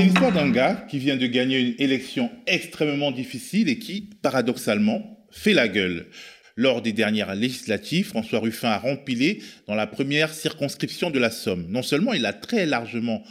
C'est 0.00 0.06
l'histoire 0.06 0.32
d'un 0.32 0.48
gars 0.48 0.86
qui 0.88 0.98
vient 0.98 1.18
de 1.18 1.26
gagner 1.26 1.58
une 1.58 1.74
élection 1.78 2.30
extrêmement 2.46 3.10
difficile 3.10 3.68
et 3.68 3.78
qui, 3.78 4.08
paradoxalement, 4.22 5.26
fait 5.30 5.52
la 5.52 5.68
gueule. 5.68 6.06
Lors 6.56 6.80
des 6.80 6.94
dernières 6.94 7.34
législatives, 7.34 8.06
François 8.06 8.38
Ruffin 8.38 8.70
a 8.70 8.78
rempilé 8.78 9.42
dans 9.66 9.74
la 9.74 9.86
première 9.86 10.32
circonscription 10.32 11.10
de 11.10 11.18
la 11.18 11.30
Somme. 11.30 11.66
Non 11.68 11.82
seulement 11.82 12.14
il 12.14 12.24
a 12.24 12.32
très 12.32 12.64
largement 12.64 13.22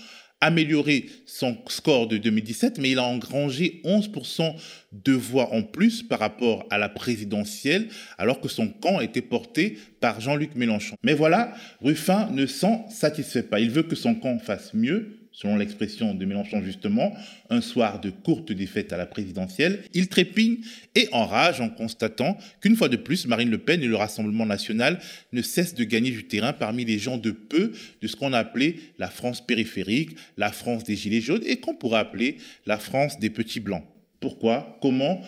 amélioré 0.41 1.07
son 1.25 1.57
score 1.69 2.07
de 2.07 2.17
2017, 2.17 2.77
mais 2.77 2.91
il 2.91 2.99
a 2.99 3.03
engrangé 3.03 3.81
11% 3.83 4.53
de 4.91 5.13
voix 5.13 5.51
en 5.51 5.63
plus 5.63 6.03
par 6.03 6.19
rapport 6.19 6.67
à 6.69 6.77
la 6.77 6.87
présidentielle, 6.87 7.87
alors 8.19 8.41
que 8.41 8.47
son 8.47 8.67
camp 8.67 8.99
était 8.99 9.23
porté 9.23 9.79
par 10.01 10.21
Jean-Luc 10.21 10.53
Mélenchon. 10.53 10.97
Mais 11.01 11.15
voilà, 11.15 11.51
Ruffin 11.81 12.29
ne 12.31 12.45
s'en 12.45 12.87
satisfait 12.91 13.41
pas. 13.41 13.59
Il 13.59 13.71
veut 13.71 13.83
que 13.83 13.95
son 13.95 14.13
camp 14.13 14.37
fasse 14.37 14.75
mieux, 14.75 15.18
selon 15.39 15.55
l'expression 15.55 16.13
de 16.13 16.25
Mélenchon 16.25 16.61
justement, 16.61 17.15
un 17.49 17.61
soir 17.61 18.01
de 18.01 18.09
courte 18.09 18.51
défaite 18.51 18.91
à 18.91 18.97
la 18.97 19.05
présidentielle, 19.05 19.83
il 19.93 20.09
trépigne 20.09 20.57
et 20.95 21.07
enrage 21.13 21.61
en 21.61 21.69
constatant 21.69 22.37
qu'une 22.59 22.75
fois 22.75 22.89
de 22.89 22.97
plus, 22.97 23.25
Marine 23.25 23.49
Le 23.49 23.57
Pen 23.57 23.81
et 23.81 23.87
le 23.87 23.95
Rassemblement 23.95 24.45
national 24.45 24.99
ne 25.31 25.41
cessent 25.41 25.75
de 25.75 25.85
gagner 25.85 26.11
du 26.11 26.27
terrain 26.27 26.51
parmi 26.51 26.83
les 26.83 26.99
gens 26.99 27.17
de 27.17 27.31
peu 27.31 27.71
de 28.01 28.07
ce 28.07 28.17
qu'on 28.17 28.33
a 28.33 28.39
appelé 28.39 28.81
la 28.97 29.09
France 29.09 29.45
périphérique, 29.45 30.17
la 30.35 30.51
France 30.51 30.83
des 30.83 30.97
Gilets 30.97 31.21
jaunes 31.21 31.43
et 31.45 31.57
qu'on 31.57 31.75
pourrait 31.75 31.99
appeler 31.99 32.37
la 32.65 32.77
France 32.77 33.17
des 33.19 33.29
petits 33.29 33.61
blancs. 33.61 33.85
Pourquoi? 34.19 34.77
Comment? 34.81 35.21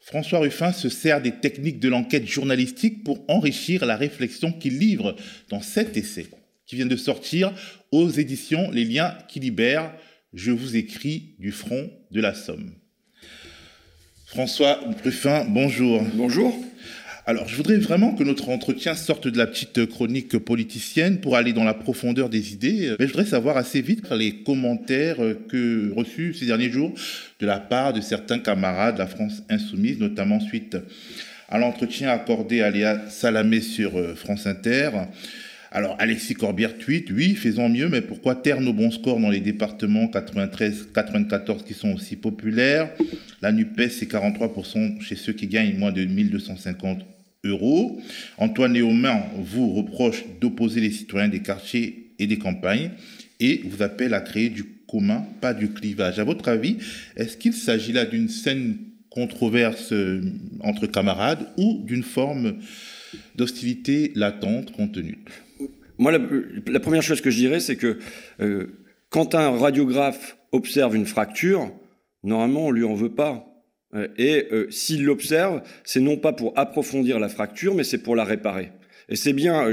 François 0.00 0.40
Ruffin 0.40 0.72
se 0.72 0.88
sert 0.88 1.22
des 1.22 1.38
techniques 1.38 1.78
de 1.78 1.88
l'enquête 1.88 2.26
journalistique 2.26 3.04
pour 3.04 3.24
enrichir 3.28 3.86
la 3.86 3.96
réflexion 3.96 4.50
qu'il 4.50 4.80
livre 4.80 5.14
dans 5.50 5.60
cet 5.60 5.96
essai 5.96 6.26
qui 6.72 6.76
vient 6.76 6.86
de 6.86 6.96
sortir 6.96 7.52
aux 7.90 8.08
éditions 8.08 8.70
Les 8.70 8.86
liens 8.86 9.14
qui 9.28 9.40
libèrent. 9.40 9.92
Je 10.32 10.52
vous 10.52 10.74
écris 10.74 11.34
du 11.38 11.52
front 11.52 11.90
de 12.10 12.18
la 12.18 12.32
Somme. 12.32 12.72
François 14.24 14.80
Ruffin, 15.04 15.44
bonjour. 15.50 16.02
Bonjour. 16.14 16.58
Alors, 17.26 17.46
je 17.46 17.56
voudrais 17.56 17.76
vraiment 17.76 18.14
que 18.14 18.24
notre 18.24 18.48
entretien 18.48 18.94
sorte 18.94 19.28
de 19.28 19.36
la 19.36 19.46
petite 19.46 19.84
chronique 19.84 20.38
politicienne 20.38 21.20
pour 21.20 21.36
aller 21.36 21.52
dans 21.52 21.62
la 21.62 21.74
profondeur 21.74 22.30
des 22.30 22.54
idées. 22.54 22.96
Mais 22.98 23.06
je 23.06 23.12
voudrais 23.12 23.26
savoir 23.26 23.58
assez 23.58 23.82
vite 23.82 24.10
les 24.10 24.42
commentaires 24.42 25.18
que 25.50 25.92
reçus 25.94 26.32
ces 26.32 26.46
derniers 26.46 26.70
jours 26.70 26.94
de 27.38 27.44
la 27.44 27.60
part 27.60 27.92
de 27.92 28.00
certains 28.00 28.38
camarades 28.38 28.94
de 28.94 29.00
la 29.00 29.06
France 29.08 29.42
insoumise, 29.50 29.98
notamment 29.98 30.40
suite 30.40 30.78
à 31.50 31.58
l'entretien 31.58 32.08
accordé 32.08 32.62
à 32.62 32.70
Léa 32.70 33.10
Salamé 33.10 33.60
sur 33.60 33.98
euh, 33.98 34.14
France 34.14 34.46
Inter. 34.46 34.88
Alors, 35.74 35.96
Alexis 35.98 36.34
Corbière 36.34 36.76
tweet, 36.76 37.10
oui, 37.10 37.34
faisons 37.34 37.70
mieux, 37.70 37.88
mais 37.88 38.02
pourquoi 38.02 38.34
taire 38.34 38.60
nos 38.60 38.74
bons 38.74 38.90
scores 38.90 39.18
dans 39.18 39.30
les 39.30 39.40
départements 39.40 40.06
93, 40.06 40.88
94 40.92 41.64
qui 41.64 41.72
sont 41.72 41.94
aussi 41.94 42.16
populaires? 42.16 42.90
La 43.40 43.52
NUPES, 43.52 43.88
c'est 43.88 44.10
43% 44.10 45.00
chez 45.00 45.16
ceux 45.16 45.32
qui 45.32 45.46
gagnent 45.46 45.78
moins 45.78 45.90
de 45.90 46.04
1250 46.04 47.06
euros. 47.44 47.98
Antoine 48.36 48.74
Néomain 48.74 49.22
vous 49.38 49.72
reproche 49.72 50.24
d'opposer 50.42 50.82
les 50.82 50.90
citoyens 50.90 51.28
des 51.28 51.40
quartiers 51.40 52.12
et 52.18 52.26
des 52.26 52.36
campagnes 52.36 52.90
et 53.40 53.62
vous 53.64 53.82
appelle 53.82 54.12
à 54.12 54.20
créer 54.20 54.50
du 54.50 54.64
commun, 54.86 55.24
pas 55.40 55.54
du 55.54 55.70
clivage. 55.70 56.18
À 56.18 56.24
votre 56.24 56.50
avis, 56.50 56.76
est-ce 57.16 57.38
qu'il 57.38 57.54
s'agit 57.54 57.92
là 57.92 58.04
d'une 58.04 58.28
saine 58.28 58.76
controverse 59.08 59.92
euh, 59.92 60.20
entre 60.60 60.86
camarades 60.86 61.46
ou 61.56 61.80
d'une 61.86 62.02
forme 62.02 62.58
d'hostilité 63.34 64.12
latente 64.14 64.72
contenue 64.72 65.18
moi, 66.02 66.12
la, 66.66 66.80
première 66.80 67.02
chose 67.02 67.20
que 67.20 67.30
je 67.30 67.36
dirais, 67.36 67.60
c'est 67.60 67.76
que 67.76 67.98
euh, 68.40 68.66
quand 69.08 69.34
un 69.34 69.56
radiographe 69.56 70.36
observe 70.50 70.96
une 70.96 71.06
fracture, 71.06 71.72
normalement, 72.24 72.66
on 72.66 72.70
lui 72.70 72.84
en 72.84 72.94
veut 72.94 73.14
pas. 73.14 73.46
Euh, 73.94 74.08
et 74.16 74.48
euh, 74.52 74.70
s'il 74.70 75.04
l'observe, 75.04 75.62
c'est 75.84 76.00
non 76.00 76.16
pas 76.16 76.32
pour 76.32 76.58
approfondir 76.58 77.18
la 77.18 77.28
fracture, 77.28 77.74
mais 77.74 77.84
c'est 77.84 78.02
pour 78.02 78.16
la 78.16 78.24
réparer. 78.24 78.72
Et 79.12 79.16
c'est 79.16 79.34
bien, 79.34 79.70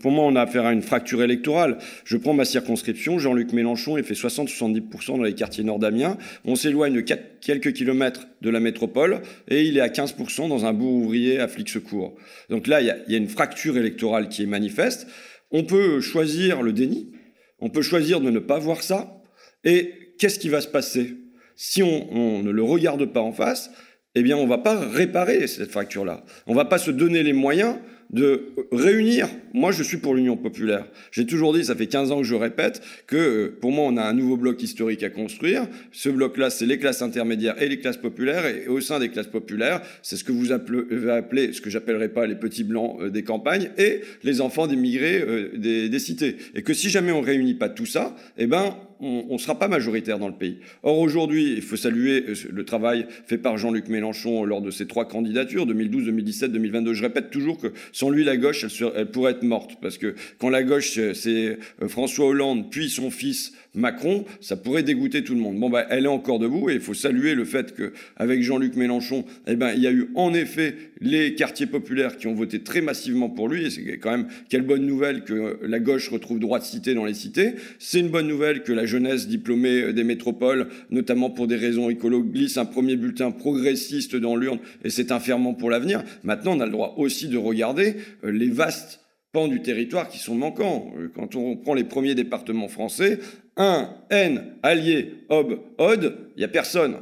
pour 0.00 0.12
moi, 0.12 0.24
on 0.24 0.34
a 0.34 0.40
affaire 0.40 0.64
à 0.64 0.72
une 0.72 0.80
fracture 0.80 1.22
électorale. 1.22 1.76
Je 2.06 2.16
prends 2.16 2.32
ma 2.32 2.46
circonscription, 2.46 3.18
Jean-Luc 3.18 3.52
Mélenchon, 3.52 3.98
il 3.98 4.02
fait 4.02 4.14
60-70% 4.14 5.18
dans 5.18 5.22
les 5.24 5.34
quartiers 5.34 5.62
nord 5.62 5.78
d'Amiens. 5.78 6.16
On 6.46 6.56
s'éloigne 6.56 6.94
de 6.94 7.02
quelques 7.02 7.74
kilomètres 7.74 8.28
de 8.40 8.48
la 8.48 8.60
métropole 8.60 9.20
et 9.48 9.64
il 9.64 9.76
est 9.76 9.82
à 9.82 9.88
15% 9.88 10.48
dans 10.48 10.64
un 10.64 10.72
bourg 10.72 10.94
ouvrier 10.94 11.38
à 11.38 11.48
Flixecourt. 11.48 12.14
Donc 12.48 12.66
là, 12.66 12.80
il 12.80 12.86
y, 12.86 13.14
a, 13.14 13.18
une 13.18 13.28
fracture 13.28 13.76
électorale 13.76 14.30
qui 14.30 14.42
est 14.42 14.46
manifeste. 14.46 15.06
On 15.50 15.64
peut 15.64 16.00
choisir 16.00 16.62
le 16.62 16.72
déni, 16.72 17.12
on 17.58 17.68
peut 17.68 17.82
choisir 17.82 18.22
de 18.22 18.30
ne 18.30 18.38
pas 18.38 18.58
voir 18.58 18.82
ça, 18.82 19.22
et 19.64 20.14
qu'est-ce 20.18 20.38
qui 20.38 20.48
va 20.48 20.62
se 20.62 20.68
passer? 20.68 21.18
Si 21.56 21.82
on, 21.82 22.42
ne 22.42 22.50
le 22.50 22.62
regarde 22.62 23.04
pas 23.04 23.20
en 23.20 23.32
face, 23.32 23.70
eh 24.14 24.22
bien 24.22 24.38
on 24.38 24.44
ne 24.44 24.48
va 24.48 24.58
pas 24.58 24.80
réparer 24.80 25.46
cette 25.46 25.70
fracture-là. 25.70 26.24
On 26.46 26.52
ne 26.52 26.56
va 26.56 26.64
pas 26.64 26.78
se 26.78 26.90
donner 26.90 27.22
les 27.22 27.34
moyens 27.34 27.76
de 28.12 28.52
réunir. 28.70 29.28
Moi, 29.54 29.72
je 29.72 29.82
suis 29.82 29.96
pour 29.96 30.14
l'Union 30.14 30.36
populaire. 30.36 30.86
J'ai 31.10 31.26
toujours 31.26 31.54
dit, 31.54 31.64
ça 31.64 31.74
fait 31.74 31.86
15 31.86 32.12
ans 32.12 32.18
que 32.18 32.26
je 32.26 32.34
répète, 32.34 32.82
que 33.06 33.16
euh, 33.16 33.58
pour 33.60 33.72
moi, 33.72 33.84
on 33.86 33.96
a 33.96 34.02
un 34.02 34.12
nouveau 34.12 34.36
bloc 34.36 34.62
historique 34.62 35.02
à 35.02 35.10
construire. 35.10 35.66
Ce 35.92 36.08
bloc-là, 36.08 36.50
c'est 36.50 36.66
les 36.66 36.78
classes 36.78 37.02
intermédiaires 37.02 37.60
et 37.60 37.68
les 37.68 37.78
classes 37.78 37.96
populaires. 37.96 38.46
Et 38.46 38.68
au 38.68 38.80
sein 38.80 38.98
des 38.98 39.08
classes 39.08 39.26
populaires, 39.26 39.82
c'est 40.02 40.16
ce 40.16 40.24
que 40.24 40.32
vous 40.32 40.52
appelez, 40.52 41.52
ce 41.52 41.60
que 41.60 41.70
j'appellerai 41.70 42.10
pas 42.10 42.26
les 42.26 42.34
petits 42.34 42.64
blancs 42.64 42.98
euh, 43.00 43.10
des 43.10 43.24
campagnes 43.24 43.70
et 43.78 44.02
les 44.22 44.40
enfants 44.40 44.66
des 44.66 44.76
migrés 44.76 45.22
euh, 45.26 45.50
des, 45.56 45.88
des, 45.88 45.98
cités. 45.98 46.36
Et 46.54 46.62
que 46.62 46.74
si 46.74 46.90
jamais 46.90 47.12
on 47.12 47.20
réunit 47.20 47.54
pas 47.54 47.68
tout 47.68 47.86
ça, 47.86 48.14
eh 48.36 48.46
ben, 48.46 48.76
on 49.02 49.32
ne 49.32 49.38
sera 49.38 49.58
pas 49.58 49.68
majoritaire 49.68 50.18
dans 50.18 50.28
le 50.28 50.34
pays. 50.34 50.58
Or, 50.84 50.98
aujourd'hui, 50.98 51.54
il 51.54 51.62
faut 51.62 51.76
saluer 51.76 52.24
euh, 52.28 52.34
le 52.50 52.64
travail 52.64 53.06
fait 53.26 53.38
par 53.38 53.58
Jean-Luc 53.58 53.88
Mélenchon 53.88 54.44
lors 54.44 54.62
de 54.62 54.70
ses 54.70 54.86
trois 54.86 55.06
candidatures, 55.08 55.66
2012, 55.66 56.04
2017, 56.04 56.52
2022. 56.52 56.94
Je 56.94 57.02
répète 57.02 57.30
toujours 57.30 57.58
que 57.58 57.72
sans 57.90 58.10
lui, 58.10 58.22
la 58.22 58.36
gauche, 58.36 58.64
elle, 58.94 59.10
pourrait 59.10 59.32
être 59.32 59.42
morte. 59.42 59.72
Parce 59.82 59.98
que 59.98 60.14
quand 60.38 60.50
la 60.50 60.62
gauche, 60.62 60.98
c'est 61.14 61.58
euh, 61.82 61.88
François 61.88 62.26
Hollande, 62.26 62.70
puis 62.70 62.88
son 62.88 63.10
fils 63.10 63.52
Macron, 63.74 64.24
ça 64.40 64.56
pourrait 64.56 64.82
dégoûter 64.82 65.24
tout 65.24 65.34
le 65.34 65.40
monde. 65.40 65.58
Bon, 65.58 65.70
bah, 65.70 65.86
elle 65.88 66.04
est 66.04 66.08
encore 66.08 66.38
debout 66.38 66.68
et 66.70 66.74
il 66.74 66.80
faut 66.80 66.94
saluer 66.94 67.34
le 67.34 67.44
fait 67.44 67.74
qu'avec 67.74 68.42
Jean-Luc 68.42 68.76
Mélenchon, 68.76 69.24
eh 69.46 69.56
ben, 69.56 69.72
il 69.74 69.80
y 69.82 69.86
a 69.86 69.92
eu 69.92 70.10
en 70.14 70.34
effet 70.34 70.74
les 71.00 71.34
quartiers 71.34 71.66
populaires 71.66 72.16
qui 72.18 72.26
ont 72.26 72.34
voté 72.34 72.60
très 72.60 72.82
massivement 72.82 73.30
pour 73.30 73.48
lui. 73.48 73.66
Et 73.66 73.70
c'est 73.70 73.98
quand 73.98 74.10
même 74.10 74.28
quelle 74.48 74.62
bonne 74.62 74.86
nouvelle 74.86 75.24
que 75.24 75.58
la 75.62 75.80
gauche 75.80 76.08
retrouve 76.10 76.38
droit 76.38 76.58
de 76.58 76.64
cité 76.64 76.94
dans 76.94 77.04
les 77.04 77.14
cités. 77.14 77.54
C'est 77.78 78.00
une 78.00 78.10
bonne 78.10 78.28
nouvelle 78.28 78.62
que 78.62 78.72
la 78.72 78.84
jeunesse 78.84 79.26
diplômée 79.26 79.92
des 79.92 80.04
métropoles, 80.04 80.68
notamment 80.90 81.30
pour 81.30 81.46
des 81.46 81.56
raisons 81.56 81.88
écologiques, 81.88 82.12
glisse 82.32 82.56
un 82.56 82.64
premier 82.64 82.96
bulletin 82.96 83.30
progressiste 83.30 84.16
dans 84.16 84.36
l'urne 84.36 84.58
et 84.84 84.90
c'est 84.90 85.12
un 85.12 85.20
ferment 85.20 85.54
pour 85.54 85.70
l'avenir. 85.70 86.02
Maintenant, 86.24 86.56
on 86.56 86.60
a 86.60 86.66
le 86.66 86.72
droit 86.72 86.94
aussi 86.98 87.28
de 87.28 87.38
regarder 87.38 87.96
euh, 88.24 88.30
les 88.30 88.48
vastes 88.48 89.00
pans 89.32 89.48
du 89.48 89.62
territoire 89.62 90.08
qui 90.08 90.18
sont 90.18 90.34
manquants. 90.34 90.92
Euh, 90.98 91.08
quand 91.14 91.36
on 91.36 91.56
prend 91.56 91.74
les 91.74 91.84
premiers 91.84 92.14
départements 92.14 92.68
français, 92.68 93.18
1, 93.56 93.88
N, 94.10 94.54
Allier, 94.62 95.14
Ob, 95.28 95.60
Odd, 95.78 96.14
il 96.36 96.38
n'y 96.38 96.44
a 96.44 96.48
personne. 96.48 96.96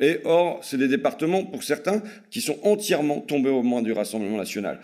Et 0.00 0.18
or, 0.24 0.60
c'est 0.62 0.76
des 0.76 0.88
départements, 0.88 1.44
pour 1.44 1.62
certains, 1.62 2.02
qui 2.30 2.40
sont 2.40 2.58
entièrement 2.62 3.20
tombés 3.20 3.50
au 3.50 3.62
moins 3.62 3.82
du 3.82 3.92
Rassemblement 3.92 4.36
national. 4.36 4.80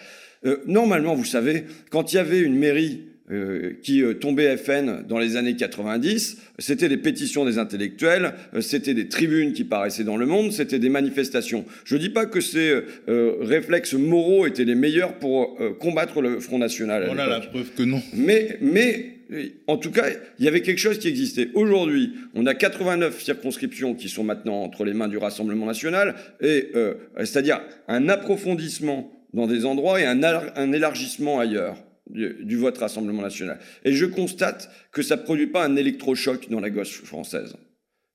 Euh, 0.47 0.59
normalement, 0.67 1.15
vous 1.15 1.25
savez, 1.25 1.65
quand 1.91 2.13
il 2.13 2.17
y 2.17 2.19
avait 2.19 2.41
une 2.41 2.57
mairie 2.57 3.03
euh, 3.31 3.75
qui 3.83 4.03
euh, 4.03 4.15
tombait 4.15 4.57
FN 4.57 5.05
dans 5.07 5.19
les 5.19 5.37
années 5.37 5.57
90, 5.57 6.39
c'était 6.59 6.89
des 6.89 6.97
pétitions 6.97 7.45
des 7.45 7.59
intellectuels, 7.59 8.35
c'était 8.61 8.95
des 8.95 9.09
tribunes 9.09 9.53
qui 9.53 9.65
paraissaient 9.65 10.05
dans 10.05 10.17
le 10.17 10.27
monde, 10.27 10.53
c'était 10.53 10.79
des 10.79 10.89
manifestations. 10.89 11.65
Je 11.85 11.97
ne 11.97 12.01
dis 12.01 12.11
pas 12.11 12.27
que 12.27 12.41
ces 12.41 12.81
réflexes 13.07 13.95
moraux 13.95 14.47
étaient 14.47 14.65
les 14.65 14.75
meilleurs 14.75 15.15
pour 15.19 15.59
combattre 15.79 16.23
le 16.23 16.41
Front 16.41 16.59
National. 16.59 17.05
Voilà 17.07 17.27
la 17.27 17.41
preuve 17.41 17.71
que 17.77 17.83
non. 17.83 18.03
Mais, 18.15 18.57
mais 18.61 19.20
en 19.67 19.77
tout 19.77 19.91
cas, 19.91 20.07
il 20.39 20.45
y 20.45 20.49
avait 20.49 20.63
quelque 20.63 20.79
chose 20.79 20.99
qui 20.99 21.09
existait. 21.09 21.51
Aujourd'hui, 21.55 22.13
on 22.35 22.47
a 22.47 22.55
89 22.55 23.23
circonscriptions 23.23 23.95
qui 23.95 24.09
sont 24.09 24.25
maintenant 24.25 24.63
entre 24.63 24.85
les 24.85 24.93
mains 24.93 25.09
du 25.09 25.19
Rassemblement 25.19 25.67
national, 25.67 26.17
et 26.41 26.71
euh, 26.75 26.95
c'est-à-dire 27.19 27.61
un 27.89 28.09
approfondissement 28.09 29.13
dans 29.33 29.47
des 29.47 29.65
endroits 29.65 30.01
et 30.01 30.07
un, 30.07 30.73
élargissement 30.73 31.39
ailleurs 31.39 31.77
du, 32.09 32.57
vote 32.57 32.79
Rassemblement 32.79 33.23
national. 33.23 33.61
Et 33.85 33.93
je 33.93 34.07
constate 34.07 34.71
que 34.93 35.03
ça 35.03 35.17
ne 35.17 35.23
produit 35.23 35.47
pas 35.47 35.65
un 35.65 35.77
électrochoc 35.77 36.49
dans 36.51 36.61
la 36.61 36.71
gauche 36.71 37.03
française. 37.03 37.57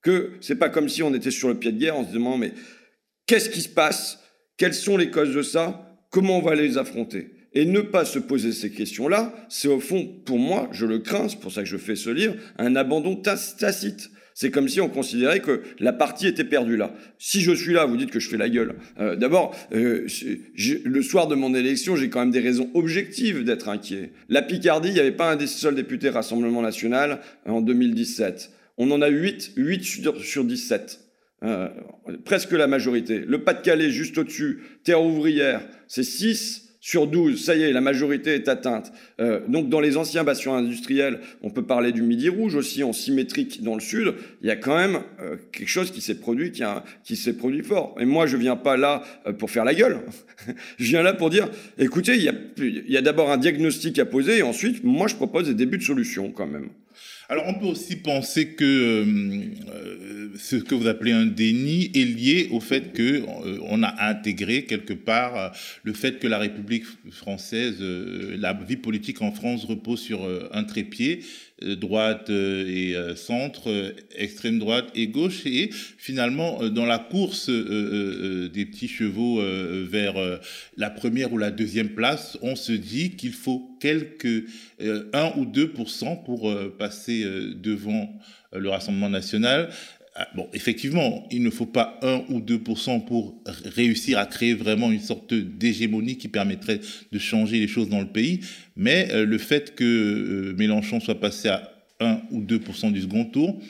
Que 0.02 0.32
c'est 0.42 0.58
pas 0.58 0.70
comme 0.70 0.90
si 0.90 1.02
on 1.02 1.14
était 1.14 1.32
sur 1.32 1.48
le 1.48 1.56
pied 1.56 1.72
de 1.72 1.80
guerre 1.80 1.96
en 1.96 2.06
se 2.06 2.14
demandant 2.14 2.38
mais 2.38 2.52
qu'est-ce 3.26 3.50
qui 3.50 3.62
se 3.62 3.70
passe? 3.70 4.20
Quelles 4.58 4.74
sont 4.74 4.98
les 4.98 5.10
causes 5.10 5.34
de 5.34 5.42
ça? 5.42 5.98
Comment 6.12 6.40
on 6.40 6.42
va 6.42 6.56
les 6.56 6.78
affronter? 6.78 7.35
Et 7.56 7.66
ne 7.66 7.80
pas 7.80 8.06
se 8.06 8.20
poser 8.20 8.52
ces 8.52 8.70
questions-là, 8.70 9.34
c'est 9.50 9.70
au 9.70 9.80
fond, 9.80 10.06
pour 10.26 10.38
moi, 10.38 10.70
je 10.74 10.86
le 10.86 11.00
crains, 11.00 11.30
c'est 11.30 11.40
pour 11.40 11.54
ça 11.54 11.64
que 11.64 11.70
je 11.70 11.78
fais 11.78 11.96
ce 11.96 12.10
livre, 12.10 12.36
un 12.58 12.76
abandon 12.76 13.16
tacite. 13.16 14.12
C'est 14.38 14.52
comme 14.52 14.68
si 14.68 14.82
on 14.82 14.90
considérait 14.90 15.40
que 15.40 15.62
la 15.80 15.94
partie 15.94 16.28
était 16.28 16.44
perdue 16.44 16.76
là. 16.76 16.94
Si 17.18 17.40
je 17.40 17.54
suis 17.54 17.72
là, 17.72 17.86
vous 17.86 17.96
dites 17.96 18.12
que 18.12 18.20
je 18.20 18.28
fais 18.28 18.36
la 18.36 18.50
gueule. 18.50 18.76
Euh, 19.00 19.16
d'abord, 19.16 19.56
euh, 19.74 20.06
le 20.84 21.02
soir 21.02 21.30
de 21.30 21.36
mon 21.36 21.56
élection, 21.56 21.96
j'ai 21.96 22.10
quand 22.10 22.20
même 22.20 22.32
des 22.32 22.42
raisons 22.42 22.70
objectives 22.74 23.46
d'être 23.46 23.70
inquiet. 23.70 24.12
La 24.28 24.42
Picardie, 24.42 24.90
il 24.90 24.94
n'y 24.94 25.00
avait 25.00 25.14
pas 25.14 25.32
un 25.32 25.38
des 25.38 25.48
seuls 25.48 25.76
députés 25.76 26.10
Rassemblement 26.10 26.62
National 26.62 27.22
en 27.46 27.62
2017. 27.62 28.52
on 28.78 28.92
en 28.92 29.02
a 29.02 29.08
8, 29.08 29.54
8 29.56 29.84
sur, 29.86 30.22
sur 30.22 30.44
17. 30.44 31.00
Euh, 31.44 31.70
presque 32.26 32.52
la 32.52 32.68
majorité. 32.68 33.20
Le 33.20 33.42
Pas-de-Calais, 33.44 33.90
juste 33.90 34.18
au-dessus, 34.18 34.64
terre 34.84 35.02
ouvrière, 35.02 35.66
c'est 35.88 36.04
6 36.04 36.65
sur 36.86 37.08
12, 37.08 37.44
ça 37.44 37.56
y 37.56 37.64
est, 37.64 37.72
la 37.72 37.82
majorité 37.82 38.36
est 38.36 38.48
atteinte. 38.48 38.94
Euh, 39.20 39.40
donc 39.48 39.70
dans 39.70 39.80
les 39.80 39.98
anciens 39.98 40.24
bassins 40.24 40.54
industriels, 40.54 41.20
on 41.42 41.50
peut 41.50 41.64
parler 41.64 41.92
du 41.92 42.04
Midi 42.04 42.30
Rouge 42.30 42.54
aussi 42.54 42.84
en 42.84 42.94
symétrique 42.94 43.64
dans 43.64 43.74
le 43.74 43.82
sud. 43.82 44.14
Il 44.44 44.48
y 44.48 44.52
a 44.52 44.56
quand 44.56 44.78
même 44.78 45.00
euh, 45.20 45.36
quelque 45.52 45.68
chose 45.68 45.90
qui 45.90 46.00
s'est 46.00 46.20
produit, 46.20 46.52
qui, 46.52 46.62
qui 47.04 47.16
s'est 47.16 47.34
produit 47.34 47.64
fort. 47.64 47.96
Et 48.00 48.06
moi, 48.06 48.28
je 48.28 48.38
viens 48.38 48.56
pas 48.56 48.78
là 48.78 49.02
euh, 49.26 49.34
pour 49.34 49.50
faire 49.50 49.66
la 49.66 49.74
gueule. 49.74 49.98
je 50.78 50.86
viens 50.86 51.02
là 51.02 51.14
pour 51.14 51.32
dire, 51.32 51.50
écoutez, 51.80 52.18
il 52.18 52.22
y 52.22 52.30
a, 52.30 52.36
y 52.88 52.98
a 52.98 53.02
d'abord 53.02 53.32
un 53.32 53.38
diagnostic 53.38 53.98
à 53.98 54.06
poser 54.06 54.38
et 54.38 54.44
ensuite, 54.44 54.84
moi, 54.84 55.08
je 55.08 55.16
propose 55.16 55.48
des 55.48 55.56
débuts 55.56 55.80
de 55.80 55.84
solutions 55.84 56.30
quand 56.30 56.46
même. 56.46 56.70
Alors 57.28 57.46
on 57.48 57.56
peut 57.56 57.66
aussi 57.66 57.96
penser 57.96 58.50
que 58.50 58.64
euh, 58.64 59.06
euh, 59.74 60.30
ce 60.38 60.58
que 60.58 60.76
vous 60.76 60.86
appelez 60.86 61.12
un 61.12 61.26
déni 61.26 61.86
est 61.96 62.06
lié 62.06 62.50
au 62.52 62.60
fait 62.60 62.94
que 62.94 63.24
euh, 63.24 63.84
a 63.84 64.10
intégré 64.10 64.66
quelque 64.66 64.94
part 64.94 65.52
le 65.84 65.94
fait 65.94 66.20
que 66.20 66.28
la 66.28 66.38
République 66.38 66.86
française, 67.12 67.78
la 67.82 68.54
vie 68.54 68.78
politique 68.78 69.22
en 69.22 69.32
France 69.32 69.66
repose 69.66 70.00
sur 70.00 70.28
un 70.52 70.64
trépied. 70.64 71.22
euh, 71.22 71.55
droite 71.62 72.30
euh, 72.30 72.68
et 72.68 72.96
euh, 72.96 73.16
centre, 73.16 73.94
extrême 74.16 74.60
droite 74.60 74.90
et 74.94 75.08
gauche, 75.08 75.46
et 75.46 75.70
finalement 75.72 76.68
dans 76.70 76.86
la 76.86 77.00
course 77.00 77.50
des 77.50 78.66
petits 78.66 78.88
chevaux 78.88 79.42
vers 79.84 80.16
la 80.78 80.90
première 80.90 81.34
ou 81.34 81.38
la 81.38 81.52
deuxième 81.52 81.90
place, 81.90 82.38
on 82.42 82.56
se 82.56 82.72
dit 82.72 83.12
qu'il 83.12 83.34
faut 83.34 83.78
quelques 83.80 84.46
1 84.80 85.34
ou 85.38 85.46
2% 85.46 86.24
pour 86.24 86.54
passer 86.78 87.26
devant 87.56 88.14
le 88.54 88.70
Rassemblement 88.70 89.10
national. 89.10 89.70
Ah, 90.18 90.30
bon, 90.34 90.48
effectivement, 90.54 91.28
il 91.30 91.44
ne 91.44 91.50
faut 91.50 91.66
pas 91.66 92.00
1 92.02 92.24
ou 92.30 92.40
2 92.40 92.60
pour 92.60 93.44
réussir 93.66 94.18
à 94.18 94.26
créer 94.26 94.54
vraiment 94.54 94.90
une 94.90 95.02
sorte 95.02 95.34
d'hégémonie 95.34 96.18
qui 96.18 96.30
permettrait 96.30 96.80
de 97.12 97.20
changer 97.20 97.60
les 97.60 97.68
choses 97.68 97.90
dans 97.90 98.00
le 98.00 98.08
pays, 98.08 98.40
mais 98.78 99.10
euh, 99.12 99.26
le 99.26 99.38
fait 99.38 99.76
que 99.76 99.84
euh, 99.84 100.56
Mélenchon 100.58 101.02
soit 101.02 101.20
passé 101.20 101.50
à 101.50 101.70
1 102.00 102.22
ou 102.32 102.42
2% 102.42 102.94
du 102.94 103.02
second 103.02 103.26
tour, 103.26 103.62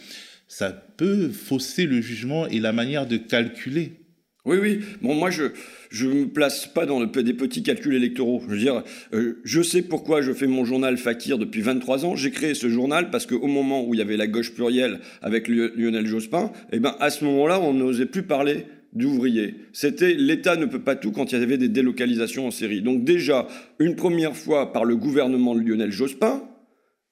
ça 0.47 0.71
peut 0.71 1.29
fausser 1.29 1.87
le 1.87 1.99
jugement 1.99 2.45
et 2.45 2.59
la 2.59 2.73
manière 2.73 3.07
de 3.07 3.17
calculer 3.17 4.04
oui, 4.45 4.57
oui. 4.61 4.79
Bon, 5.01 5.15
moi, 5.15 5.29
je 5.29 5.51
je 5.95 6.07
me 6.07 6.25
place 6.27 6.67
pas 6.67 6.85
dans 6.85 7.03
des 7.03 7.33
petits 7.33 7.63
calculs 7.63 7.95
électoraux. 7.95 8.41
Je 8.43 8.51
veux 8.51 8.57
dire, 8.57 8.83
euh, 9.13 9.39
je 9.45 9.61
sais 9.61 9.81
pourquoi 9.81 10.21
je 10.21 10.33
fais 10.33 10.45
mon 10.45 10.65
journal 10.65 10.97
Fakir 10.97 11.37
depuis 11.37 11.61
23 11.61 12.05
ans. 12.05 12.15
J'ai 12.15 12.31
créé 12.31 12.53
ce 12.53 12.67
journal 12.67 13.11
parce 13.11 13.25
qu'au 13.25 13.47
moment 13.47 13.87
où 13.87 13.93
il 13.93 13.99
y 13.99 14.01
avait 14.01 14.17
la 14.17 14.27
gauche 14.27 14.53
plurielle 14.53 14.99
avec 15.21 15.47
Lionel 15.47 16.05
Jospin, 16.05 16.51
eh 16.73 16.79
ben, 16.79 16.95
à 16.99 17.09
ce 17.09 17.23
moment-là, 17.23 17.61
on 17.61 17.73
n'osait 17.73 18.07
plus 18.07 18.23
parler 18.23 18.65
d'ouvriers. 18.91 19.55
C'était 19.71 20.13
l'État 20.13 20.57
ne 20.57 20.65
peut 20.65 20.81
pas 20.81 20.95
tout 20.95 21.11
quand 21.11 21.31
il 21.31 21.39
y 21.39 21.43
avait 21.43 21.57
des 21.57 21.69
délocalisations 21.69 22.47
en 22.47 22.51
série. 22.51 22.81
Donc 22.81 23.05
déjà, 23.05 23.47
une 23.79 23.95
première 23.95 24.35
fois 24.35 24.73
par 24.73 24.83
le 24.83 24.97
gouvernement 24.97 25.55
de 25.55 25.61
Lionel 25.61 25.91
Jospin, 25.91 26.43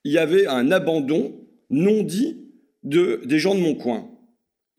il 0.03 0.11
y 0.11 0.17
avait 0.17 0.47
un 0.47 0.71
abandon 0.71 1.39
non 1.69 2.03
dit 2.03 2.37
de, 2.83 3.21
des 3.25 3.39
gens 3.39 3.55
de 3.55 3.61
mon 3.61 3.75
coin. 3.75 4.09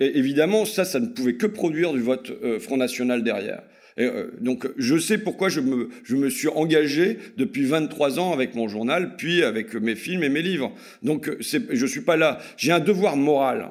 Et 0.01 0.19
évidemment, 0.19 0.65
ça, 0.65 0.85
ça 0.85 1.01
ne 1.01 1.07
pouvait 1.07 1.35
que 1.35 1.47
produire 1.47 1.93
du 1.93 2.01
vote 2.01 2.31
euh, 2.43 2.59
Front 2.59 2.77
National 2.77 3.23
derrière. 3.23 3.63
Et, 3.97 4.05
euh, 4.05 4.31
donc, 4.41 4.67
je 4.77 4.99
sais 4.99 5.19
pourquoi 5.19 5.49
je 5.49 5.61
me, 5.61 6.31
suis 6.31 6.49
engagé 6.49 7.19
depuis 7.37 7.65
23 7.65 8.19
ans 8.19 8.33
avec 8.33 8.55
mon 8.55 8.69
journal, 8.69 9.17
puis 9.17 9.43
avec 9.43 9.75
mes 9.75 9.95
films 9.95 10.25
et 10.25 10.29
mes 10.29 10.43
livres. 10.43 10.73
Donc, 11.03 11.31
je 11.41 11.87
suis 11.87 12.01
pas 12.01 12.17
là. 12.17 12.39
J'ai 12.57 12.73
un 12.73 12.81
devoir 12.81 13.17
moral. 13.17 13.71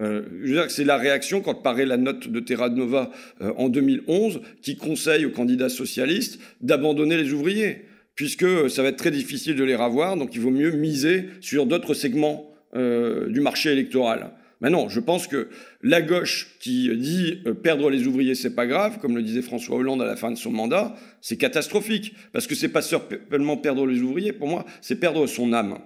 Euh, 0.00 0.22
je 0.42 0.48
veux 0.48 0.54
dire 0.54 0.66
que 0.66 0.72
c'est 0.72 0.84
la 0.84 0.96
réaction 0.96 1.42
quand 1.42 1.54
paraît 1.54 1.84
la 1.84 1.98
note 1.98 2.28
de 2.28 2.40
Terra 2.40 2.70
Nova 2.70 3.10
euh, 3.42 3.52
en 3.58 3.68
2011 3.68 4.40
qui 4.62 4.76
conseille 4.76 5.26
aux 5.26 5.30
candidats 5.30 5.68
socialistes 5.68 6.40
d'abandonner 6.62 7.18
les 7.18 7.34
ouvriers, 7.34 7.84
puisque 8.14 8.70
ça 8.70 8.82
va 8.82 8.88
être 8.88 8.96
très 8.96 9.10
difficile 9.10 9.56
de 9.56 9.64
les 9.64 9.76
ravoir, 9.76 10.16
donc 10.16 10.34
il 10.34 10.40
vaut 10.40 10.50
mieux 10.50 10.70
miser 10.70 11.26
sur 11.40 11.66
d'autres 11.66 11.94
segments 11.94 12.46
du 12.72 13.40
marché 13.40 13.72
électoral. 13.72 14.30
Maintenant, 14.60 14.88
je 14.90 15.00
pense 15.00 15.26
que 15.26 15.48
la 15.82 16.02
gauche 16.02 16.48
qui 16.60 16.94
dit 16.96 17.40
euh, 17.46 17.54
perdre 17.54 17.88
les 17.88 18.06
ouvriers, 18.06 18.34
c'est 18.34 18.54
pas 18.54 18.66
grave, 18.66 18.98
comme 19.00 19.16
le 19.16 19.22
disait 19.22 19.42
François 19.42 19.76
Hollande 19.76 20.02
à 20.02 20.06
la 20.06 20.16
fin 20.16 20.30
de 20.30 20.36
son 20.36 20.50
mandat, 20.50 20.94
c'est 21.22 21.38
catastrophique. 21.38 22.14
Parce 22.32 22.46
que 22.46 22.54
c'est 22.54 22.68
pas 22.68 22.82
seulement 22.82 23.56
perdre 23.56 23.86
les 23.86 24.00
ouvriers, 24.00 24.32
pour 24.32 24.48
moi, 24.48 24.66
c'est 24.82 25.00
perdre 25.00 25.26
son 25.26 25.52
âme. 25.52 25.78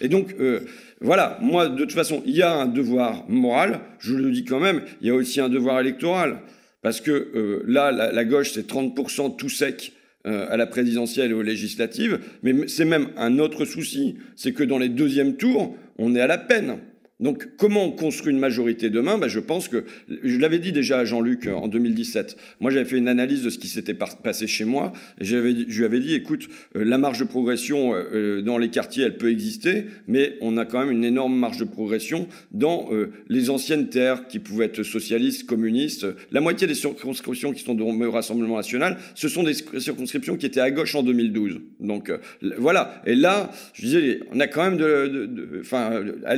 Et 0.00 0.08
donc, 0.08 0.34
euh, 0.40 0.60
voilà, 1.00 1.38
moi, 1.40 1.68
de 1.68 1.78
toute 1.78 1.92
façon, 1.92 2.22
il 2.26 2.34
y 2.34 2.42
a 2.42 2.52
un 2.52 2.66
devoir 2.66 3.28
moral, 3.28 3.80
je 4.00 4.14
le 4.14 4.30
dis 4.30 4.44
quand 4.44 4.60
même, 4.60 4.82
il 5.00 5.06
y 5.06 5.10
a 5.10 5.14
aussi 5.14 5.40
un 5.40 5.48
devoir 5.48 5.80
électoral. 5.80 6.40
Parce 6.82 7.00
que 7.00 7.10
euh, 7.10 7.64
là, 7.66 7.92
la, 7.92 8.24
gauche, 8.24 8.52
c'est 8.52 8.68
30% 8.68 9.36
tout 9.36 9.48
sec 9.48 9.92
à 10.24 10.58
la 10.58 10.66
présidentielle 10.66 11.30
et 11.30 11.34
aux 11.34 11.42
législatives, 11.42 12.18
mais 12.42 12.68
c'est 12.68 12.84
même 12.84 13.08
un 13.16 13.38
autre 13.38 13.64
souci, 13.64 14.16
c'est 14.36 14.52
que 14.52 14.62
dans 14.62 14.76
les 14.76 14.90
deuxièmes 14.90 15.36
tours, 15.36 15.74
on 15.96 16.14
est 16.14 16.20
à 16.20 16.26
la 16.26 16.36
peine. 16.36 16.80
Donc 17.20 17.48
comment 17.56 17.84
on 17.84 17.90
construit 17.90 18.32
une 18.32 18.38
majorité 18.38 18.90
demain? 18.90 19.18
Ben, 19.18 19.28
Je 19.28 19.40
pense 19.40 19.68
que, 19.68 19.84
je 20.22 20.38
l'avais 20.38 20.58
dit 20.58 20.72
déjà 20.72 20.98
à 20.98 21.04
Jean-Luc 21.04 21.46
euh, 21.46 21.54
en 21.54 21.66
2017, 21.66 22.36
moi 22.60 22.70
j'avais 22.70 22.84
fait 22.84 22.96
une 22.96 23.08
analyse 23.08 23.42
de 23.42 23.50
ce 23.50 23.58
qui 23.58 23.66
s'était 23.66 23.94
passé 23.94 24.46
chez 24.46 24.64
moi, 24.64 24.92
je 25.20 25.36
lui 25.36 25.84
avais 25.84 26.00
dit, 26.00 26.14
écoute, 26.14 26.48
euh, 26.76 26.84
la 26.84 26.98
marge 26.98 27.18
de 27.18 27.24
progression 27.24 27.92
euh, 27.94 28.40
dans 28.42 28.58
les 28.58 28.68
quartiers, 28.70 29.04
elle 29.04 29.16
peut 29.16 29.30
exister, 29.30 29.86
mais 30.06 30.36
on 30.40 30.56
a 30.56 30.64
quand 30.64 30.78
même 30.80 30.92
une 30.92 31.04
énorme 31.04 31.36
marge 31.36 31.58
de 31.58 31.64
progression 31.64 32.28
dans 32.52 32.90
les 33.28 33.50
anciennes 33.50 33.88
terres 33.88 34.28
qui 34.28 34.38
pouvaient 34.38 34.66
être 34.66 34.82
socialistes, 34.82 35.46
communistes. 35.46 36.06
La 36.32 36.40
moitié 36.40 36.66
des 36.66 36.74
circonscriptions 36.74 37.52
qui 37.52 37.62
sont 37.62 37.74
le 37.74 38.08
Rassemblement 38.08 38.56
national, 38.56 38.98
ce 39.14 39.28
sont 39.28 39.42
des 39.42 39.54
circonscriptions 39.54 40.36
qui 40.36 40.46
étaient 40.46 40.60
à 40.60 40.70
gauche 40.70 40.94
en 40.94 41.02
2012. 41.02 41.60
Donc 41.80 42.12
voilà, 42.58 43.02
et 43.06 43.14
là, 43.14 43.50
je 43.74 43.82
disais, 43.82 44.20
on 44.32 44.40
a 44.40 44.46
quand 44.46 44.70
même 44.70 44.78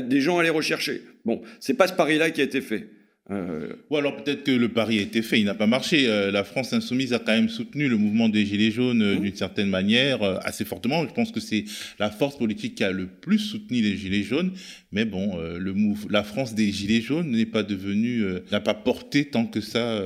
des 0.09 0.21
gens 0.21 0.38
à 0.38 0.43
les 0.43 0.50
rechercher 0.50 0.69
chercher. 0.70 1.02
Bon, 1.25 1.43
c'est 1.58 1.75
pas 1.75 1.88
ce 1.88 1.94
pari-là 1.94 2.31
qui 2.31 2.40
a 2.40 2.44
été 2.44 2.61
fait. 2.61 2.87
Euh, 3.31 3.69
Ou 3.90 3.96
alors 3.96 4.17
peut-être 4.17 4.43
que 4.43 4.50
le 4.50 4.69
pari 4.69 4.99
a 4.99 5.02
été 5.02 5.22
fait, 5.22 5.38
il 5.38 5.44
n'a 5.44 5.55
pas 5.55 5.69
marché. 5.69 6.08
Euh, 6.08 6.32
la 6.32 6.43
France 6.43 6.72
insoumise 6.72 7.12
a 7.12 7.20
quand 7.20 7.32
même 7.32 7.49
soutenu 7.49 7.88
le 7.88 7.96
mouvement 7.96 8.28
des 8.28 8.44
Gilets 8.44 8.72
jaunes 8.72 9.02
euh, 9.02 9.17
mmh. 9.17 9.20
d'une 9.20 9.37
certaine 9.37 9.69
manière, 9.69 10.22
assez 10.44 10.64
fortement. 10.64 11.06
Je 11.06 11.14
pense 11.14 11.31
que 11.31 11.38
c'est 11.38 11.64
la 11.99 12.11
force 12.11 12.37
politique 12.37 12.75
qui 12.75 12.84
a 12.84 12.90
le 12.90 13.06
plus 13.06 13.38
soutenu 13.38 13.81
les 13.82 13.96
Gilets 13.96 14.25
jaunes. 14.25 14.50
Mais 14.93 15.05
bon, 15.05 15.38
le 15.38 15.75
la 16.11 16.25
France 16.25 16.54
des 16.54 16.73
Gilets 16.73 17.00
jaunes 17.00 17.30
n'est 17.30 17.47
pas 17.47 17.62
devenue, 17.62 18.25
n'a 18.50 18.61
pas 18.61 18.75
porté 18.75 19.26
tant 19.26 19.47
que 19.47 19.61
ça 19.61 20.02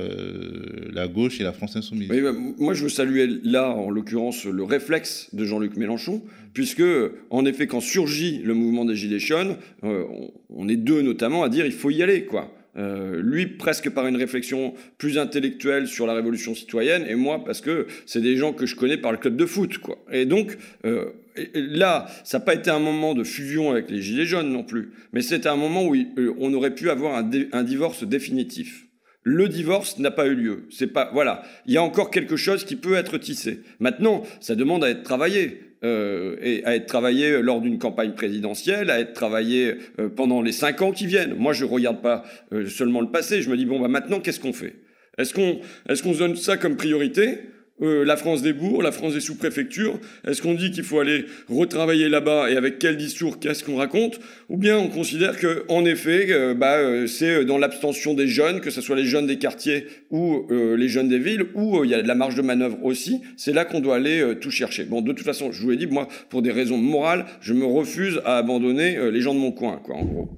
la 0.93 1.07
gauche 1.07 1.39
et 1.39 1.43
la 1.43 1.53
France 1.53 1.75
insoumise. 1.75 2.09
Bah, 2.09 2.31
moi, 2.57 2.73
je 2.75 2.83
veux 2.83 2.89
saluer 2.89 3.27
là, 3.43 3.69
en 3.69 3.89
l'occurrence, 3.89 4.45
le 4.45 4.63
réflexe 4.63 5.33
de 5.33 5.43
Jean-Luc 5.43 5.75
Mélenchon, 5.75 6.21
puisque, 6.55 6.81
en 7.29 7.45
effet, 7.45 7.67
quand 7.67 7.81
surgit 7.81 8.41
le 8.43 8.55
mouvement 8.55 8.85
des 8.85 8.95
Gilets 8.95 9.19
jaunes, 9.19 9.57
on, 9.83 10.31
on 10.49 10.67
est 10.67 10.77
deux 10.77 11.03
notamment 11.03 11.43
à 11.43 11.49
dire 11.49 11.67
il 11.67 11.71
faut 11.71 11.91
y 11.91 12.01
aller, 12.01 12.25
quoi. 12.25 12.51
Euh, 12.77 13.21
lui 13.21 13.47
presque 13.47 13.89
par 13.89 14.05
une 14.05 14.17
réflexion 14.17 14.73
plus 14.97 15.17
intellectuelle 15.17 15.87
sur 15.87 16.05
la 16.05 16.13
révolution 16.13 16.53
citoyenne, 16.53 17.05
et 17.07 17.15
moi 17.15 17.41
parce 17.45 17.61
que 17.61 17.87
c'est 18.05 18.19
des 18.19 18.35
gens 18.35 18.51
que 18.51 18.65
je 18.65 18.75
connais 18.75 18.97
par 18.97 19.13
le 19.13 19.17
club 19.17 19.37
de 19.37 19.45
foot, 19.45 19.77
quoi. 19.77 19.97
Et 20.11 20.25
donc 20.25 20.57
euh, 20.85 21.05
là, 21.53 22.07
ça 22.25 22.39
n'a 22.39 22.43
pas 22.43 22.53
été 22.53 22.69
un 22.69 22.79
moment 22.79 23.13
de 23.13 23.23
fusion 23.23 23.71
avec 23.71 23.89
les 23.89 24.01
gilets 24.01 24.25
jaunes 24.25 24.51
non 24.51 24.63
plus, 24.63 24.91
mais 25.13 25.21
c'est 25.21 25.47
un 25.47 25.55
moment 25.55 25.85
où 25.85 25.95
euh, 25.95 26.33
on 26.37 26.53
aurait 26.53 26.75
pu 26.75 26.89
avoir 26.89 27.15
un, 27.15 27.29
un 27.53 27.63
divorce 27.63 28.03
définitif. 28.03 28.87
Le 29.23 29.47
divorce 29.47 29.97
n'a 29.97 30.11
pas 30.11 30.27
eu 30.27 30.35
lieu. 30.35 30.67
C'est 30.69 30.91
pas 30.91 31.09
voilà. 31.13 31.43
Il 31.65 31.73
y 31.73 31.77
a 31.77 31.81
encore 31.81 32.11
quelque 32.11 32.35
chose 32.35 32.65
qui 32.65 32.75
peut 32.75 32.95
être 32.95 33.17
tissé. 33.17 33.61
Maintenant, 33.79 34.23
ça 34.41 34.53
demande 34.55 34.83
à 34.83 34.89
être 34.89 35.01
travaillé. 35.03 35.61
Euh, 35.85 36.35
et 36.41 36.65
à 36.65 36.75
être 36.75 36.87
travaillé 36.87 37.41
lors 37.43 37.61
d'une 37.61 37.77
campagne 37.77 38.13
présidentielle, 38.13 38.89
à 38.89 38.99
être 38.99 39.13
travaillé 39.13 39.75
euh, 39.99 40.09
pendant 40.09 40.41
les 40.41 40.51
cinq 40.51 40.81
ans 40.81 40.91
qui 40.91 41.05
viennent. 41.05 41.35
Moi, 41.35 41.53
je 41.53 41.63
ne 41.63 41.69
regarde 41.69 42.01
pas 42.01 42.23
euh, 42.53 42.67
seulement 42.67 43.01
le 43.01 43.11
passé, 43.11 43.43
je 43.43 43.51
me 43.51 43.57
dis, 43.57 43.65
bon, 43.65 43.79
bah, 43.79 43.87
maintenant, 43.87 44.19
qu'est-ce 44.19 44.39
qu'on 44.39 44.53
fait? 44.53 44.73
Est-ce 45.19 45.33
qu'on 45.33 45.59
est 45.87 46.01
qu'on 46.01 46.13
se 46.13 46.19
donne 46.19 46.35
ça 46.35 46.57
comme 46.57 46.75
priorité? 46.75 47.39
Euh, 47.81 48.05
la 48.05 48.15
France 48.15 48.41
des 48.41 48.53
bourgs, 48.53 48.81
la 48.81 48.93
France 48.93 49.15
des 49.15 49.19
sous-préfectures 49.19 49.99
Est-ce 50.25 50.41
qu'on 50.41 50.53
dit 50.53 50.71
qu'il 50.71 50.85
faut 50.85 50.99
aller 51.01 51.25
retravailler 51.49 52.07
là-bas 52.07 52.49
et 52.49 52.55
avec 52.55 52.79
quel 52.79 52.95
discours 52.95 53.37
qu'est-ce 53.37 53.65
qu'on 53.65 53.75
raconte 53.75 54.21
Ou 54.47 54.55
bien 54.55 54.77
on 54.77 54.87
considère 54.87 55.37
que, 55.37 55.65
en 55.67 55.83
effet, 55.83 56.27
euh, 56.29 56.53
bah, 56.53 56.77
euh, 56.77 57.05
c'est 57.05 57.43
dans 57.43 57.57
l'abstention 57.57 58.13
des 58.13 58.27
jeunes, 58.27 58.61
que 58.61 58.69
ce 58.69 58.79
soit 58.79 58.95
les 58.95 59.03
jeunes 59.03 59.27
des 59.27 59.39
quartiers 59.39 59.87
ou 60.09 60.47
les 60.49 60.87
jeunes 60.87 61.09
des 61.09 61.19
villes, 61.19 61.45
où 61.53 61.83
il 61.83 61.89
y 61.89 61.93
a 61.93 62.01
de 62.01 62.07
la 62.07 62.15
marge 62.15 62.35
de 62.35 62.41
manœuvre 62.41 62.77
aussi, 62.83 63.21
c'est 63.35 63.51
là 63.51 63.65
qu'on 63.65 63.81
doit 63.81 63.97
aller 63.97 64.35
tout 64.39 64.51
chercher. 64.51 64.85
Bon, 64.85 65.01
de 65.01 65.11
toute 65.11 65.25
façon, 65.25 65.51
je 65.51 65.61
vous 65.61 65.71
l'ai 65.71 65.77
dit, 65.77 65.87
moi, 65.87 66.07
pour 66.29 66.41
des 66.41 66.51
raisons 66.51 66.77
morales, 66.77 67.25
je 67.41 67.53
me 67.53 67.65
refuse 67.65 68.21
à 68.23 68.37
abandonner 68.37 69.11
les 69.11 69.21
gens 69.21 69.33
de 69.33 69.39
mon 69.39 69.51
coin, 69.51 69.81
quoi, 69.83 69.95
en 69.95 70.05
gros. 70.05 70.29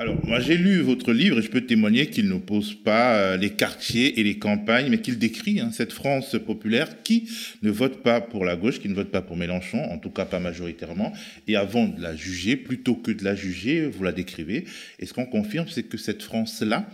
Alors, 0.00 0.24
moi 0.24 0.38
j'ai 0.38 0.56
lu 0.56 0.80
votre 0.80 1.12
livre 1.12 1.40
et 1.40 1.42
je 1.42 1.50
peux 1.50 1.62
témoigner 1.62 2.06
qu'il 2.06 2.28
n'oppose 2.28 2.72
pas 2.72 3.16
euh, 3.16 3.36
les 3.36 3.50
quartiers 3.50 4.20
et 4.20 4.22
les 4.22 4.38
campagnes, 4.38 4.90
mais 4.90 5.00
qu'il 5.00 5.18
décrit 5.18 5.58
hein, 5.58 5.70
cette 5.72 5.92
France 5.92 6.36
populaire 6.46 7.02
qui 7.02 7.28
ne 7.62 7.70
vote 7.72 8.04
pas 8.04 8.20
pour 8.20 8.44
la 8.44 8.54
gauche, 8.54 8.78
qui 8.78 8.88
ne 8.88 8.94
vote 8.94 9.10
pas 9.10 9.22
pour 9.22 9.36
Mélenchon, 9.36 9.82
en 9.90 9.98
tout 9.98 10.10
cas 10.10 10.24
pas 10.24 10.38
majoritairement. 10.38 11.12
Et 11.48 11.56
avant 11.56 11.88
de 11.88 12.00
la 12.00 12.14
juger, 12.14 12.54
plutôt 12.54 12.94
que 12.94 13.10
de 13.10 13.24
la 13.24 13.34
juger, 13.34 13.88
vous 13.88 14.04
la 14.04 14.12
décrivez. 14.12 14.66
Et 15.00 15.06
ce 15.06 15.12
qu'on 15.12 15.26
confirme, 15.26 15.66
c'est 15.66 15.82
que 15.82 15.98
cette 15.98 16.22
France-là, 16.22 16.88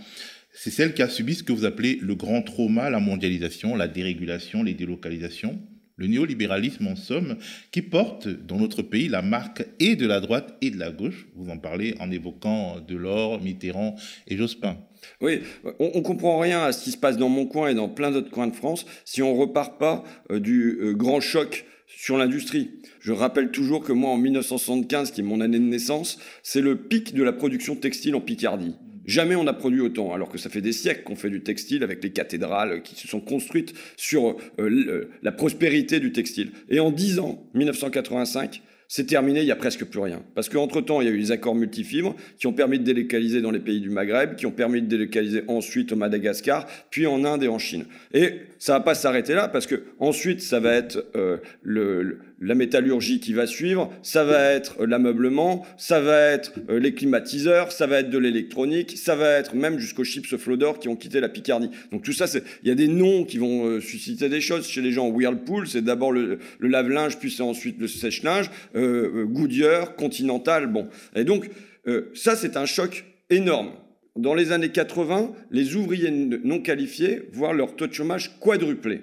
c'est 0.54 0.70
celle 0.70 0.94
qui 0.94 1.02
a 1.02 1.08
subi 1.10 1.34
ce 1.34 1.42
que 1.42 1.52
vous 1.52 1.66
appelez 1.66 1.98
le 2.00 2.14
grand 2.14 2.40
trauma, 2.40 2.88
la 2.88 3.00
mondialisation, 3.00 3.76
la 3.76 3.86
dérégulation, 3.86 4.62
les 4.62 4.72
délocalisations 4.72 5.60
le 5.96 6.06
néolibéralisme 6.06 6.86
en 6.86 6.96
somme, 6.96 7.36
qui 7.70 7.82
porte 7.82 8.28
dans 8.28 8.58
notre 8.58 8.82
pays 8.82 9.08
la 9.08 9.22
marque 9.22 9.66
et 9.78 9.96
de 9.96 10.06
la 10.06 10.20
droite 10.20 10.56
et 10.60 10.70
de 10.70 10.78
la 10.78 10.90
gauche. 10.90 11.26
Vous 11.36 11.50
en 11.50 11.58
parlez 11.58 11.94
en 12.00 12.10
évoquant 12.10 12.80
Delors, 12.86 13.40
Mitterrand 13.40 13.94
et 14.26 14.36
Jospin. 14.36 14.78
Oui, 15.20 15.40
on, 15.78 15.98
ne 15.98 16.02
comprend 16.02 16.38
rien 16.38 16.62
à 16.62 16.72
ce 16.72 16.84
qui 16.84 16.90
se 16.90 16.96
passe 16.96 17.16
dans 17.16 17.28
mon 17.28 17.46
coin 17.46 17.68
et 17.68 17.74
dans 17.74 17.88
plein 17.88 18.10
d'autres 18.10 18.30
coins 18.30 18.46
de 18.46 18.54
France 18.54 18.86
si 19.04 19.22
on 19.22 19.34
repart 19.34 19.78
pas 19.78 20.02
euh, 20.30 20.40
du 20.40 20.78
euh, 20.80 20.94
grand 20.94 21.20
choc 21.20 21.66
sur 21.86 22.16
l'industrie. 22.16 22.70
Je 23.00 23.12
rappelle 23.12 23.50
toujours 23.50 23.84
que 23.84 23.92
moi, 23.92 24.10
en 24.10 24.16
1975, 24.16 25.10
qui 25.10 25.20
est 25.20 25.24
mon 25.24 25.40
année 25.40 25.58
de 25.58 25.64
naissance, 25.64 26.18
c'est 26.42 26.62
le 26.62 26.76
pic 26.76 27.14
de 27.14 27.22
la 27.22 27.32
production 27.32 27.76
textile 27.76 28.14
en 28.14 28.20
Picardie. 28.20 28.74
Jamais 29.06 29.36
on 29.36 29.44
n'a 29.44 29.52
produit 29.52 29.80
autant, 29.80 30.12
alors 30.12 30.28
que 30.30 30.38
ça 30.38 30.50
fait 30.50 30.60
des 30.60 30.72
siècles 30.72 31.02
qu'on 31.04 31.16
fait 31.16 31.30
du 31.30 31.42
textile 31.42 31.82
avec 31.82 32.02
les 32.02 32.10
cathédrales 32.10 32.82
qui 32.82 32.94
se 32.94 33.08
sont 33.08 33.20
construites 33.20 33.74
sur 33.96 34.36
euh, 34.58 35.10
la 35.22 35.32
prospérité 35.32 36.00
du 36.00 36.12
textile. 36.12 36.52
Et 36.68 36.80
en 36.80 36.90
10 36.90 37.18
ans, 37.18 37.46
1985, 37.54 38.62
c'est 38.88 39.06
terminé, 39.06 39.40
il 39.40 39.46
n'y 39.46 39.50
a 39.50 39.56
presque 39.56 39.84
plus 39.84 40.00
rien. 40.00 40.22
Parce 40.34 40.48
qu'entre-temps, 40.48 41.00
il 41.00 41.06
y 41.06 41.10
a 41.10 41.12
eu 41.12 41.16
les 41.16 41.32
accords 41.32 41.54
multifibres 41.54 42.14
qui 42.38 42.46
ont 42.46 42.52
permis 42.52 42.78
de 42.78 42.84
délocaliser 42.84 43.40
dans 43.40 43.50
les 43.50 43.58
pays 43.58 43.80
du 43.80 43.90
Maghreb, 43.90 44.36
qui 44.36 44.46
ont 44.46 44.52
permis 44.52 44.82
de 44.82 44.86
délocaliser 44.86 45.42
ensuite 45.48 45.92
au 45.92 45.96
Madagascar, 45.96 46.66
puis 46.90 47.06
en 47.06 47.24
Inde 47.24 47.42
et 47.42 47.48
en 47.48 47.58
Chine. 47.58 47.86
Et 48.12 48.34
ça 48.58 48.74
ne 48.74 48.78
va 48.78 48.84
pas 48.84 48.94
s'arrêter 48.94 49.34
là, 49.34 49.48
parce 49.48 49.66
que 49.66 49.82
ensuite, 49.98 50.42
ça 50.42 50.60
va 50.60 50.74
être 50.74 51.04
euh, 51.16 51.38
le, 51.62 52.20
la 52.40 52.54
métallurgie 52.54 53.20
qui 53.20 53.32
va 53.32 53.46
suivre, 53.46 53.92
ça 54.02 54.24
va 54.24 54.52
être 54.52 54.80
euh, 54.80 54.86
l'ameublement, 54.86 55.64
ça 55.76 56.00
va 56.00 56.18
être 56.20 56.52
euh, 56.68 56.78
les 56.78 56.94
climatiseurs, 56.94 57.72
ça 57.72 57.86
va 57.86 58.00
être 58.00 58.10
de 58.10 58.18
l'électronique, 58.18 58.96
ça 58.96 59.16
va 59.16 59.30
être 59.30 59.54
même 59.54 59.78
jusqu'aux 59.78 60.04
chips 60.04 60.36
Flodor 60.36 60.78
qui 60.78 60.88
ont 60.88 60.96
quitté 60.96 61.20
la 61.20 61.28
Picardie. 61.28 61.70
Donc 61.92 62.02
tout 62.02 62.12
ça, 62.12 62.26
il 62.62 62.68
y 62.68 62.72
a 62.72 62.74
des 62.74 62.88
noms 62.88 63.24
qui 63.24 63.38
vont 63.38 63.80
susciter 63.80 64.28
des 64.28 64.40
choses 64.40 64.66
chez 64.66 64.80
les 64.80 64.90
gens. 64.90 65.08
Whirlpool, 65.08 65.68
c'est 65.68 65.82
d'abord 65.82 66.12
le, 66.12 66.38
lave-linge, 66.60 67.18
puis 67.18 67.30
c'est 67.30 67.42
ensuite 67.42 67.78
le 67.78 67.88
sèche-linge. 67.88 68.50
Euh, 68.74 69.24
Goodyear, 69.24 69.96
Continental, 69.96 70.66
bon. 70.66 70.88
Et 71.14 71.24
donc, 71.24 71.48
euh, 71.86 72.10
ça, 72.14 72.36
c'est 72.36 72.56
un 72.56 72.66
choc 72.66 73.04
énorme. 73.30 73.72
Dans 74.16 74.34
les 74.34 74.52
années 74.52 74.70
80, 74.70 75.32
les 75.50 75.74
ouvriers 75.74 76.10
non 76.10 76.60
qualifiés 76.60 77.28
voient 77.32 77.52
leur 77.52 77.74
taux 77.74 77.86
de 77.86 77.92
chômage 77.92 78.38
quadruplé. 78.38 79.00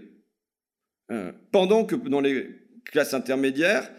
Euh, 1.11 1.31
pendant 1.51 1.83
que 1.83 1.95
dans 1.95 2.21
les 2.21 2.47
classes 2.85 3.13
intermédiaires, 3.13 3.91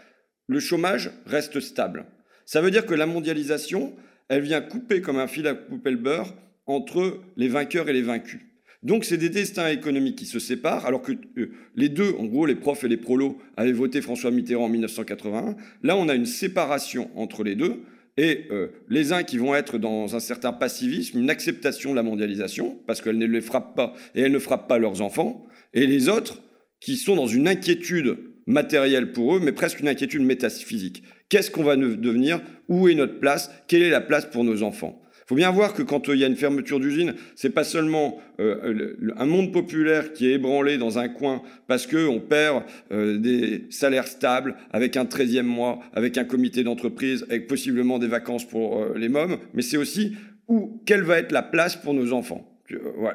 le 0.49 0.61
chômage 0.61 1.11
reste 1.27 1.61
stable. 1.61 2.07
Ça 2.45 2.61
veut 2.61 2.71
dire 2.71 2.87
que 2.87 2.95
la 2.95 3.07
mondialisation, 3.07 3.95
elle 4.29 4.43
vient 4.43 4.61
couper 4.61 5.01
comme 5.01 5.19
un 5.19 5.27
fil 5.27 5.47
à 5.47 5.55
couper 5.55 5.91
le 5.91 5.97
beurre 5.97 6.35
entre 6.67 7.21
les 7.37 7.49
vainqueurs 7.49 7.89
et 7.89 7.93
les 7.93 8.03
vaincus. 8.03 8.41
Donc 8.83 9.05
c'est 9.05 9.17
des 9.17 9.29
destins 9.29 9.69
économiques 9.69 10.17
qui 10.17 10.27
se 10.27 10.41
séparent, 10.41 10.87
alors 10.87 11.03
que 11.03 11.13
euh, 11.39 11.53
les 11.77 11.89
deux, 11.89 12.15
en 12.19 12.25
gros 12.25 12.47
les 12.47 12.57
profs 12.57 12.83
et 12.83 12.89
les 12.89 12.97
prolos, 12.97 13.39
avaient 13.57 13.73
voté 13.73 14.01
François 14.01 14.33
Mitterrand 14.33 14.65
en 14.65 14.69
1981. 14.69 15.57
Là, 15.83 15.97
on 15.97 16.09
a 16.09 16.15
une 16.15 16.27
séparation 16.27 17.11
entre 17.15 17.45
les 17.45 17.55
deux, 17.55 17.83
et 18.17 18.47
euh, 18.51 18.69
les 18.89 19.13
uns 19.13 19.23
qui 19.23 19.39
vont 19.39 19.55
être 19.55 19.79
dans 19.79 20.17
un 20.17 20.21
certain 20.21 20.53
passivisme, 20.53 21.21
une 21.21 21.31
acceptation 21.31 21.93
de 21.93 21.97
la 21.97 22.03
mondialisation, 22.03 22.79
parce 22.87 23.01
qu'elle 23.01 23.19
ne 23.19 23.27
les 23.27 23.41
frappe 23.41 23.77
pas, 23.77 23.95
et 24.15 24.23
elle 24.23 24.33
ne 24.33 24.39
frappe 24.39 24.69
pas 24.69 24.79
leurs 24.79 25.01
enfants, 25.01 25.47
et 25.73 25.87
les 25.87 26.09
autres 26.09 26.43
qui 26.81 26.97
sont 26.97 27.15
dans 27.15 27.29
une 27.29 27.47
inquiétude 27.47 28.19
matérielle 28.47 29.13
pour 29.13 29.37
eux, 29.37 29.41
mais 29.41 29.53
presque 29.53 29.81
une 29.81 29.89
inquiétude 29.89 30.23
métaphysique. 30.23 31.03
Qu'est-ce 31.29 31.51
qu'on 31.51 31.65
va 31.65 31.77
devenir? 31.77 32.41
Où 32.69 32.89
est 32.89 32.95
notre 32.95 33.19
place? 33.19 33.51
Quelle 33.67 33.83
est 33.83 33.91
la 33.91 34.01
place 34.01 34.27
pour 34.27 34.45
nos 34.45 34.63
enfants? 34.63 35.03
Il 35.25 35.29
faut 35.29 35.35
bien 35.37 35.51
voir 35.51 35.73
que 35.73 35.83
quand 35.83 36.09
euh, 36.09 36.15
il 36.17 36.21
y 36.21 36.25
a 36.25 36.27
une 36.27 36.37
fermeture 36.37 36.81
d'usine, 36.81 37.15
c'est 37.37 37.51
pas 37.51 37.65
seulement 37.65 38.21
euh, 38.41 38.97
un 39.17 39.27
monde 39.27 39.53
populaire 39.53 40.13
qui 40.13 40.27
est 40.27 40.33
ébranlé 40.33 40.79
dans 40.79 40.99
un 40.99 41.09
coin 41.09 41.43
parce 41.69 41.87
qu'on 41.87 42.21
perd 42.21 42.65
euh, 42.91 43.19
des 43.19 43.67
salaires 43.71 44.09
stables 44.09 44.57
avec 44.73 44.97
un 44.97 45.05
13e 45.05 45.43
mois, 45.43 45.79
avec 45.95 46.19
un 46.19 46.25
comité 46.25 46.65
d'entreprise, 46.65 47.25
avec 47.31 47.47
possiblement 47.47 47.99
des 47.99 48.09
vacances 48.09 48.47
pour 48.47 48.85
les 48.97 49.09
mômes, 49.09 49.39
mais 49.55 49.63
c'est 49.63 49.77
aussi 49.77 50.17
où, 50.49 50.83
quelle 50.87 51.03
va 51.03 51.19
être 51.19 51.33
la 51.33 51.43
place 51.43 51.77
pour 51.77 51.95
nos 51.95 52.13
enfants? 52.13 52.49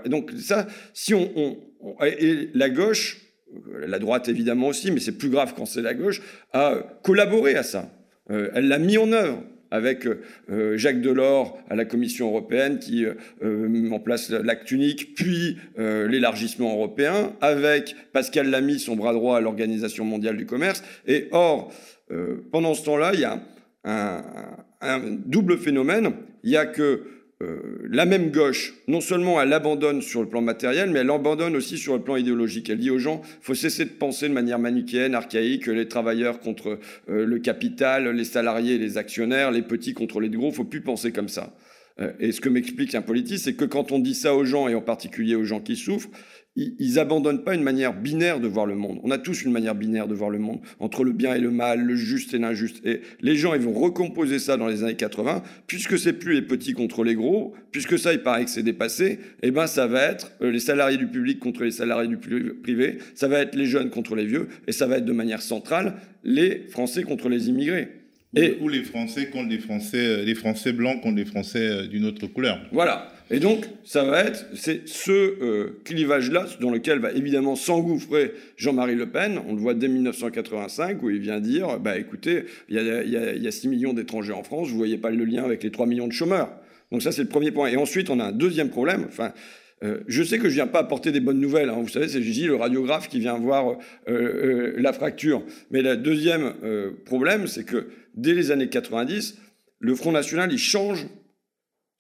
donc 0.06 0.32
ça, 0.38 0.68
si 0.94 1.16
on, 1.16 1.58
et 2.06 2.50
la 2.54 2.70
gauche, 2.70 3.27
la 3.80 4.00
droite 4.00 4.28
évidemment 4.28 4.68
aussi, 4.68 4.92
mais 4.92 5.00
c'est 5.00 5.18
plus 5.18 5.30
grave 5.30 5.54
quand 5.56 5.66
c'est 5.66 5.82
la 5.82 5.94
gauche, 5.94 6.22
a 6.54 6.76
collaboré 7.04 7.56
à 7.56 7.64
ça. 7.64 7.90
elle 8.30 8.68
l'a 8.68 8.80
mis 8.80 8.98
en 8.98 9.12
œuvre 9.12 9.44
avec 9.72 10.08
euh, 10.50 10.78
Jacques 10.78 11.02
Delors 11.02 11.58
à 11.70 11.76
la 11.76 11.86
Commission 11.86 12.28
européenne 12.30 12.80
qui 12.80 13.06
euh, 13.06 13.16
met 13.42 13.94
en 13.94 14.00
place 14.00 14.30
l'acte 14.30 14.72
unique, 14.72 15.16
puis 15.16 15.58
euh, 15.80 16.08
l'élargissement 16.08 16.74
européen, 16.74 17.34
avec 17.42 17.96
Pascal 18.14 18.50
Lamy, 18.50 18.80
son 18.80 18.96
bras 18.96 19.14
droit 19.14 19.38
à 19.38 19.42
l'Organisation 19.42 20.06
mondiale 20.06 20.38
du 20.38 20.46
commerce. 20.46 20.84
Et 21.06 21.28
or, 21.32 21.74
pendant 22.52 22.74
ce 22.74 22.86
temps-là, 22.86 23.12
il 23.14 23.20
y 23.20 23.26
a 23.26 23.42
un, 23.84 24.24
un, 24.80 25.00
double 25.26 25.58
phénomène. 25.58 26.14
Il 26.44 26.52
y 26.52 26.58
a 26.58 26.66
que 26.66 27.04
euh, 27.44 27.60
la 27.88 28.06
même 28.06 28.32
gauche, 28.32 28.74
non 28.88 29.00
seulement 29.00 29.40
elle 29.40 29.54
abandonne 29.54 30.02
sur 30.02 30.22
le 30.22 30.28
plan 30.28 30.42
matériel, 30.42 30.90
mais 30.90 31.00
elle 31.00 31.12
abandonne 31.12 31.56
aussi 31.56 31.78
sur 31.78 31.96
le 31.96 32.02
plan 32.02 32.16
idéologique. 32.16 32.70
Elle 32.70 32.80
dit 32.80 32.90
aux 32.90 32.98
gens, 32.98 33.22
faut 33.42 33.54
cesser 33.54 33.86
de 33.86 33.92
penser 33.92 34.28
de 34.28 34.34
manière 34.34 34.58
manichéenne, 34.58 35.14
archaïque, 35.14 35.68
les 35.68 35.88
travailleurs 35.88 36.40
contre 36.40 36.80
euh, 37.10 37.26
le 37.26 37.38
capital, 37.38 38.10
les 38.10 38.24
salariés, 38.24 38.80
les 38.80 38.98
actionnaires, 38.98 39.52
les 39.52 39.62
petits 39.62 39.94
contre 39.94 40.20
les 40.20 40.30
gros, 40.30 40.52
faut 40.52 40.64
plus 40.64 40.82
penser 40.82 41.12
comme 41.12 41.30
ça. 41.30 41.54
Euh, 42.00 42.12
et 42.20 42.32
ce 42.32 42.42
que 42.42 42.50
m'explique 42.50 42.96
un 42.96 43.02
politique, 43.02 43.40
c'est 43.40 43.54
que 43.54 43.66
quand 43.66 43.92
on 43.92 44.00
dit 44.00 44.16
ça 44.16 44.36
aux 44.36 44.46
gens, 44.46 44.68
et 44.68 44.76
en 44.76 44.82
particulier 44.82 45.36
aux 45.36 45.44
gens 45.44 45.60
qui 45.60 45.76
souffrent, 45.76 46.10
ils 46.58 46.98
abandonnent 46.98 47.44
pas 47.44 47.54
une 47.54 47.62
manière 47.62 47.94
binaire 47.94 48.40
de 48.40 48.48
voir 48.48 48.66
le 48.66 48.76
monde. 48.76 49.00
On 49.04 49.12
a 49.12 49.20
tous 49.20 49.44
une 49.44 49.52
manière 49.52 49.76
binaire 49.76 50.08
de 50.08 50.16
voir 50.16 50.32
le 50.32 50.40
monde, 50.40 50.60
entre 50.80 51.04
le 51.04 51.12
bien 51.12 51.36
et 51.36 51.40
le 51.40 51.52
mal, 51.52 51.82
le 51.82 51.96
juste 51.96 52.34
et 52.34 52.40
l'injuste. 52.40 52.84
Et 52.84 53.02
les 53.22 53.36
gens, 53.36 53.54
ils 53.54 53.62
vont 53.62 53.74
recomposer 53.74 54.40
ça 54.40 54.58
dans 54.58 54.68
les 54.68 54.84
années 54.84 54.96
80, 54.96 55.44
puisque 55.68 56.00
c'est 56.00 56.14
plus 56.14 56.34
les 56.34 56.42
petits 56.42 56.74
contre 56.74 57.04
les 57.04 57.14
gros, 57.14 57.54
puisque 57.72 58.00
ça, 58.00 58.12
il 58.12 58.20
paraît 58.20 58.46
que 58.46 58.50
c'est 58.50 58.64
dépassé, 58.64 59.20
eh 59.44 59.52
ben 59.52 59.68
ça 59.68 59.86
va 59.86 60.02
être 60.04 60.32
euh, 60.42 60.52
les 60.52 60.60
salariés 60.60 60.98
du 60.98 61.08
public 61.08 61.40
contre 61.40 61.64
les 61.64 61.72
salariés 61.72 62.10
du 62.10 62.18
privé, 62.18 62.98
ça 63.14 63.28
va 63.28 63.40
être 63.40 63.56
les 63.56 63.66
jeunes 63.66 63.90
contre 63.90 64.16
les 64.16 64.26
vieux, 64.26 64.48
et 64.68 64.72
ça 64.72 64.88
va 64.88 64.98
être 64.98 65.06
de 65.06 65.14
manière 65.14 65.42
centrale 65.42 65.96
les 66.24 66.66
Français 66.70 67.04
contre 67.04 67.30
les 67.30 67.50
immigrés. 67.50 67.90
Et, 68.36 68.58
ou 68.60 68.68
les 68.68 68.84
Français 68.84 69.28
contre 69.28 69.50
les 69.50 69.60
Français, 69.60 70.06
euh, 70.06 70.24
les 70.24 70.36
Français 70.36 70.74
blancs 70.74 71.02
contre 71.02 71.16
les 71.16 71.26
Français 71.26 71.68
euh, 71.68 71.88
d'une 71.88 72.06
autre 72.06 72.28
couleur. 72.28 72.60
Voilà. 72.72 73.12
Et 73.30 73.40
donc, 73.40 73.66
ça 73.84 74.04
va 74.04 74.24
être 74.24 74.46
c'est 74.54 74.88
ce 74.88 75.12
euh, 75.12 75.80
clivage-là 75.84 76.46
dans 76.62 76.72
lequel 76.72 77.00
va 77.00 77.12
évidemment 77.12 77.56
s'engouffrer 77.56 78.34
Jean-Marie 78.56 78.96
Le 78.96 79.10
Pen. 79.10 79.42
On 79.48 79.54
le 79.54 79.60
voit 79.60 79.74
dès 79.74 79.90
1985 79.90 81.04
où 81.04 81.10
il 81.10 81.20
vient 81.20 81.42
dire 81.42 81.80
bah 81.80 81.98
écoutez, 81.98 82.46
il 82.70 82.76
y 82.76 82.80
a, 82.80 83.04
y 83.04 83.48
a 83.48 83.52
6 83.52 83.68
millions 83.68 83.94
d'étrangers 83.94 84.34
en 84.34 84.44
France, 84.44 84.70
vous 84.70 84.78
voyez 84.78 84.98
pas 84.98 85.10
le 85.10 85.26
lien 85.26 85.44
avec 85.44 85.64
les 85.64 85.72
3 85.72 85.86
millions 85.88 86.08
de 86.08 86.14
chômeurs. 86.14 86.52
Donc 86.92 87.02
ça, 87.02 87.12
c'est 87.12 87.24
le 87.24 87.28
premier 87.28 87.52
point. 87.52 87.68
Et 87.68 87.76
ensuite, 87.76 88.10
on 88.10 88.20
a 88.22 88.26
un 88.26 88.32
deuxième 88.32 88.70
problème. 88.70 89.06
Enfin, 89.10 89.34
euh, 89.84 90.00
je 90.08 90.24
sais 90.24 90.40
que 90.40 90.48
je 90.48 90.54
viens 90.54 90.68
pas 90.68 90.80
apporter 90.80 91.12
des 91.12 91.20
bonnes 91.20 91.42
nouvelles. 91.42 91.70
Hein. 91.70 91.80
Vous 91.82 91.90
savez, 91.90 92.08
c'est 92.08 92.22
Gigi, 92.22 92.46
le 92.46 92.56
radiographe, 92.56 93.10
qui 93.10 93.20
vient 93.20 93.38
voir 93.38 93.78
euh, 94.08 94.74
la 94.78 94.94
fracture. 94.94 95.44
Mais 95.70 95.82
le 95.82 95.98
deuxième 95.98 96.54
problème, 97.06 97.48
c'est 97.48 97.66
que 97.66 97.90
dès 98.16 98.34
les 98.34 98.52
années 98.52 98.70
90, 98.70 99.38
le 99.80 99.96
Front 99.96 100.14
National, 100.14 100.52
il 100.54 100.58
change 100.58 101.08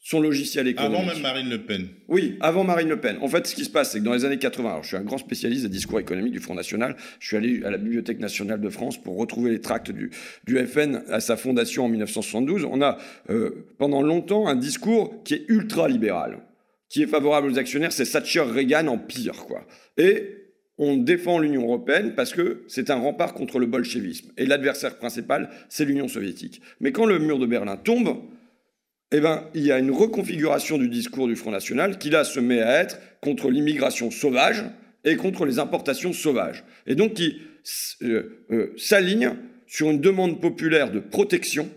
son 0.09 0.21
logiciel 0.21 0.69
économique. 0.69 0.99
Avant 1.01 1.05
même 1.05 1.21
Marine 1.21 1.49
Le 1.49 1.63
Pen. 1.63 1.89
Oui, 2.07 2.37
avant 2.39 2.63
Marine 2.63 2.87
Le 2.87 2.97
Pen. 2.97 3.17
En 3.21 3.27
fait, 3.27 3.45
ce 3.45 3.53
qui 3.53 3.65
se 3.65 3.69
passe, 3.69 3.91
c'est 3.91 3.99
que 3.99 4.05
dans 4.05 4.13
les 4.13 4.23
années 4.23 4.37
80, 4.37 4.69
alors 4.69 4.83
je 4.83 4.87
suis 4.87 4.95
un 4.95 5.03
grand 5.03 5.17
spécialiste 5.17 5.63
des 5.63 5.69
discours 5.69 5.99
économiques 5.99 6.31
du 6.31 6.39
Front 6.39 6.55
National, 6.55 6.95
je 7.19 7.27
suis 7.27 7.35
allé 7.35 7.61
à 7.65 7.71
la 7.71 7.77
Bibliothèque 7.77 8.19
nationale 8.19 8.61
de 8.61 8.69
France 8.69 8.97
pour 8.97 9.17
retrouver 9.17 9.51
les 9.51 9.59
tracts 9.59 9.91
du, 9.91 10.11
du 10.45 10.65
FN 10.65 11.03
à 11.09 11.19
sa 11.19 11.35
fondation 11.35 11.83
en 11.83 11.89
1972. 11.89 12.63
On 12.71 12.81
a 12.81 12.97
euh, 13.29 13.65
pendant 13.77 14.01
longtemps 14.01 14.47
un 14.47 14.55
discours 14.55 15.23
qui 15.25 15.33
est 15.33 15.43
ultra 15.49 15.89
libéral, 15.89 16.39
qui 16.87 17.03
est 17.03 17.07
favorable 17.07 17.51
aux 17.51 17.59
actionnaires, 17.59 17.91
c'est 17.91 18.09
Thatcher 18.09 18.43
Reagan 18.43 18.87
en 18.87 18.97
pire, 18.97 19.45
quoi. 19.45 19.67
Et 19.97 20.37
on 20.77 20.95
défend 20.95 21.37
l'Union 21.37 21.63
européenne 21.63 22.13
parce 22.15 22.31
que 22.31 22.63
c'est 22.69 22.91
un 22.91 22.95
rempart 22.95 23.33
contre 23.33 23.59
le 23.59 23.65
bolchevisme. 23.65 24.31
Et 24.37 24.45
l'adversaire 24.45 24.97
principal, 24.99 25.49
c'est 25.67 25.83
l'Union 25.83 26.07
soviétique. 26.07 26.61
Mais 26.79 26.93
quand 26.93 27.05
le 27.05 27.19
mur 27.19 27.39
de 27.39 27.45
Berlin 27.45 27.75
tombe, 27.75 28.21
eh 29.11 29.19
ben, 29.21 29.49
il 29.53 29.65
y 29.65 29.71
a 29.71 29.79
une 29.79 29.91
reconfiguration 29.91 30.77
du 30.77 30.89
discours 30.89 31.27
du 31.27 31.35
Front 31.35 31.51
National 31.51 31.97
qui 31.97 32.09
là 32.09 32.23
se 32.23 32.39
met 32.39 32.61
à 32.61 32.81
être 32.81 32.99
contre 33.21 33.49
l'immigration 33.49 34.11
sauvage 34.11 34.65
et 35.05 35.15
contre 35.15 35.45
les 35.45 35.59
importations 35.59 36.13
sauvages. 36.13 36.63
Et 36.85 36.95
donc 36.95 37.13
qui 37.13 37.41
euh, 38.03 38.45
euh, 38.51 38.73
s'aligne 38.77 39.31
sur 39.65 39.89
une 39.89 40.01
demande 40.01 40.41
populaire 40.41 40.91
de 40.91 40.99
protection 40.99 41.69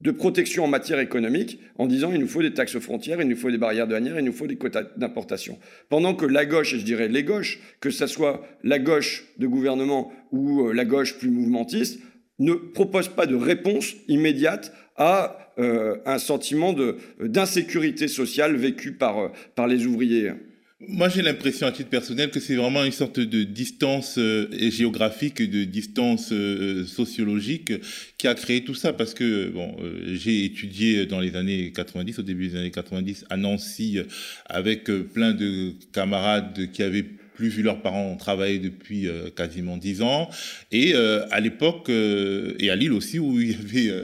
de 0.00 0.10
protection 0.10 0.64
en 0.64 0.68
matière 0.68 0.98
économique 0.98 1.58
en 1.76 1.86
disant 1.86 2.12
il 2.12 2.20
nous 2.20 2.28
faut 2.28 2.42
des 2.42 2.52
taxes 2.52 2.78
frontières, 2.78 3.20
il 3.20 3.28
nous 3.28 3.36
faut 3.36 3.50
des 3.50 3.58
barrières 3.58 3.86
douanières, 3.86 4.18
il 4.18 4.24
nous 4.24 4.32
faut 4.32 4.46
des 4.46 4.56
quotas 4.56 4.84
d'importation. 4.96 5.58
Pendant 5.88 6.14
que 6.14 6.26
la 6.26 6.44
gauche, 6.44 6.74
et 6.74 6.78
je 6.78 6.84
dirais 6.84 7.08
les 7.08 7.24
gauches, 7.24 7.60
que 7.80 7.90
ce 7.90 8.06
soit 8.06 8.46
la 8.62 8.78
gauche 8.78 9.24
de 9.38 9.46
gouvernement 9.46 10.12
ou 10.32 10.66
euh, 10.66 10.72
la 10.72 10.84
gauche 10.84 11.18
plus 11.18 11.30
mouvementiste, 11.30 12.00
ne 12.38 12.52
propose 12.52 13.08
pas 13.08 13.26
de 13.26 13.34
réponse 13.34 13.94
immédiate 14.08 14.72
à 14.98 15.38
euh, 15.58 15.96
un 16.04 16.18
sentiment 16.18 16.74
d'insécurité 17.20 18.08
sociale 18.08 18.56
vécu 18.56 18.92
par, 18.92 19.32
par 19.54 19.66
les 19.66 19.86
ouvriers. 19.86 20.32
Moi, 20.78 21.08
j'ai 21.08 21.22
l'impression, 21.22 21.66
à 21.66 21.72
titre 21.72 21.88
personnel, 21.88 22.30
que 22.30 22.38
c'est 22.38 22.54
vraiment 22.54 22.84
une 22.84 22.92
sorte 22.92 23.18
de 23.18 23.44
distance 23.44 24.18
euh, 24.18 24.46
géographique, 24.68 25.38
de 25.40 25.64
distance 25.64 26.32
euh, 26.32 26.84
sociologique 26.84 27.72
qui 28.18 28.28
a 28.28 28.34
créé 28.34 28.62
tout 28.62 28.74
ça. 28.74 28.92
Parce 28.92 29.14
que, 29.14 29.48
bon, 29.48 29.74
euh, 29.80 30.14
j'ai 30.14 30.44
étudié 30.44 31.06
dans 31.06 31.18
les 31.18 31.34
années 31.34 31.72
90, 31.74 32.18
au 32.18 32.22
début 32.22 32.48
des 32.48 32.56
années 32.56 32.70
90, 32.70 33.24
à 33.30 33.38
Nancy, 33.38 34.00
avec 34.44 34.84
plein 35.14 35.32
de 35.32 35.72
camarades 35.94 36.70
qui 36.72 36.82
avaient 36.82 37.06
plus 37.36 37.48
vu 37.48 37.62
leurs 37.62 37.82
parents 37.82 38.16
travailler 38.16 38.58
depuis 38.58 39.06
euh, 39.06 39.30
quasiment 39.30 39.76
dix 39.76 40.02
ans. 40.02 40.28
Et 40.72 40.94
euh, 40.94 41.26
à 41.30 41.40
l'époque, 41.40 41.88
euh, 41.90 42.54
et 42.58 42.70
à 42.70 42.76
Lille 42.76 42.92
aussi, 42.92 43.18
où 43.18 43.38
il 43.40 43.50
y 43.50 43.54
avait 43.54 43.94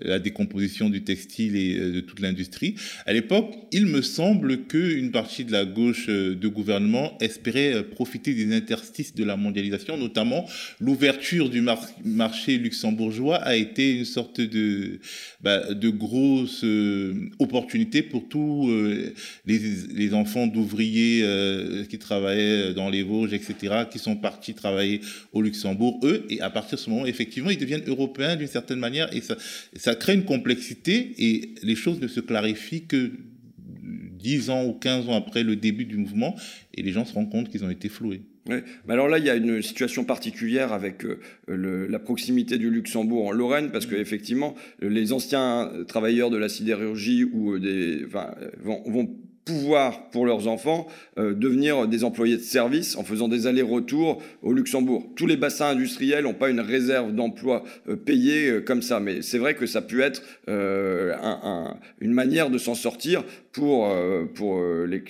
la, 0.00 0.18
décomposition 0.18 0.88
du 0.88 1.04
textile 1.04 1.56
et 1.56 1.78
de 1.78 2.00
toute 2.00 2.20
l'industrie, 2.20 2.74
à 3.04 3.12
l'époque, 3.12 3.54
il 3.70 3.86
me 3.86 4.00
semble 4.00 4.66
qu'une 4.66 5.10
partie 5.12 5.44
de 5.44 5.52
la 5.52 5.64
gauche 5.64 6.06
de 6.08 6.48
gouvernement 6.48 7.18
espérait 7.20 7.84
profiter 7.84 8.32
des 8.32 8.56
interstices 8.56 9.14
de 9.14 9.24
la 9.24 9.36
mondialisation, 9.36 9.98
notamment 9.98 10.48
l'ouverture 10.80 11.50
du 11.50 11.62
marché 12.04 12.56
luxembourgeois 12.56 13.36
a 13.36 13.56
été 13.56 13.98
une 13.98 14.04
sorte 14.06 14.40
de, 14.40 15.00
bah, 15.42 15.74
de 15.74 15.90
grosse 15.90 16.64
opportunité 17.38 18.02
pour 18.02 18.28
tous 18.28 18.70
les, 19.44 19.58
les 19.94 20.14
enfants 20.14 20.46
d'ouvriers 20.46 21.22
qui 21.88 21.98
travaillaient 22.06 22.72
dans 22.72 22.88
les 22.88 23.02
Vosges, 23.02 23.32
etc., 23.32 23.84
qui 23.90 23.98
sont 23.98 24.16
partis 24.16 24.54
travailler 24.54 25.00
au 25.32 25.42
Luxembourg, 25.42 26.00
eux, 26.04 26.24
et 26.30 26.40
à 26.40 26.50
partir 26.50 26.78
de 26.78 26.82
ce 26.82 26.90
moment, 26.90 27.06
effectivement, 27.06 27.50
ils 27.50 27.58
deviennent 27.58 27.86
européens 27.86 28.36
d'une 28.36 28.46
certaine 28.46 28.78
manière, 28.78 29.14
et 29.14 29.20
ça, 29.20 29.36
ça 29.74 29.94
crée 29.94 30.14
une 30.14 30.24
complexité, 30.24 31.14
et 31.18 31.54
les 31.62 31.76
choses 31.76 32.00
ne 32.00 32.08
se 32.08 32.20
clarifient 32.20 32.86
que 32.86 33.12
10 33.58 34.50
ans 34.50 34.64
ou 34.64 34.72
15 34.72 35.08
ans 35.08 35.16
après 35.16 35.42
le 35.42 35.56
début 35.56 35.84
du 35.84 35.96
mouvement, 35.96 36.36
et 36.74 36.82
les 36.82 36.92
gens 36.92 37.04
se 37.04 37.14
rendent 37.14 37.30
compte 37.30 37.48
qu'ils 37.48 37.64
ont 37.64 37.70
été 37.70 37.88
floués. 37.88 38.22
Mais 38.48 38.62
alors 38.88 39.08
là, 39.08 39.18
il 39.18 39.24
y 39.24 39.30
a 39.30 39.34
une 39.34 39.60
situation 39.60 40.04
particulière 40.04 40.72
avec 40.72 41.04
euh, 41.04 41.18
le, 41.48 41.86
la 41.88 41.98
proximité 41.98 42.58
du 42.58 42.70
Luxembourg 42.70 43.26
en 43.26 43.32
Lorraine, 43.32 43.70
parce 43.70 43.86
qu'effectivement, 43.86 44.54
les 44.80 45.12
anciens 45.12 45.72
travailleurs 45.88 46.30
de 46.30 46.36
la 46.36 46.48
sidérurgie 46.48 47.24
ou 47.24 47.54
euh, 47.54 47.58
des, 47.58 48.04
enfin, 48.06 48.34
vont, 48.62 48.82
vont 48.86 49.16
pouvoir 49.46 50.10
pour 50.10 50.26
leurs 50.26 50.48
enfants 50.48 50.88
euh, 51.18 51.32
devenir 51.32 51.86
des 51.86 52.02
employés 52.02 52.36
de 52.36 52.42
service 52.42 52.96
en 52.96 53.04
faisant 53.04 53.28
des 53.28 53.46
allers-retours 53.46 54.20
au 54.42 54.52
Luxembourg. 54.52 55.06
Tous 55.14 55.26
les 55.26 55.36
bassins 55.36 55.68
industriels 55.68 56.24
n'ont 56.24 56.34
pas 56.34 56.50
une 56.50 56.60
réserve 56.60 57.14
d'emploi 57.14 57.62
euh, 57.88 57.94
payée 57.94 58.50
euh, 58.50 58.60
comme 58.60 58.82
ça, 58.82 58.98
mais 58.98 59.22
c'est 59.22 59.38
vrai 59.38 59.54
que 59.54 59.66
ça 59.66 59.82
peut 59.82 60.00
être 60.00 60.22
euh, 60.48 61.14
un, 61.22 61.40
un, 61.44 61.76
une 62.00 62.12
manière 62.12 62.50
de 62.50 62.58
s'en 62.58 62.74
sortir 62.74 63.22
pour, 63.52 63.90
pour 64.34 64.62
les, 64.86 65.02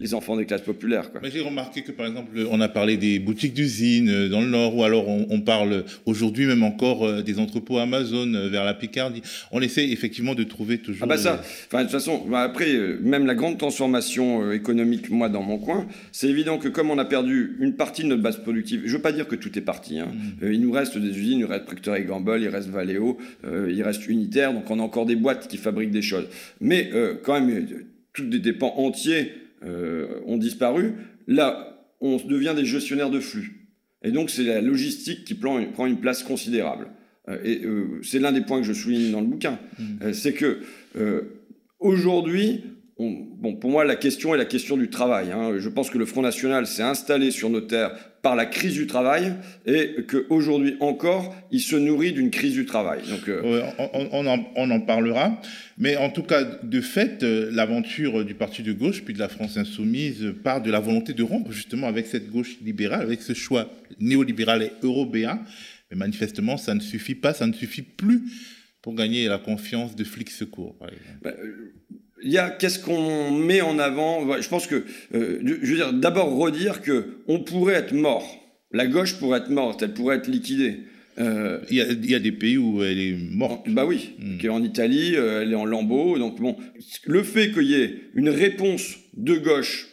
les, 0.00 0.14
enfants 0.14 0.36
des 0.36 0.44
classes 0.44 0.62
populaires. 0.62 1.08
J'ai 1.22 1.40
remarqué 1.40 1.82
que 1.82 1.92
par 1.92 2.08
exemple, 2.08 2.36
on 2.50 2.60
a 2.60 2.68
parlé 2.68 2.96
des 2.96 3.20
boutiques 3.20 3.54
d'usines 3.54 4.28
dans 4.28 4.40
le 4.40 4.48
Nord, 4.48 4.74
ou 4.74 4.82
alors 4.82 5.08
on, 5.08 5.28
on 5.30 5.40
parle 5.40 5.84
aujourd'hui 6.04 6.46
même 6.46 6.64
encore 6.64 7.22
des 7.22 7.38
entrepôts 7.38 7.78
Amazon 7.78 8.48
vers 8.50 8.64
la 8.64 8.74
Picardie. 8.74 9.22
On 9.52 9.60
essaie 9.60 9.88
effectivement 9.88 10.34
de 10.34 10.42
trouver 10.42 10.78
toujours... 10.78 11.04
Ah 11.04 11.06
bah 11.06 11.16
ça, 11.16 11.40
enfin, 11.68 11.78
de 11.78 11.82
toute 11.84 11.92
façon, 11.92 12.24
bah 12.28 12.40
après, 12.40 12.76
même 13.02 13.24
la 13.24 13.36
grande 13.36 13.56
transformation 13.66 14.42
euh, 14.42 14.52
économique, 14.52 15.10
moi, 15.10 15.28
dans 15.28 15.42
mon 15.42 15.58
coin, 15.58 15.88
c'est 16.12 16.28
évident 16.28 16.56
que 16.58 16.68
comme 16.68 16.90
on 16.90 16.98
a 16.98 17.04
perdu 17.04 17.56
une 17.58 17.74
partie 17.74 18.04
de 18.04 18.08
notre 18.08 18.22
base 18.22 18.36
productive, 18.36 18.82
je 18.84 18.92
ne 18.92 18.96
veux 18.96 19.02
pas 19.02 19.10
dire 19.10 19.26
que 19.26 19.34
tout 19.34 19.58
est 19.58 19.62
parti, 19.62 19.98
hein. 19.98 20.06
mmh. 20.06 20.44
euh, 20.44 20.54
il 20.54 20.60
nous 20.60 20.70
reste 20.70 20.96
des 20.96 21.08
usines, 21.08 21.38
il 21.38 21.40
nous 21.40 21.48
reste 21.48 21.64
Procter 21.64 22.04
Gamble, 22.04 22.40
il 22.40 22.48
reste 22.48 22.68
Valeo, 22.68 23.18
euh, 23.44 23.72
il 23.72 23.82
reste 23.82 24.06
Unitaire, 24.06 24.54
donc 24.54 24.70
on 24.70 24.78
a 24.78 24.82
encore 24.82 25.04
des 25.04 25.16
boîtes 25.16 25.48
qui 25.48 25.56
fabriquent 25.56 25.90
des 25.90 26.02
choses. 26.02 26.26
Mais 26.60 26.90
euh, 26.94 27.14
quand 27.20 27.40
même, 27.40 27.66
tous 28.12 28.22
des 28.22 28.38
dépens 28.38 28.72
entiers 28.76 29.32
euh, 29.64 30.20
ont 30.26 30.36
disparu. 30.36 30.92
Là, 31.26 31.82
on 32.00 32.18
devient 32.18 32.54
des 32.54 32.64
gestionnaires 32.64 33.10
de 33.10 33.18
flux. 33.18 33.68
Et 34.04 34.12
donc, 34.12 34.30
c'est 34.30 34.44
la 34.44 34.60
logistique 34.60 35.24
qui 35.24 35.34
prend 35.34 35.58
une, 35.58 35.98
place 35.98 36.22
considérable. 36.22 36.86
Euh, 37.28 37.38
et 37.44 37.62
c'est 38.04 38.20
l'un 38.20 38.30
des 38.30 38.42
points 38.42 38.60
que 38.60 38.66
je 38.66 38.72
souligne 38.72 39.10
dans 39.10 39.20
le 39.20 39.26
bouquin. 39.26 39.58
Mmh. 39.78 40.12
c'est 40.12 40.34
que 40.34 40.60
aujourd'hui, 41.80 42.62
on, 42.98 43.10
bon, 43.10 43.56
pour 43.56 43.70
moi, 43.70 43.84
la 43.84 43.96
question 43.96 44.34
est 44.34 44.38
la 44.38 44.46
question 44.46 44.78
du 44.78 44.88
travail. 44.88 45.30
Hein. 45.30 45.52
Je 45.58 45.68
pense 45.68 45.90
que 45.90 45.98
le 45.98 46.06
Front 46.06 46.22
National 46.22 46.66
s'est 46.66 46.82
installé 46.82 47.30
sur 47.30 47.50
nos 47.50 47.60
terres 47.60 47.94
par 48.22 48.34
la 48.34 48.46
crise 48.46 48.72
du 48.72 48.86
travail 48.86 49.34
et 49.66 49.96
qu'aujourd'hui 50.08 50.76
encore, 50.80 51.36
il 51.50 51.60
se 51.60 51.76
nourrit 51.76 52.12
d'une 52.12 52.30
crise 52.30 52.54
du 52.54 52.64
travail. 52.64 53.02
Donc, 53.06 53.28
euh... 53.28 53.62
on, 53.78 54.08
on, 54.12 54.26
en, 54.26 54.46
on, 54.56 54.70
en, 54.70 54.80
parlera. 54.80 55.38
Mais 55.76 55.96
en 55.96 56.08
tout 56.08 56.22
cas, 56.22 56.42
de 56.42 56.80
fait, 56.80 57.22
euh, 57.22 57.50
l'aventure 57.52 58.24
du 58.24 58.34
Parti 58.34 58.62
de 58.62 58.72
gauche, 58.72 59.02
puis 59.04 59.12
de 59.12 59.18
la 59.18 59.28
France 59.28 59.58
insoumise, 59.58 60.32
part 60.42 60.62
de 60.62 60.70
la 60.70 60.80
volonté 60.80 61.12
de 61.12 61.22
rompre 61.22 61.52
justement 61.52 61.88
avec 61.88 62.06
cette 62.06 62.30
gauche 62.30 62.56
libérale, 62.62 63.02
avec 63.02 63.20
ce 63.20 63.34
choix 63.34 63.70
néolibéral 64.00 64.62
et 64.62 64.72
européen. 64.82 65.40
Mais 65.90 65.98
manifestement, 65.98 66.56
ça 66.56 66.74
ne 66.74 66.80
suffit 66.80 67.14
pas, 67.14 67.34
ça 67.34 67.46
ne 67.46 67.52
suffit 67.52 67.82
plus 67.82 68.22
pour 68.80 68.94
gagner 68.94 69.26
la 69.28 69.38
confiance 69.38 69.94
de 69.94 70.02
flics 70.02 70.30
secours, 70.30 70.78
par 70.78 70.88
exemple. 70.88 71.28
Euh 71.28 71.74
il 72.22 72.32
y 72.32 72.38
a 72.38 72.50
qu'est-ce 72.50 72.78
qu'on 72.78 73.30
met 73.30 73.60
en 73.60 73.78
avant? 73.78 74.40
Je 74.40 74.48
pense 74.48 74.66
que, 74.66 74.84
euh, 75.14 75.40
je 75.42 75.70
veux 75.70 75.76
dire, 75.76 75.92
d'abord 75.92 76.36
redire 76.36 76.82
que 76.82 77.18
on 77.28 77.40
pourrait 77.40 77.74
être 77.74 77.92
mort. 77.92 78.26
La 78.72 78.86
gauche 78.86 79.18
pourrait 79.18 79.40
être 79.40 79.50
morte, 79.50 79.82
elle 79.82 79.94
pourrait 79.94 80.16
être 80.16 80.28
liquidée. 80.28 80.80
Euh, 81.18 81.60
il, 81.70 81.76
y 81.76 81.80
a, 81.80 81.86
il, 81.86 82.10
y 82.10 82.14
a, 82.14 82.18
des 82.18 82.32
pays 82.32 82.58
où 82.58 82.82
elle 82.82 82.98
est 82.98 83.16
morte. 83.30 83.68
Bah 83.70 83.86
oui, 83.86 84.10
mm. 84.18 84.38
qui 84.38 84.46
est 84.46 84.50
en 84.50 84.62
Italie, 84.62 85.14
euh, 85.16 85.42
elle 85.42 85.52
est 85.52 85.56
en 85.56 85.64
lambeaux. 85.64 86.18
Donc 86.18 86.40
bon, 86.40 86.56
le 87.04 87.22
fait 87.22 87.52
qu'il 87.52 87.64
y 87.64 87.74
ait 87.74 87.94
une 88.14 88.28
réponse 88.28 88.96
de 89.16 89.36
gauche 89.36 89.88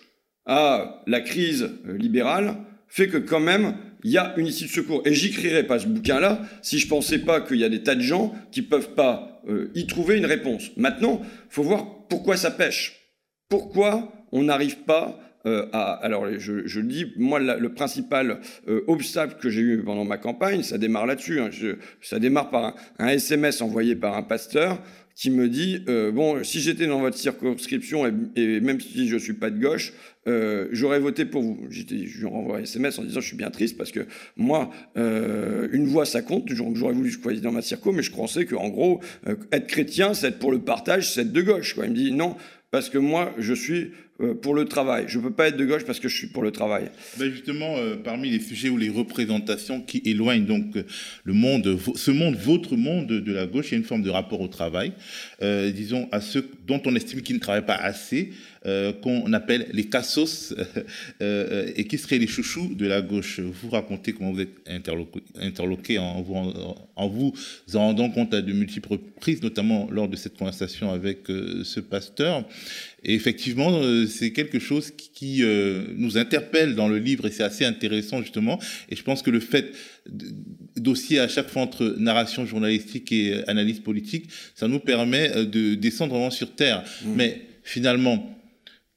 à 0.45 1.01
la 1.07 1.21
crise 1.21 1.69
libérale 1.97 2.57
fait 2.89 3.07
que 3.07 3.17
quand 3.17 3.39
même 3.39 3.75
il 4.03 4.11
y 4.11 4.17
a 4.17 4.33
une 4.37 4.47
issue 4.47 4.65
de 4.65 4.69
secours. 4.69 5.01
Et 5.05 5.13
j'écrirais 5.13 5.63
pas 5.63 5.79
ce 5.79 5.87
bouquin-là 5.87 6.41
si 6.61 6.79
je 6.79 6.87
pensais 6.87 7.19
pas 7.19 7.41
qu'il 7.41 7.57
y 7.57 7.63
a 7.63 7.69
des 7.69 7.83
tas 7.83 7.95
de 7.95 8.01
gens 8.01 8.33
qui 8.51 8.61
peuvent 8.61 8.93
pas 8.93 9.41
euh, 9.47 9.71
y 9.75 9.87
trouver 9.87 10.17
une 10.17 10.25
réponse. 10.25 10.71
Maintenant, 10.77 11.21
faut 11.49 11.63
voir 11.63 12.02
pourquoi 12.13 12.37
ça 12.37 12.51
pêche? 12.51 13.09
Pourquoi 13.49 14.13
on 14.31 14.43
n'arrive 14.43 14.83
pas 14.83 15.19
euh, 15.47 15.65
à... 15.73 15.93
Alors, 15.93 16.27
je, 16.37 16.79
dis, 16.79 17.11
moi, 17.17 17.39
le 17.39 17.73
principal 17.73 18.39
euh, 18.67 18.83
obstacle 18.87 19.37
que 19.41 19.49
j'ai 19.49 19.61
eu 19.61 19.83
pendant 19.83 20.05
ma 20.05 20.19
campagne, 20.19 20.61
ça 20.61 20.77
démarre 20.77 21.07
là-dessus. 21.07 21.39
Hein. 21.39 21.49
ça 22.01 22.19
démarre 22.19 22.51
par 22.51 22.75
un, 22.99 23.07
SMS 23.07 23.63
envoyé 23.63 23.95
par 23.95 24.15
un 24.15 24.21
pasteur 24.21 24.79
qui 25.15 25.29
me 25.29 25.47
dit 25.47 25.83
euh, 25.87 26.11
bon 26.11 26.43
si 26.43 26.59
j'étais 26.59 26.87
dans 26.87 26.99
votre 26.99 27.17
circonscription 27.17 28.05
et, 28.35 28.59
même 28.59 28.79
si 28.79 29.07
je 29.07 29.17
suis 29.17 29.33
pas 29.33 29.49
de 29.49 29.59
gauche 29.59 29.93
euh, 30.27 30.69
j'aurais 30.71 30.99
voté 30.99 31.25
pour 31.25 31.41
vous. 31.41 31.67
Je 31.69 31.83
lui 31.83 32.25
renvoie 32.25 32.57
un 32.59 32.61
SMS 32.61 32.97
en 32.97 33.03
disant 33.03 33.19
je 33.19 33.27
suis 33.27 33.35
bien 33.35 33.49
triste 33.49 33.77
parce 33.77 33.91
que 33.91 34.07
moi 34.37 34.71
euh, 34.97 35.67
une 35.73 35.85
voix 35.85 36.05
ça 36.05 36.21
compte. 36.21 36.47
J'aurais 36.47 36.93
voulu 36.93 37.11
choisir 37.11 37.41
dans 37.41 37.51
ma 37.51 37.61
circo 37.61 37.91
mais 37.91 38.03
je 38.03 38.11
pensais 38.11 38.45
que 38.45 38.55
en 38.55 38.69
gros 38.69 39.01
euh, 39.27 39.35
être 39.51 39.67
chrétien 39.67 40.13
c'est 40.13 40.27
être 40.27 40.39
pour 40.39 40.51
le 40.51 40.59
partage 40.59 41.11
c'est 41.11 41.21
être 41.21 41.33
de 41.33 41.41
gauche 41.41 41.73
quoi. 41.73 41.85
Il 41.85 41.91
me 41.91 41.95
dit 41.95 42.11
non 42.11 42.37
parce 42.71 42.89
que 42.89 42.97
moi 42.97 43.33
je 43.37 43.53
suis 43.53 43.91
pour 44.41 44.53
le 44.53 44.65
travail. 44.65 45.05
Je 45.07 45.17
ne 45.17 45.23
peux 45.23 45.31
pas 45.31 45.47
être 45.47 45.57
de 45.57 45.65
gauche 45.65 45.85
parce 45.85 45.99
que 45.99 46.07
je 46.07 46.15
suis 46.15 46.27
pour 46.27 46.43
le 46.43 46.51
travail. 46.51 46.89
Ben 47.17 47.31
justement, 47.31 47.75
euh, 47.77 47.95
parmi 47.95 48.29
les 48.29 48.39
sujets 48.39 48.69
ou 48.69 48.77
les 48.77 48.89
représentations 48.89 49.81
qui 49.81 50.01
éloignent 50.05 50.45
donc 50.45 50.75
euh, 50.75 50.83
le 51.23 51.33
monde, 51.33 51.77
ce 51.95 52.11
monde, 52.11 52.35
votre 52.35 52.75
monde 52.75 53.07
de 53.07 53.33
la 53.33 53.45
gauche, 53.45 53.67
il 53.69 53.71
y 53.71 53.75
a 53.75 53.77
une 53.77 53.83
forme 53.83 54.03
de 54.03 54.09
rapport 54.09 54.41
au 54.41 54.47
travail, 54.47 54.93
euh, 55.41 55.71
disons 55.71 56.07
à 56.11 56.21
ceux 56.21 56.41
dont 56.65 56.81
on 56.85 56.95
estime 56.95 57.21
qu'ils 57.21 57.35
ne 57.35 57.41
travaillent 57.41 57.65
pas 57.65 57.75
assez, 57.75 58.31
euh, 58.65 58.93
qu'on 58.93 59.31
appelle 59.33 59.67
les 59.73 59.85
cassos 59.85 60.53
euh, 61.21 61.71
et 61.75 61.85
qui 61.85 61.97
seraient 61.97 62.19
les 62.19 62.27
chouchous 62.27 62.73
de 62.75 62.85
la 62.85 63.01
gauche. 63.01 63.39
Vous 63.39 63.69
racontez 63.69 64.13
comment 64.13 64.31
vous 64.31 64.41
êtes 64.41 64.55
interloqué, 64.67 65.21
interloqué 65.35 65.99
en, 65.99 66.21
vous, 66.21 66.35
en, 66.95 67.07
vous 67.07 67.33
en 67.73 67.79
rendant 67.79 68.09
compte 68.09 68.33
à 68.33 68.41
de 68.41 68.53
multiples 68.53 68.93
reprises, 68.93 69.41
notamment 69.41 69.89
lors 69.91 70.07
de 70.07 70.15
cette 70.15 70.37
conversation 70.37 70.91
avec 70.91 71.27
ce 71.27 71.79
pasteur. 71.79 72.45
Et 73.03 73.13
effectivement, 73.15 73.81
c'est 74.07 74.31
quelque 74.31 74.59
chose 74.59 74.91
qui, 74.91 75.43
euh, 75.43 75.85
nous 75.95 76.17
interpelle 76.17 76.75
dans 76.75 76.87
le 76.87 76.97
livre 76.97 77.25
et 77.27 77.31
c'est 77.31 77.43
assez 77.43 77.65
intéressant 77.65 78.21
justement. 78.21 78.59
Et 78.89 78.95
je 78.95 79.03
pense 79.03 79.21
que 79.21 79.31
le 79.31 79.39
fait 79.39 79.71
dossier 80.75 81.19
à 81.19 81.27
chaque 81.27 81.49
fois 81.49 81.61
entre 81.61 81.95
narration 81.97 82.45
journalistique 82.45 83.11
et 83.11 83.47
analyse 83.47 83.79
politique, 83.79 84.29
ça 84.55 84.67
nous 84.67 84.79
permet 84.79 85.45
de 85.45 85.75
descendre 85.75 86.13
vraiment 86.13 86.31
sur 86.31 86.55
terre. 86.55 86.83
Mmh. 86.83 87.13
Mais 87.15 87.41
finalement, 87.63 88.37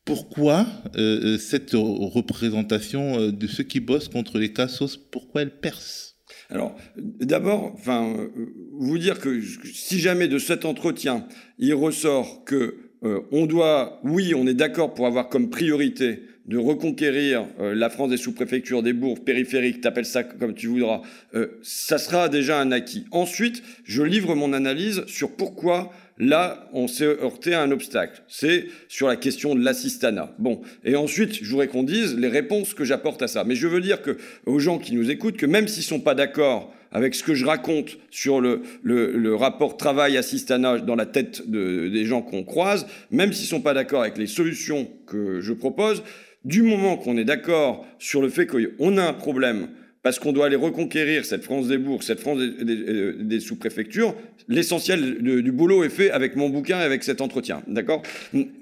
pourquoi 0.05 0.67
euh, 0.97 1.37
cette 1.39 1.73
représentation 1.75 3.31
de 3.31 3.47
ceux 3.47 3.65
qui 3.65 3.81
bossent 3.81 4.09
contre 4.09 4.39
les 4.39 4.53
cassos, 4.53 4.97
pourquoi 4.97 5.43
elle 5.43 5.59
perce 5.59 6.17
Alors, 6.49 6.77
d'abord, 6.97 7.73
enfin, 7.75 8.29
vous 8.73 8.99
dire 8.99 9.21
que 9.21 9.41
si 9.65 9.99
jamais 9.99 10.29
de 10.29 10.39
cet 10.39 10.65
entretien, 10.65 11.27
il 11.59 11.75
ressort 11.75 12.45
que 12.45 12.83
on 13.31 13.47
doit, 13.47 14.01
oui, 14.03 14.35
on 14.35 14.49
est 14.49 14.55
d'accord 14.55 14.93
pour 14.93 15.07
avoir 15.07 15.29
comme 15.29 15.49
priorité 15.49 16.23
de 16.47 16.59
reconquérir 16.59 17.47
euh, 17.61 17.75
la 17.75 17.91
France 17.91 18.11
des 18.11 18.17
sous-préfectures, 18.17 18.83
des 18.83 18.93
bourgs 18.93 19.25
périphériques, 19.25 19.81
t'appelles 19.81 20.07
ça 20.07 20.23
comme 20.23 20.55
tu 20.55 20.69
voudras, 20.69 21.03
euh, 21.35 21.59
ça 21.63 21.99
sera 21.99 22.29
déjà 22.29 22.61
un 22.61 22.73
acquis. 22.73 23.07
Ensuite, 23.11 23.63
je 23.85 24.03
livre 24.03 24.35
mon 24.35 24.53
analyse 24.53 25.05
sur 25.07 25.33
pourquoi 25.33 25.93
là, 26.19 26.69
on 26.73 26.89
s'est 26.89 27.05
heurté 27.05 27.55
à 27.55 27.63
un 27.63 27.71
obstacle. 27.71 28.23
C'est 28.29 28.67
sur 28.89 29.09
la 29.09 29.17
question 29.17 29.55
de 29.55 29.63
l'assistanat. 29.63 30.35
Bon, 30.39 30.63
et 30.85 30.97
ensuite, 30.97 31.35
je 31.43 31.51
voudrais 31.51 31.69
qu'on 31.69 31.83
dise 31.83 32.17
les 32.17 32.29
réponses 32.29 32.75
que 32.75 32.85
j'apporte 32.85 33.23
à 33.23 33.29
ça. 33.29 33.45
Mais 33.45 33.55
je 33.55 33.67
veux 33.67 33.81
dire 33.81 34.01
que 34.03 34.17
aux 34.47 34.59
gens 34.59 34.79
qui 34.79 34.95
nous 34.95 35.11
écoutent, 35.11 35.37
que 35.37 35.47
même 35.47 35.69
s'ils 35.69 35.83
sont 35.83 36.01
pas 36.01 36.15
d'accord 36.15 36.73
avec 36.93 37.15
ce 37.15 37.23
que 37.23 37.35
je 37.35 37.45
raconte 37.45 37.99
sur 38.11 38.41
le, 38.41 38.63
le, 38.83 39.35
rapport 39.35 39.77
travail-assistanat 39.77 40.79
dans 40.79 40.95
la 40.95 41.05
tête 41.05 41.43
des 41.51 42.05
gens 42.07 42.23
qu'on 42.23 42.43
croise, 42.43 42.87
même 43.11 43.35
s'ils 43.35 43.49
sont 43.49 43.61
pas 43.61 43.75
d'accord 43.75 44.01
avec 44.01 44.17
les 44.17 44.29
solutions 44.29 44.89
que 45.07 45.41
je 45.41 45.53
propose, 45.53 46.03
du 46.47 46.63
moment 46.63 46.97
qu'on 46.97 47.19
est 47.19 47.25
d'accord 47.25 47.85
sur 47.99 48.23
le 48.23 48.29
fait 48.29 48.47
qu'on 48.47 48.97
a 48.97 49.05
un 49.05 49.13
problème 49.13 49.69
parce 50.07 50.21
qu'on 50.21 50.33
doit 50.33 50.47
aller 50.47 50.55
reconquérir 50.55 51.25
cette 51.25 51.43
France 51.43 51.67
des 51.67 51.79
bourgs, 51.79 52.05
cette 52.05 52.21
France 52.21 52.39
des, 52.39 53.41
sous-préfectures, 53.41 54.15
l'essentiel 54.47 55.21
du 55.21 55.51
boulot 55.51 55.83
est 55.83 55.89
fait 55.89 56.13
avec 56.13 56.37
mon 56.37 56.49
bouquin 56.49 56.79
et 56.79 56.85
avec 56.85 57.03
cet 57.03 57.21
entretien. 57.21 57.63
D'accord? 57.67 58.03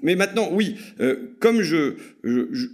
Mais 0.01 0.15
maintenant, 0.15 0.49
oui, 0.51 0.77
euh, 1.01 1.35
comme 1.39 1.61
je, 1.61 1.97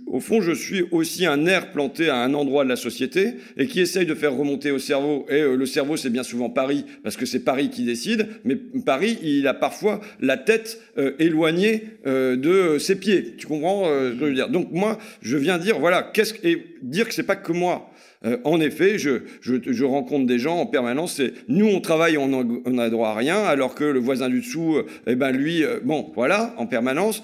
au 0.08 0.22
fond, 0.22 0.40
je 0.40 0.54
suis 0.54 0.86
aussi 0.92 1.26
un 1.26 1.48
air 1.48 1.74
planté 1.74 2.08
à 2.08 2.24
un 2.24 2.34
endroit 2.34 2.64
de 2.64 2.70
la 2.70 2.78
société 2.78 3.34
et 3.58 3.68
qui 3.68 3.82
essaye 3.82 4.06
de 4.06 4.16
faire 4.16 4.34
remonter 4.34 4.72
au 4.72 4.80
cerveau, 4.80 5.26
et 5.28 5.42
euh, 5.42 5.58
le 5.58 5.66
cerveau, 5.66 5.98
c'est 5.98 6.10
bien 6.10 6.24
souvent 6.24 6.50
Paris, 6.50 6.86
parce 7.04 7.18
que 7.18 7.26
c'est 7.26 7.44
Paris 7.44 7.72
qui 7.72 7.84
décide, 7.84 8.28
mais 8.46 8.56
Paris, 8.56 9.20
il 9.22 9.48
a 9.48 9.54
parfois 9.54 10.00
la 10.22 10.38
tête 10.38 10.80
euh, 10.98 11.12
éloignée 11.20 11.90
de 12.06 12.78
ses 12.80 12.96
pieds. 12.96 13.36
Tu 13.38 13.48
comprends 13.48 13.84
ce 13.84 14.14
que 14.14 14.20
je 14.22 14.26
veux 14.28 14.34
dire? 14.34 14.48
Donc 14.48 14.72
moi, 14.72 14.98
je 15.22 15.36
viens 15.36 15.58
dire, 15.58 15.78
voilà, 15.78 16.10
qu'est-ce 16.14 16.36
et 16.42 16.68
dire 16.82 17.06
que 17.10 17.14
c'est 17.14 17.24
pas 17.24 17.36
que 17.36 17.52
moi 17.52 17.91
euh, 18.24 18.38
en 18.44 18.60
effet, 18.60 18.98
je, 19.00 19.84
rencontre 19.84 20.26
des 20.26 20.40
gens 20.40 20.58
en 20.60 20.66
permanence. 20.66 21.20
Et 21.20 21.34
nous, 21.48 21.68
on 21.68 21.82
travaille, 21.82 22.18
on 22.18 22.28
n'a 22.28 22.90
droit 22.90 23.10
à 23.10 23.16
rien, 23.16 23.38
alors 23.38 23.76
que 23.76 23.84
le 23.84 24.00
voisin 24.00 24.30
du 24.30 24.42
dessous, 24.42 24.78
euh, 24.78 24.86
eh 25.08 25.16
ben 25.16 25.32
lui, 25.32 25.64
euh, 25.64 25.80
bon, 25.84 26.12
voilà, 26.16 26.54
en 26.58 26.68
permanence. 26.68 27.24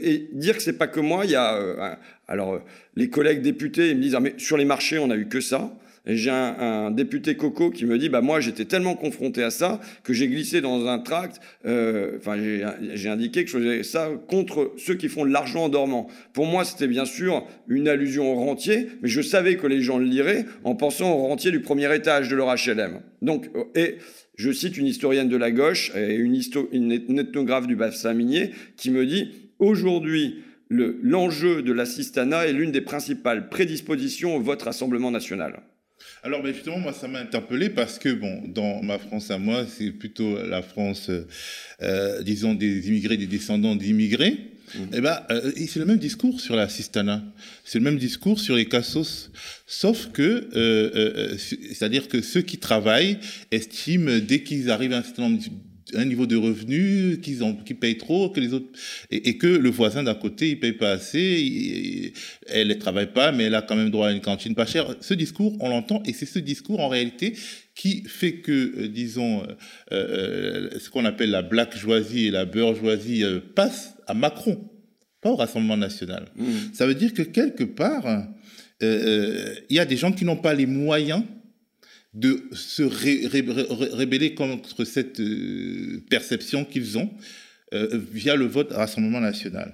et 0.00 0.28
dire 0.32 0.56
que 0.56 0.62
c'est 0.62 0.78
pas 0.78 0.86
que 0.86 1.00
moi, 1.00 1.24
il 1.24 1.32
y 1.32 1.36
a, 1.36 1.98
alors 2.26 2.60
les 2.96 3.10
collègues 3.10 3.42
députés, 3.42 3.90
ils 3.90 3.96
me 3.96 4.02
disent, 4.02 4.14
ah, 4.14 4.20
mais 4.20 4.34
sur 4.38 4.56
les 4.56 4.64
marchés, 4.64 4.98
on 4.98 5.10
a 5.10 5.16
eu 5.16 5.28
que 5.28 5.40
ça. 5.40 5.70
J'ai 6.08 6.30
un, 6.30 6.90
député 6.90 7.36
Coco 7.36 7.70
qui 7.70 7.84
me 7.84 7.98
dit, 7.98 8.08
bah 8.08 8.22
moi 8.22 8.40
j'étais 8.40 8.64
tellement 8.64 8.94
confronté 8.94 9.42
à 9.42 9.50
ça 9.50 9.78
que 10.02 10.14
j'ai 10.14 10.26
glissé 10.26 10.62
dans 10.62 10.86
un 10.86 10.98
tract, 10.98 11.38
euh, 11.66 12.16
enfin 12.16 12.36
j'ai 12.94 13.08
indiqué 13.08 13.44
que 13.44 13.50
je 13.50 13.58
faisais 13.58 13.82
ça 13.82 14.10
contre 14.26 14.72
ceux 14.78 14.94
qui 14.94 15.08
font 15.08 15.26
de 15.26 15.30
l'argent 15.30 15.64
en 15.64 15.68
dormant. 15.68 16.08
Pour 16.32 16.46
moi 16.46 16.64
c'était 16.64 16.86
bien 16.86 17.04
sûr 17.04 17.46
une 17.68 17.88
allusion 17.88 18.32
au 18.32 18.36
rentier, 18.36 18.88
mais 19.02 19.08
je 19.08 19.20
savais 19.20 19.56
que 19.56 19.66
les 19.66 19.82
gens 19.82 19.98
le 19.98 20.06
liraient 20.06 20.46
en 20.64 20.74
pensant 20.74 21.12
au 21.12 21.26
rentier 21.26 21.50
du 21.50 21.60
premier 21.60 21.94
étage 21.94 22.30
de 22.30 22.36
leur 22.36 22.54
HLM. 22.54 23.00
Donc, 23.20 23.50
euh, 23.54 23.64
et 23.74 23.96
je 24.36 24.50
cite 24.50 24.78
une 24.78 24.86
historienne 24.86 25.28
de 25.28 25.36
la 25.36 25.50
gauche 25.50 25.92
et 25.94 26.14
une, 26.14 26.40
une 26.72 27.18
ethnographe 27.18 27.66
du 27.66 27.76
bassin 27.76 28.14
minier 28.14 28.52
qui 28.76 28.90
me 28.90 29.04
dit, 29.04 29.50
aujourd'hui, 29.58 30.42
l'enjeu 30.70 31.62
de 31.62 31.72
l'assistanat 31.72 32.46
est 32.46 32.52
l'une 32.52 32.72
des 32.72 32.80
principales 32.80 33.48
prédispositions 33.48 34.36
au 34.36 34.40
vote 34.40 34.62
Rassemblement 34.62 35.10
national. 35.10 35.62
Alors, 36.22 36.42
mais 36.42 36.52
justement, 36.52 36.78
moi, 36.78 36.92
ça 36.92 37.08
m'a 37.08 37.20
interpellé 37.20 37.70
parce 37.70 37.98
que, 37.98 38.12
bon, 38.12 38.42
dans 38.48 38.82
ma 38.82 38.98
France 38.98 39.30
à 39.30 39.38
moi, 39.38 39.64
c'est 39.66 39.90
plutôt 39.90 40.36
la 40.44 40.62
France, 40.62 41.10
euh, 41.82 42.22
disons, 42.22 42.54
des 42.54 42.88
immigrés, 42.88 43.16
des 43.16 43.26
descendants 43.26 43.76
d'immigrés. 43.76 44.36
Mmh. 44.74 44.78
Eh 44.92 45.00
ben, 45.00 45.20
euh, 45.30 45.52
c'est 45.54 45.78
le 45.78 45.86
même 45.86 45.98
discours 45.98 46.40
sur 46.40 46.56
la 46.56 46.68
Sistana. 46.68 47.22
C'est 47.64 47.78
le 47.78 47.84
même 47.84 47.98
discours 47.98 48.40
sur 48.40 48.56
les 48.56 48.66
cassos. 48.66 49.30
Sauf 49.66 50.10
que, 50.12 50.48
euh, 50.54 51.36
c'est-à-dire 51.38 52.08
que 52.08 52.20
ceux 52.20 52.42
qui 52.42 52.58
travaillent 52.58 53.18
estiment, 53.50 54.18
dès 54.18 54.42
qu'ils 54.42 54.70
arrivent 54.70 54.92
à 54.92 54.98
un 54.98 55.02
certain 55.02 55.22
nombre 55.22 55.42
un 55.94 56.04
niveau 56.04 56.26
de 56.26 56.36
revenus 56.36 57.18
qu'ils 57.22 57.42
ont, 57.44 57.54
qui 57.54 57.74
payent 57.74 57.98
trop, 57.98 58.30
que 58.30 58.40
les 58.40 58.52
autres, 58.52 58.66
et, 59.10 59.38
que 59.38 59.46
le 59.46 59.70
voisin 59.70 60.02
d'à 60.02 60.14
côté, 60.14 60.50
il 60.50 60.60
paye 60.60 60.72
pas 60.72 60.90
assez, 60.92 62.12
elle 62.46 62.68
ne 62.68 62.74
travaille 62.74 63.12
pas, 63.12 63.32
mais 63.32 63.44
elle 63.44 63.54
a 63.54 63.62
quand 63.62 63.76
même 63.76 63.90
droit 63.90 64.08
à 64.08 64.12
une 64.12 64.20
cantine 64.20 64.54
pas 64.54 64.66
chère. 64.66 64.94
Ce 65.00 65.14
discours, 65.14 65.56
on 65.60 65.68
l'entend, 65.68 66.02
et 66.04 66.12
c'est 66.12 66.26
ce 66.26 66.38
discours, 66.38 66.80
en 66.80 66.88
réalité, 66.88 67.34
qui 67.74 68.02
fait 68.06 68.34
que, 68.34 68.52
euh, 68.52 68.88
disons, 68.88 69.42
euh, 69.42 69.54
euh, 69.92 70.70
ce 70.78 70.90
qu'on 70.90 71.04
appelle 71.04 71.30
la 71.30 71.42
black-joisie 71.42 72.26
et 72.26 72.30
la 72.30 72.44
beurgeoisie 72.44 73.22
passent 73.54 73.94
à 74.06 74.14
Macron, 74.14 74.58
pas 75.20 75.30
au 75.30 75.36
Rassemblement 75.36 75.76
national. 75.76 76.26
Mmh. 76.36 76.44
Ça 76.72 76.86
veut 76.86 76.94
dire 76.94 77.14
que 77.14 77.22
quelque 77.22 77.64
part, 77.64 78.26
il 78.80 79.56
y 79.70 79.78
a 79.78 79.84
des 79.84 79.96
gens 79.96 80.12
qui 80.12 80.24
n'ont 80.24 80.36
pas 80.36 80.54
les 80.54 80.66
moyens 80.66 81.22
de 82.18 82.48
se 82.52 82.82
rébeller 82.82 84.34
contre 84.34 84.84
cette 84.84 85.20
euh, 85.20 86.02
perception 86.10 86.64
qu'ils 86.64 86.98
ont 86.98 87.10
euh, 87.72 88.00
via 88.12 88.34
le 88.34 88.46
vote 88.46 88.72
Rassemblement 88.72 89.20
national. 89.20 89.72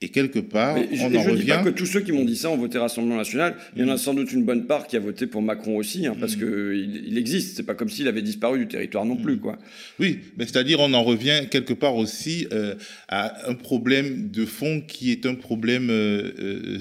Et 0.00 0.08
quelque 0.08 0.40
part, 0.40 0.76
on 0.76 1.06
en 1.06 1.10
je 1.22 1.30
revient. 1.30 1.42
dis 1.42 1.46
pas 1.46 1.62
que 1.62 1.68
tous 1.68 1.86
ceux 1.86 2.00
qui 2.00 2.10
m'ont 2.10 2.24
dit 2.24 2.36
ça 2.36 2.50
ont 2.50 2.56
voté 2.56 2.78
Rassemblement 2.78 3.16
national. 3.16 3.56
Il 3.76 3.82
y 3.82 3.84
en 3.88 3.92
a 3.92 3.96
sans 3.96 4.12
doute 4.12 4.32
une 4.32 4.44
bonne 4.44 4.66
part 4.66 4.88
qui 4.88 4.96
a 4.96 5.00
voté 5.00 5.28
pour 5.28 5.40
Macron 5.40 5.76
aussi, 5.76 6.06
hein, 6.06 6.16
parce 6.18 6.36
mm. 6.36 6.40
qu'il 6.40 7.06
il 7.06 7.16
existe. 7.16 7.56
C'est 7.56 7.62
pas 7.62 7.74
comme 7.74 7.88
s'il 7.88 8.08
avait 8.08 8.22
disparu 8.22 8.58
du 8.58 8.66
territoire 8.66 9.04
non 9.04 9.16
plus, 9.16 9.36
mm. 9.36 9.40
quoi. 9.40 9.58
Oui, 10.00 10.18
mais 10.36 10.46
c'est-à-dire 10.46 10.80
on 10.80 10.92
en 10.94 11.04
revient 11.04 11.42
quelque 11.48 11.74
part 11.74 11.94
aussi 11.94 12.48
euh, 12.52 12.74
à 13.08 13.48
un 13.48 13.54
problème 13.54 14.30
de 14.30 14.44
fond 14.44 14.80
qui 14.80 15.12
est 15.12 15.26
un 15.26 15.36
problème 15.36 15.92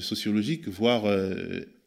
sociologique, 0.01 0.67
voire 0.67 1.05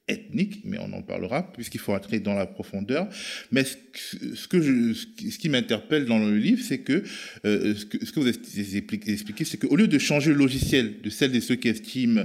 ethnique, 0.09 0.61
mais 0.65 0.79
on 0.79 0.93
en 0.93 1.03
parlera 1.03 1.53
puisqu'il 1.53 1.81
faut 1.81 1.93
entrer 1.93 2.21
dans 2.21 2.35
la 2.35 2.47
profondeur. 2.47 3.09
Mais 3.51 3.65
ce, 3.65 4.47
que 4.49 4.95
ce 4.95 5.39
qui 5.39 5.49
m'interpelle 5.49 6.05
dans 6.05 6.19
le 6.19 6.37
livre, 6.37 6.63
c'est 6.63 6.79
que, 6.79 7.03
euh, 7.45 7.75
ce 7.75 7.85
que, 7.87 8.21
vous 8.21 8.29
expliquez, 8.29 9.45
c'est 9.45 9.59
qu'au 9.59 9.77
lieu 9.77 9.89
de 9.89 9.99
changer 9.99 10.31
le 10.31 10.37
logiciel 10.37 11.01
de 11.03 11.11
celles 11.11 11.35
et 11.35 11.41
ceux 11.41 11.57
qui 11.57 11.69
estiment 11.69 12.25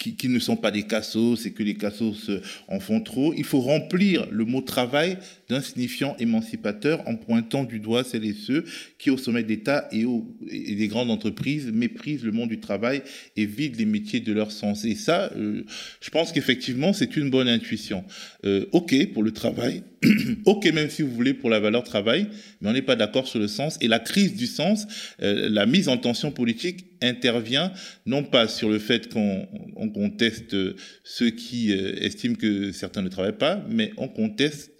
qui, 0.00 0.28
ne 0.28 0.38
sont 0.38 0.56
pas 0.56 0.70
des 0.70 0.84
cassos 0.84 1.44
et 1.44 1.52
que 1.52 1.62
les 1.62 1.74
cassos 1.74 2.30
en 2.68 2.80
font 2.80 3.02
trop. 3.02 3.34
Il 3.36 3.44
faut 3.44 3.60
remplir 3.60 4.26
le 4.30 4.46
mot 4.46 4.62
travail 4.62 5.18
d'un 5.50 5.60
signifiant 5.60 6.16
émancipateur 6.18 7.06
en 7.06 7.16
pointant 7.16 7.64
du 7.64 7.80
doigt 7.80 8.02
celles 8.02 8.24
et 8.24 8.32
ceux 8.32 8.64
qui, 8.98 9.10
au 9.10 9.18
sommet 9.18 9.42
d'État 9.42 9.88
et, 9.92 10.06
et, 10.48 10.74
des 10.74 10.88
grandes 10.88 11.10
entreprises, 11.10 11.66
méprisent 11.66 12.24
le 12.24 12.32
monde 12.32 12.48
du 12.48 12.60
travail 12.60 13.02
et 13.36 13.44
vident 13.44 13.76
les 13.78 13.84
métiers 13.84 14.20
de 14.20 14.32
leur 14.32 14.52
sens. 14.52 14.84
Et 14.86 14.94
ça, 14.94 15.30
euh, 15.36 15.64
je 16.00 16.10
pense 16.10 16.32
qu'effectivement, 16.32 16.94
c'est 16.94 17.16
une 17.16 17.28
bonne 17.28 17.48
intuition. 17.48 18.04
Euh, 18.46 18.64
OK 18.72 19.12
pour 19.12 19.22
le 19.22 19.32
travail, 19.32 19.82
OK 20.46 20.64
même 20.72 20.88
si 20.88 21.02
vous 21.02 21.10
voulez 21.10 21.34
pour 21.34 21.50
la 21.50 21.60
valeur 21.60 21.84
travail, 21.84 22.28
mais 22.60 22.70
on 22.70 22.72
n'est 22.72 22.80
pas 22.80 22.96
d'accord 22.96 23.28
sur 23.28 23.38
le 23.38 23.48
sens. 23.48 23.76
Et 23.82 23.88
la 23.88 23.98
crise 23.98 24.34
du 24.34 24.46
sens, 24.46 24.86
euh, 25.20 25.50
la 25.50 25.66
mise 25.66 25.88
en 25.88 25.98
tension 25.98 26.30
politique 26.30 26.86
intervient 27.02 27.72
non 28.06 28.22
pas 28.22 28.48
sur 28.48 28.68
le 28.68 28.78
fait 28.78 29.12
qu'on 29.12 29.89
conteste 29.90 30.56
ceux 31.04 31.30
qui 31.30 31.72
estiment 31.72 32.34
que 32.34 32.72
certains 32.72 33.02
ne 33.02 33.08
travaillent 33.08 33.38
pas, 33.38 33.64
mais 33.68 33.92
on 33.96 34.08
conteste 34.08 34.70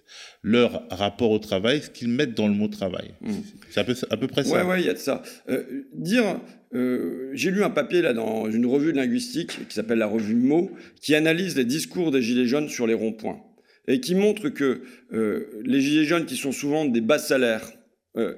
leur 0.43 0.87
rapport 0.89 1.31
au 1.31 1.39
travail, 1.39 1.81
ce 1.81 1.89
qu'ils 1.89 2.09
mettent 2.09 2.35
dans 2.35 2.47
le 2.47 2.53
mot 2.53 2.67
travail. 2.67 3.13
Mmh. 3.21 3.31
C'est 3.69 3.79
à 3.79 3.83
peu, 3.83 3.95
à 4.09 4.17
peu, 4.17 4.27
près 4.27 4.43
ça. 4.43 4.65
Oui, 4.65 4.75
il 4.79 4.85
y 4.85 4.89
a 4.89 4.93
de 4.93 4.97
ça. 4.97 5.21
Euh, 5.49 5.63
dire, 5.93 6.39
euh, 6.73 7.29
j'ai 7.33 7.51
lu 7.51 7.63
un 7.63 7.69
papier 7.69 8.01
là 8.01 8.13
dans 8.13 8.49
une 8.49 8.65
revue 8.65 8.91
de 8.91 8.97
linguistique 8.97 9.67
qui 9.67 9.73
s'appelle 9.73 9.99
la 9.99 10.07
revue 10.07 10.35
Mots, 10.35 10.71
qui 11.01 11.15
analyse 11.15 11.55
les 11.55 11.65
discours 11.65 12.11
des 12.11 12.21
gilets 12.21 12.47
jaunes 12.47 12.69
sur 12.69 12.87
les 12.87 12.93
ronds-points 12.93 13.39
et 13.87 13.99
qui 13.99 14.15
montre 14.15 14.49
que 14.49 14.81
euh, 15.13 15.47
les 15.63 15.81
gilets 15.81 16.05
jaunes, 16.05 16.25
qui 16.25 16.37
sont 16.37 16.51
souvent 16.51 16.85
des 16.85 17.01
bas 17.01 17.19
salaires, 17.19 17.71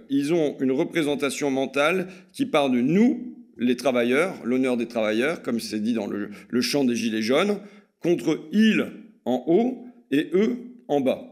ils 0.07 0.35
ont 0.35 0.55
une 0.59 0.71
représentation 0.71 1.49
mentale 1.49 2.07
qui 2.31 2.45
part 2.45 2.69
de 2.69 2.79
nous, 2.79 3.42
les 3.57 3.75
travailleurs, 3.75 4.35
l'honneur 4.43 4.77
des 4.77 4.87
travailleurs, 4.87 5.41
comme 5.41 5.59
c'est 5.59 5.79
dit 5.79 5.93
dans 5.93 6.07
le, 6.07 6.61
chant 6.61 6.83
des 6.83 6.95
gilets 6.95 7.21
jaunes, 7.21 7.59
contre 7.99 8.47
ils 8.51 8.85
en 9.25 9.43
haut 9.47 9.85
et 10.11 10.29
eux 10.33 10.57
en 10.87 11.01
bas. 11.01 11.23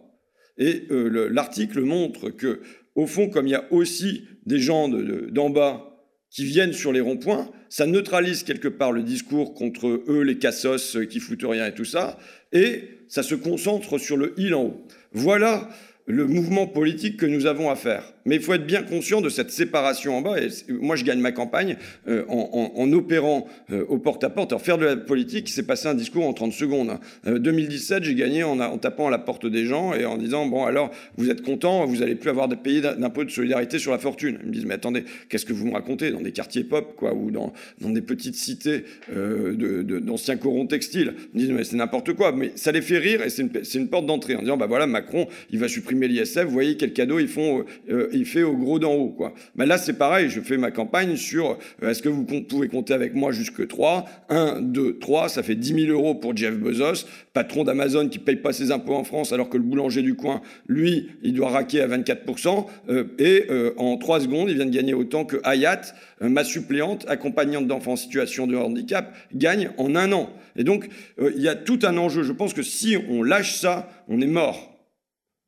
Et 0.57 0.83
euh, 0.91 1.29
l'article 1.31 1.81
montre 1.81 2.29
que, 2.29 2.61
au 2.95 3.07
fond, 3.07 3.29
comme 3.29 3.47
il 3.47 3.51
y 3.51 3.55
a 3.55 3.71
aussi 3.71 4.25
des 4.45 4.59
gens 4.59 4.89
d'en 4.89 5.49
bas 5.49 5.87
qui 6.29 6.45
viennent 6.45 6.73
sur 6.73 6.93
les 6.93 7.01
ronds-points, 7.01 7.49
ça 7.69 7.85
neutralise 7.87 8.43
quelque 8.43 8.67
part 8.67 8.91
le 8.91 9.03
discours 9.03 9.53
contre 9.53 9.87
eux, 9.87 10.21
les 10.21 10.37
cassos 10.37 10.97
qui 11.09 11.19
foutent 11.19 11.43
rien 11.43 11.67
et 11.67 11.73
tout 11.73 11.85
ça, 11.85 12.17
et 12.51 12.83
ça 13.07 13.23
se 13.23 13.35
concentre 13.35 13.97
sur 13.97 14.17
le 14.17 14.33
il 14.37 14.53
en 14.53 14.63
haut. 14.63 14.87
Voilà 15.11 15.69
le 16.05 16.27
mouvement 16.27 16.67
politique 16.67 17.17
que 17.17 17.25
nous 17.25 17.45
avons 17.45 17.69
à 17.69 17.75
faire. 17.75 18.13
Mais 18.25 18.35
il 18.35 18.41
faut 18.41 18.53
être 18.53 18.65
bien 18.65 18.83
conscient 18.83 19.21
de 19.21 19.29
cette 19.29 19.51
séparation 19.51 20.17
en 20.17 20.21
bas. 20.21 20.35
Moi, 20.69 20.95
je 20.95 21.03
gagne 21.03 21.19
ma 21.19 21.31
campagne 21.31 21.77
euh, 22.07 22.23
en, 22.27 22.91
opérant 22.93 23.47
euh, 23.71 23.85
au 23.87 23.97
porte-à-porte. 23.97 24.51
Alors, 24.51 24.61
faire 24.61 24.77
de 24.77 24.85
la 24.85 24.95
politique, 24.95 25.49
c'est 25.49 25.63
passer 25.63 25.87
un 25.87 25.93
discours 25.93 26.25
en 26.25 26.33
30 26.33 26.53
secondes. 26.53 26.99
2017, 27.25 27.97
hein. 27.97 28.01
j'ai 28.03 28.15
gagné 28.15 28.43
en, 28.43 28.77
tapant 28.77 29.07
à 29.07 29.11
la 29.11 29.19
porte 29.19 29.45
des 29.45 29.65
gens 29.65 29.93
et 29.93 30.05
en 30.05 30.17
disant, 30.17 30.45
bon, 30.45 30.65
alors, 30.65 30.91
vous 31.17 31.29
êtes 31.29 31.41
content, 31.41 31.85
vous 31.85 31.97
n'allez 31.97 32.15
plus 32.15 32.29
avoir 32.29 32.47
de 32.47 32.55
payer 32.55 32.81
d'impôt 32.81 33.23
de 33.23 33.29
solidarité 33.29 33.79
sur 33.79 33.91
la 33.91 33.99
fortune. 33.99 34.39
Ils 34.41 34.47
me 34.47 34.53
disent, 34.53 34.65
mais 34.65 34.75
attendez, 34.75 35.03
qu'est-ce 35.29 35.45
que 35.45 35.53
vous 35.53 35.67
me 35.67 35.73
racontez 35.73 36.11
Dans 36.11 36.21
des 36.21 36.31
quartiers 36.31 36.63
pop, 36.63 36.95
quoi, 36.95 37.13
ou 37.13 37.31
dans, 37.31 37.53
des 37.79 38.01
petites 38.01 38.35
cités 38.35 38.85
d'anciens 39.09 40.37
corons 40.37 40.67
textiles. 40.67 41.13
Ils 41.33 41.35
me 41.35 41.39
disent, 41.39 41.55
mais 41.55 41.63
c'est 41.63 41.77
n'importe 41.77 42.13
quoi. 42.13 42.31
Mais 42.31 42.51
ça 42.55 42.71
les 42.71 42.81
fait 42.81 42.97
rire 42.97 43.21
et 43.21 43.29
c'est 43.29 43.41
une, 43.41 43.51
une, 43.73 43.87
porte 43.87 44.05
d'entrée 44.05 44.35
en 44.35 44.41
disant, 44.41 44.57
bah 44.57 44.67
voilà, 44.67 44.87
Macron, 44.87 45.27
il 45.49 45.59
va 45.59 45.67
supprimer 45.67 46.07
l'ISF, 46.07 46.43
vous 46.43 46.51
voyez 46.51 46.77
quel 46.77 46.93
cadeau 46.93 47.19
ils 47.19 47.27
font, 47.27 47.65
euh, 47.89 48.09
il 48.13 48.25
fait 48.25 48.43
au 48.43 48.55
gros 48.55 48.79
d'en 48.79 48.93
haut. 48.93 49.09
Quoi. 49.09 49.33
Ben 49.55 49.65
là, 49.65 49.77
c'est 49.77 49.93
pareil, 49.93 50.29
je 50.29 50.41
fais 50.41 50.57
ma 50.57 50.71
campagne 50.71 51.15
sur 51.15 51.57
euh, 51.83 51.89
est-ce 51.89 52.01
que 52.01 52.09
vous 52.09 52.23
pouvez 52.23 52.67
compter 52.67 52.93
avec 52.93 53.13
moi 53.13 53.31
jusque 53.31 53.67
3 53.67 54.05
1, 54.29 54.61
2, 54.61 54.99
3, 54.99 55.29
ça 55.29 55.43
fait 55.43 55.55
10 55.55 55.85
000 55.85 55.91
euros 55.91 56.15
pour 56.15 56.35
Jeff 56.35 56.55
Bezos, 56.55 57.05
patron 57.33 57.63
d'Amazon 57.63 58.09
qui 58.09 58.19
paye 58.19 58.35
pas 58.35 58.53
ses 58.53 58.71
impôts 58.71 58.95
en 58.95 59.03
France 59.03 59.33
alors 59.33 59.49
que 59.49 59.57
le 59.57 59.63
boulanger 59.63 60.01
du 60.01 60.15
coin, 60.15 60.41
lui, 60.67 61.09
il 61.23 61.33
doit 61.33 61.49
raquer 61.49 61.81
à 61.81 61.87
24%, 61.87 62.65
euh, 62.89 63.03
et 63.19 63.45
en 63.77 63.97
3 63.97 64.21
secondes, 64.21 64.49
il 64.49 64.55
vient 64.55 64.65
de 64.65 64.71
gagner 64.71 64.93
autant 64.93 65.25
que 65.25 65.37
Hayat, 65.43 65.81
ma 66.21 66.43
suppléante, 66.43 67.05
accompagnante 67.07 67.67
d'enfants 67.67 67.93
en 67.93 67.95
situation 67.95 68.47
de 68.47 68.55
handicap, 68.55 69.13
gagne 69.33 69.71
en 69.77 69.95
un 69.95 70.11
an. 70.11 70.29
Et 70.55 70.63
donc, 70.63 70.87
il 71.19 71.41
y 71.41 71.47
a 71.47 71.55
tout 71.55 71.79
un 71.83 71.97
enjeu. 71.97 72.23
Je 72.23 72.31
pense 72.31 72.53
que 72.53 72.63
si 72.63 72.97
on 73.09 73.23
lâche 73.23 73.55
ça, 73.55 73.89
on 74.07 74.21
est 74.21 74.27
mort. 74.27 74.71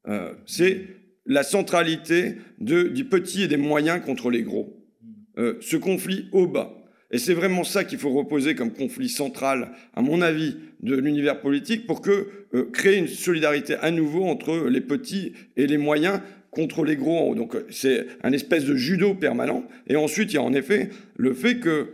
Euh, 0.07 0.33
c'est 0.45 0.87
la 1.25 1.43
centralité 1.43 2.35
du 2.59 3.05
petit 3.05 3.43
et 3.43 3.47
des 3.47 3.57
moyens 3.57 4.03
contre 4.03 4.29
les 4.29 4.43
gros. 4.43 4.83
Euh, 5.37 5.55
ce 5.61 5.77
conflit 5.77 6.27
au 6.31 6.45
bas. 6.45 6.77
Et 7.09 7.17
c'est 7.17 7.33
vraiment 7.33 7.63
ça 7.63 7.83
qu'il 7.83 7.97
faut 7.97 8.11
reposer 8.11 8.53
comme 8.53 8.71
conflit 8.71 9.09
central, 9.09 9.71
à 9.95 10.01
mon 10.01 10.21
avis, 10.21 10.57
de 10.81 10.95
l'univers 10.95 11.41
politique 11.41 11.87
pour 11.87 12.01
que 12.01 12.27
euh, 12.53 12.69
créer 12.71 12.97
une 12.97 13.07
solidarité 13.07 13.75
à 13.75 13.89
nouveau 13.89 14.25
entre 14.25 14.67
les 14.67 14.81
petits 14.81 15.33
et 15.57 15.65
les 15.65 15.77
moyens 15.77 16.19
contre 16.51 16.83
les 16.83 16.95
gros 16.95 17.17
en 17.17 17.29
haut. 17.29 17.35
Donc 17.35 17.55
c'est 17.71 18.05
un 18.21 18.31
espèce 18.31 18.65
de 18.65 18.75
judo 18.75 19.15
permanent. 19.15 19.63
Et 19.87 19.95
ensuite, 19.95 20.31
il 20.33 20.35
y 20.35 20.39
a 20.39 20.43
en 20.43 20.53
effet 20.53 20.89
le 21.15 21.33
fait 21.33 21.59
que 21.59 21.89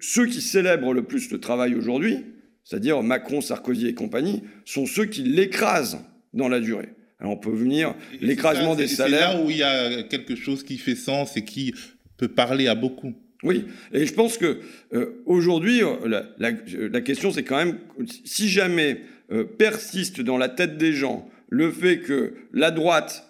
ceux 0.00 0.26
qui 0.26 0.40
célèbrent 0.40 0.92
le 0.92 1.04
plus 1.04 1.30
le 1.30 1.38
travail 1.38 1.74
aujourd'hui, 1.74 2.24
c'est-à-dire 2.64 3.02
Macron, 3.02 3.40
Sarkozy 3.40 3.88
et 3.88 3.94
compagnie, 3.94 4.42
sont 4.64 4.86
ceux 4.86 5.06
qui 5.06 5.22
l'écrasent 5.22 5.98
dans 6.34 6.48
la 6.48 6.60
durée. 6.60 6.88
Alors 7.20 7.34
on 7.34 7.36
peut 7.36 7.50
venir 7.50 7.94
l'écrasement 8.20 8.74
des 8.74 8.88
salaires. 8.88 9.32
C'est 9.32 9.38
là 9.38 9.44
où 9.44 9.50
il 9.50 9.58
y 9.58 9.62
a 9.62 10.02
quelque 10.04 10.34
chose 10.34 10.64
qui 10.64 10.78
fait 10.78 10.94
sens 10.94 11.36
et 11.36 11.44
qui 11.44 11.74
peut 12.16 12.28
parler 12.28 12.66
à 12.66 12.74
beaucoup. 12.74 13.14
Oui, 13.42 13.66
et 13.92 14.04
je 14.04 14.12
pense 14.12 14.36
que 14.36 14.60
euh, 14.92 15.22
aujourd'hui, 15.24 15.82
euh, 15.82 16.22
la, 16.38 17.00
question 17.00 17.30
c'est 17.30 17.42
quand 17.42 17.56
même 17.56 17.78
si 18.24 18.48
jamais 18.48 19.00
euh, 19.32 19.44
persiste 19.44 20.20
dans 20.20 20.36
la 20.36 20.50
tête 20.50 20.76
des 20.76 20.92
gens 20.92 21.28
le 21.48 21.70
fait 21.70 22.00
que 22.00 22.34
la 22.52 22.70
droite 22.70 23.26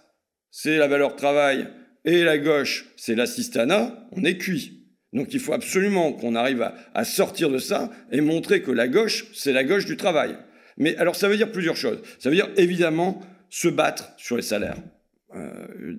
c'est 0.50 0.78
la 0.78 0.88
valeur 0.88 1.14
travail 1.14 1.68
et 2.04 2.24
la 2.24 2.38
gauche 2.38 2.86
c'est 2.96 3.14
l'assistanat, 3.14 4.08
on 4.12 4.24
est 4.24 4.36
cuit. 4.36 4.84
Donc 5.12 5.32
il 5.32 5.40
faut 5.40 5.52
absolument 5.52 6.12
qu'on 6.12 6.34
arrive 6.34 6.62
à, 6.62 6.74
à 6.94 7.04
sortir 7.04 7.50
de 7.50 7.58
ça 7.58 7.90
et 8.10 8.20
montrer 8.20 8.62
que 8.62 8.72
la 8.72 8.88
gauche 8.88 9.26
c'est 9.32 9.52
la 9.52 9.62
gauche 9.62 9.86
du 9.86 9.96
travail. 9.96 10.36
Mais 10.76 10.96
alors 10.96 11.14
ça 11.14 11.28
veut 11.28 11.36
dire 11.36 11.52
plusieurs 11.52 11.76
choses. 11.76 12.00
Ça 12.18 12.30
veut 12.30 12.36
dire 12.36 12.50
évidemment 12.56 13.20
se 13.50 13.68
battre 13.68 14.12
sur 14.16 14.36
les 14.36 14.42
salaires. 14.42 14.78
Euh, 15.34 15.96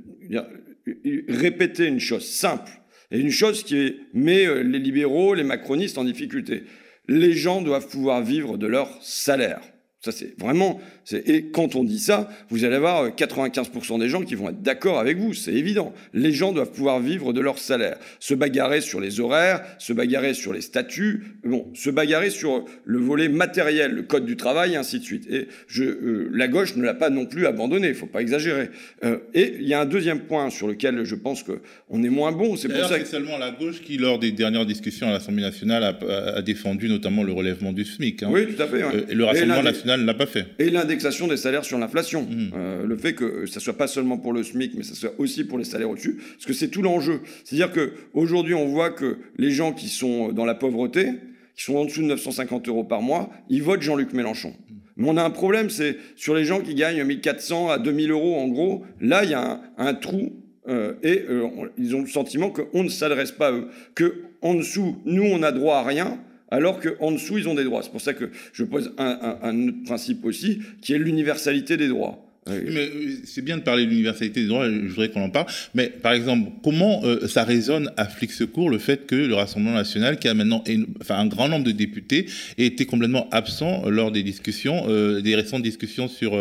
répéter 1.30 1.86
une 1.86 2.00
chose 2.00 2.26
simple 2.26 2.72
et 3.12 3.20
une 3.20 3.30
chose 3.30 3.64
qui 3.64 3.98
met 4.14 4.46
euh, 4.46 4.64
les 4.64 4.80
libéraux, 4.80 5.34
les 5.34 5.44
macronistes 5.44 5.98
en 5.98 6.04
difficulté. 6.04 6.64
Les 7.08 7.34
gens 7.34 7.62
doivent 7.62 7.88
pouvoir 7.88 8.24
vivre 8.24 8.58
de 8.58 8.68
leur 8.68 9.02
salaire. 9.04 9.62
Ça, 10.04 10.12
c'est 10.12 10.34
vraiment. 10.40 10.82
Et 11.28 11.52
quand 11.52 11.76
on 11.76 11.84
dit 11.84 12.00
ça, 12.00 12.28
vous 12.50 12.66
allez 12.66 12.78
avoir 12.78 13.10
95% 13.10 13.94
euh, 13.94 13.98
des 14.00 14.10
gens 14.10 14.24
qui 14.24 14.34
vont 14.34 14.50
être 14.50 14.64
d'accord 14.64 14.98
avec 14.98 15.20
vous, 15.20 15.36
c'est 15.36 15.54
évident. 15.54 15.94
Les 16.16 16.32
gens 16.32 16.54
doivent 16.54 16.72
pouvoir 16.72 17.00
vivre 17.00 17.34
de 17.34 17.40
leur 17.40 17.60
salaire. 17.60 17.98
Se 18.20 18.34
bagarrer 18.34 18.82
sur 18.82 19.00
les 19.00 19.20
horaires, 19.20 19.62
se 19.78 19.94
bagarrer 19.94 20.34
sur 20.34 20.54
les 20.54 20.62
statuts, 20.62 21.38
bon, 21.44 21.68
se 21.76 21.92
bagarrer 21.92 22.32
sur 22.32 22.66
le 22.84 22.98
volet 22.98 23.30
matériel, 23.30 23.92
le 23.92 24.02
code 24.02 24.26
du 24.26 24.36
travail, 24.38 24.74
et 24.74 24.76
ainsi 24.76 24.98
de 24.98 25.04
suite. 25.04 25.28
Et 25.30 25.48
je, 25.68 25.84
euh, 25.84 26.32
la 26.34 26.48
gauche 26.48 26.76
ne 26.78 26.84
l'a 26.84 26.96
pas 26.96 27.12
non 27.12 27.28
plus 27.28 27.46
abandonné, 27.46 27.90
il 27.90 27.96
faut 27.96 28.08
pas 28.08 28.22
exagérer. 28.22 28.72
Euh, 29.04 29.18
et 29.36 29.58
il 29.60 29.68
y 29.68 29.76
a 29.76 29.82
un 29.82 29.86
deuxième 29.86 30.22
point 30.22 30.50
sur 30.50 30.68
lequel 30.68 31.04
je 31.04 31.14
pense 31.14 31.44
qu'on 31.44 32.04
est 32.04 32.10
moins 32.10 32.32
bon. 32.32 32.56
C'est 32.56 32.70
pour 32.70 32.88
ça 32.88 32.98
que... 32.98 33.06
c'est 33.06 33.12
seulement 33.12 33.38
la 33.38 33.52
gauche 33.52 33.82
qui, 33.82 34.00
lors 34.00 34.18
des 34.18 34.32
dernières 34.32 34.66
discussions 34.66 35.10
à 35.10 35.12
l'Assemblée 35.12 35.44
nationale, 35.44 35.84
a, 35.84 36.42
défendu 36.42 36.90
notamment 36.90 37.22
le 37.22 37.34
relèvement 37.34 37.72
du 37.72 37.86
SMIC. 37.86 38.24
Hein. 38.24 38.30
Oui, 38.32 38.48
tout 38.48 38.64
à 38.64 38.66
fait. 38.66 38.82
et 39.08 39.14
le 39.14 39.26
Rassemblement 39.26 39.62
national 39.62 39.91
ne 39.98 40.06
l'a 40.06 40.14
pas 40.14 40.26
fait. 40.26 40.48
Et 40.60 40.70
l'indexation 40.70 41.28
des 41.28 41.38
salaires 41.38 41.66
sur 41.66 41.78
l'inflation. 41.78 42.24
Mmh. 42.24 42.52
Euh, 42.56 42.86
le 42.86 42.98
fait 42.98 43.14
que 43.14 43.46
ça 43.46 43.60
soit 43.60 43.78
pas 43.78 43.88
seulement 43.88 44.18
pour 44.18 44.34
le 44.34 44.44
SMIC, 44.44 44.74
mais 44.76 44.84
ça 44.84 44.96
soit 44.96 45.14
aussi 45.18 45.44
pour 45.44 45.58
les 45.58 45.64
salaires 45.64 45.90
au-dessus, 45.90 46.20
parce 46.34 46.46
que 46.46 46.54
c'est 46.54 46.70
tout 46.70 46.82
l'enjeu. 46.82 47.22
C'est-à-dire 47.44 47.72
qu'aujourd'hui, 47.72 48.54
on 48.54 48.68
voit 48.68 48.92
que 48.92 49.18
les 49.38 49.52
gens 49.52 49.74
qui 49.74 49.90
sont 49.90 50.32
dans 50.32 50.46
la 50.46 50.56
pauvreté, 50.56 51.10
qui 51.56 51.64
sont 51.64 51.76
en 51.76 51.86
dessous 51.86 52.02
de 52.02 52.08
950 52.08 52.68
euros 52.68 52.84
par 52.84 53.02
mois, 53.02 53.30
ils 53.50 53.64
votent 53.64 53.82
Jean-Luc 53.82 54.14
Mélenchon. 54.14 54.50
Mmh. 54.50 54.76
Mais 54.98 55.10
on 55.10 55.18
a 55.18 55.24
un 55.24 55.30
problème, 55.30 55.70
c'est 55.70 55.98
sur 56.16 56.36
les 56.36 56.46
gens 56.46 56.62
qui 56.62 56.76
gagnent 56.76 57.04
1400 57.04 57.70
à 57.70 57.78
2000 57.80 58.12
euros 58.12 58.36
en 58.36 58.48
gros, 58.48 58.84
là, 59.00 59.24
il 59.24 59.32
y 59.32 59.34
a 59.34 59.62
un, 59.78 59.94
trou 59.94 60.32
euh, 60.68 60.94
et 61.02 61.26
euh, 61.30 61.48
ils 61.78 61.96
ont 61.96 62.02
le 62.02 62.08
sentiment 62.08 62.50
qu'on 62.50 62.84
ne 62.84 62.90
s'adresse 62.90 63.32
pas 63.32 63.48
à 63.48 63.52
eux. 63.52 63.68
Que 63.96 64.24
en 64.42 64.54
dessous, 64.54 64.98
nous, 65.06 65.24
on 65.24 65.44
a 65.44 65.52
droit 65.52 65.78
à 65.78 65.84
rien, 65.84 66.20
alors 66.52 66.80
qu'en 66.80 67.12
dessous, 67.12 67.38
ils 67.38 67.48
ont 67.48 67.56
des 67.56 67.64
droits. 67.64 67.82
C'est 67.82 67.92
pour 67.92 68.02
ça 68.02 68.14
que 68.14 68.30
je 68.54 68.64
pose 68.64 68.94
un, 68.98 69.68
autre 69.68 69.84
principe 69.86 70.26
aussi, 70.26 70.60
qui 70.82 70.94
est 70.94 71.00
l'universalité 71.00 71.78
des 71.78 71.88
droits. 71.88 72.28
Mais 72.48 72.56
euh, 72.56 73.18
c'est 73.24 73.44
bien 73.44 73.58
de 73.58 73.62
parler 73.62 73.86
de 73.86 73.92
l'universalité 73.92 74.42
des 74.42 74.48
droits, 74.48 74.68
je 74.68 74.88
voudrais 74.88 75.10
qu'on 75.10 75.22
en 75.22 75.30
parle. 75.30 75.46
Mais 75.76 75.90
par 75.90 76.14
exemple, 76.14 76.52
comment 76.64 77.02
euh, 77.04 77.28
ça 77.28 77.44
résonne 77.44 77.92
à 77.98 78.06
Flic 78.06 78.32
Secours 78.32 78.70
le 78.72 78.80
fait 78.80 79.06
que 79.06 79.16
le 79.16 79.36
Rassemblement 79.36 79.76
national, 79.76 80.18
qui 80.18 80.28
a 80.28 80.34
maintenant 80.34 80.64
enfin, 81.00 81.20
un 81.20 81.28
grand 81.28 81.48
nombre 81.48 81.66
de 81.66 81.72
députés, 81.72 82.26
ait 82.58 82.66
été 82.66 82.86
complètement 82.86 83.30
absent 83.30 83.88
lors 83.88 84.12
des 84.12 84.24
discussions, 84.24 84.86
euh, 84.90 85.22
des 85.22 85.36
récentes 85.36 85.62
discussions 85.62 86.08
sur 86.08 86.32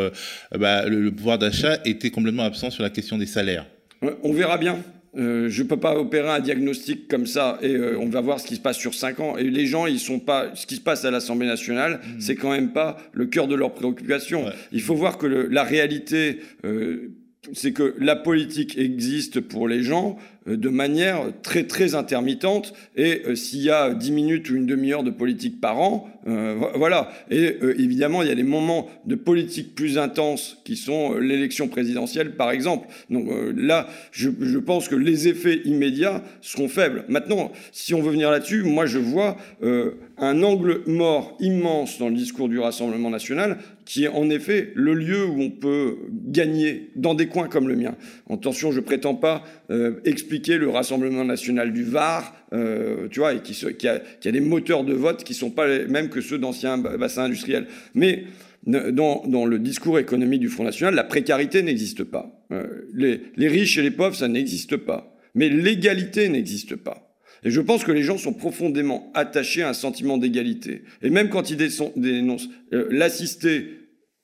bah, 0.59 0.87
le 0.87 1.13
pouvoir 1.13 1.39
d'achat, 1.39 1.79
était 1.85 2.11
complètement 2.11 2.45
absent 2.45 2.71
sur 2.71 2.83
la 2.83 2.91
question 2.91 3.19
des 3.19 3.27
salaires? 3.27 3.67
On 4.23 4.33
verra 4.33 4.57
bien. 4.57 4.83
Euh, 5.17 5.49
je 5.49 5.63
ne 5.63 5.69
peux 5.69 5.77
pas 5.77 5.97
opérer 5.97 6.29
un 6.29 6.39
diagnostic 6.39 7.09
comme 7.09 7.27
ça 7.27 7.59
et 7.63 7.75
euh, 7.75 7.99
on 7.99 8.09
va 8.09 8.21
voir 8.21 8.39
ce 8.39 8.47
qui 8.47 8.55
se 8.55 8.61
passe 8.61 8.79
sur 8.79 8.95
cinq 8.95 9.19
ans. 9.19 9.37
Et 9.37 9.45
les 9.45 9.67
gens, 9.67 9.87
ils 9.87 9.99
sont 9.99 10.21
pas. 10.21 10.55
Ce 10.55 10.67
qui 10.67 10.77
se 10.77 10.81
passe 10.81 11.05
à 11.05 11.11
l'Assemblée 11.11 11.49
nationale, 11.49 11.95
mmh. 11.95 12.21
c'est 12.21 12.37
quand 12.37 12.51
même 12.51 12.73
pas 12.73 12.97
le 13.13 13.27
cœur 13.27 13.49
de 13.49 13.57
leurs 13.57 13.75
préoccupations. 13.75 14.45
Il 14.73 14.83
faut 14.83 14.95
voir 14.95 15.19
que 15.19 15.27
la 15.27 15.65
réalité, 15.65 16.41
euh, 16.65 17.13
c'est 17.53 17.73
que 17.73 17.95
la 17.99 18.15
politique 18.15 18.79
existe 18.79 19.41
pour 19.41 19.67
les 19.67 19.83
gens 19.83 20.17
de 20.47 20.69
manière 20.69 21.27
très 21.43 21.65
très 21.65 21.95
intermittente 21.95 22.73
et 22.97 23.23
euh, 23.27 23.35
s'il 23.35 23.61
y 23.61 23.71
a 23.71 23.93
10 23.93 24.13
minutes 24.13 24.51
ou 24.51 24.57
une 24.57 24.67
demi-heure 24.67 25.03
de 25.03 25.11
politique 25.11 25.61
par 25.61 25.79
an, 25.79 26.09
euh, 26.27 26.59
voilà. 26.77 27.11
Et 27.31 27.57
évidemment, 27.79 28.23
il 28.23 28.29
y 28.29 28.33
a 28.33 28.35
des 28.35 28.43
moments 28.43 28.89
de 29.07 29.15
politique 29.15 29.75
plus 29.75 29.99
intenses 29.99 30.59
qui 30.65 30.77
sont 30.77 31.15
l'élection 31.19 31.69
présidentielle, 31.69 32.37
par 32.37 32.51
exemple. 32.51 32.89
Donc 33.09 33.29
là, 33.57 33.89
je, 34.13 34.29
pense 34.59 34.89
que 34.89 34.97
les 34.97 35.29
effets 35.29 35.61
immédiats 35.65 36.23
seront 36.41 36.69
faibles. 36.69 37.05
Maintenant, 37.09 37.53
si 37.73 37.95
on 37.95 38.03
veut 38.03 38.11
venir 38.11 38.31
là-dessus, 38.31 38.63
moi 38.63 38.85
je 38.85 38.99
vois 38.99 39.39
un 39.63 40.43
angle 40.43 40.83
mort 40.87 41.37
immense 41.41 41.99
dans 41.99 42.09
le 42.09 42.15
discours 42.15 42.49
du 42.49 42.59
Rassemblement 42.59 43.11
national 43.11 43.59
qui 43.91 44.05
est 44.05 44.09
en 44.09 44.31
effet 44.31 44.71
le 44.77 44.95
lieu 44.95 45.27
où 45.27 45.41
on 45.43 45.51
peut 45.51 45.97
gagner 46.13 46.91
dans 46.95 47.15
des 47.15 47.27
coins 47.27 47.49
comme 47.49 47.69
le 47.69 47.75
mien. 47.75 47.97
Attention, 48.31 48.71
je 48.71 48.79
prétends 48.79 49.17
pas 49.17 49.43
expliquer 50.05 50.59
le 50.59 50.69
Rassemblement 50.69 51.25
national 51.25 51.73
du 51.73 51.85
Var, 51.85 52.35
euh, 52.53 53.07
tu 53.09 53.21
vois, 53.21 53.35
et 53.35 53.41
qui, 53.41 53.89
a, 53.89 54.01
des 54.25 54.41
moteurs 54.41 54.85
de 54.85 54.93
vote 54.93 55.23
qui 55.23 55.35
sont 55.35 55.51
pas 55.51 55.69
les 55.69 55.87
mêmes 55.87 56.09
que 56.09 56.21
ceux 56.21 56.39
d'anciens 56.39 56.79
bassins 56.79 57.25
industriels. 57.25 57.67
Mais 57.95 58.25
dans, 58.67 59.47
le 59.47 59.59
discours 59.59 59.99
économique 59.99 60.41
du 60.41 60.49
Front 60.49 60.65
National, 60.65 60.95
la 60.95 61.05
précarité 61.05 61.63
n'existe 61.63 62.05
pas. 62.05 62.45
Euh, 62.53 62.89
les, 62.95 63.21
les 63.37 63.49
riches 63.49 63.79
et 63.79 63.83
les 63.83 63.93
pauvres, 63.93 64.17
ça 64.17 64.29
n'existe 64.29 64.77
pas. 64.77 65.17
Mais 65.35 65.49
l'égalité 65.49 66.29
n'existe 66.29 66.75
pas. 66.75 67.17
Et 67.45 67.51
je 67.51 67.61
pense 67.61 67.85
que 67.85 67.93
les 67.93 68.03
gens 68.03 68.19
sont 68.19 68.35
profondément 68.35 69.11
attachés 69.15 69.63
à 69.63 69.71
un 69.71 69.75
sentiment 69.75 70.19
d'égalité. 70.19 70.83
Et 71.03 71.11
même 71.11 71.31
quand 71.31 71.51
ils 71.51 71.57
dénoncent 71.57 72.49
euh, 72.73 72.87
l'assister 72.91 73.77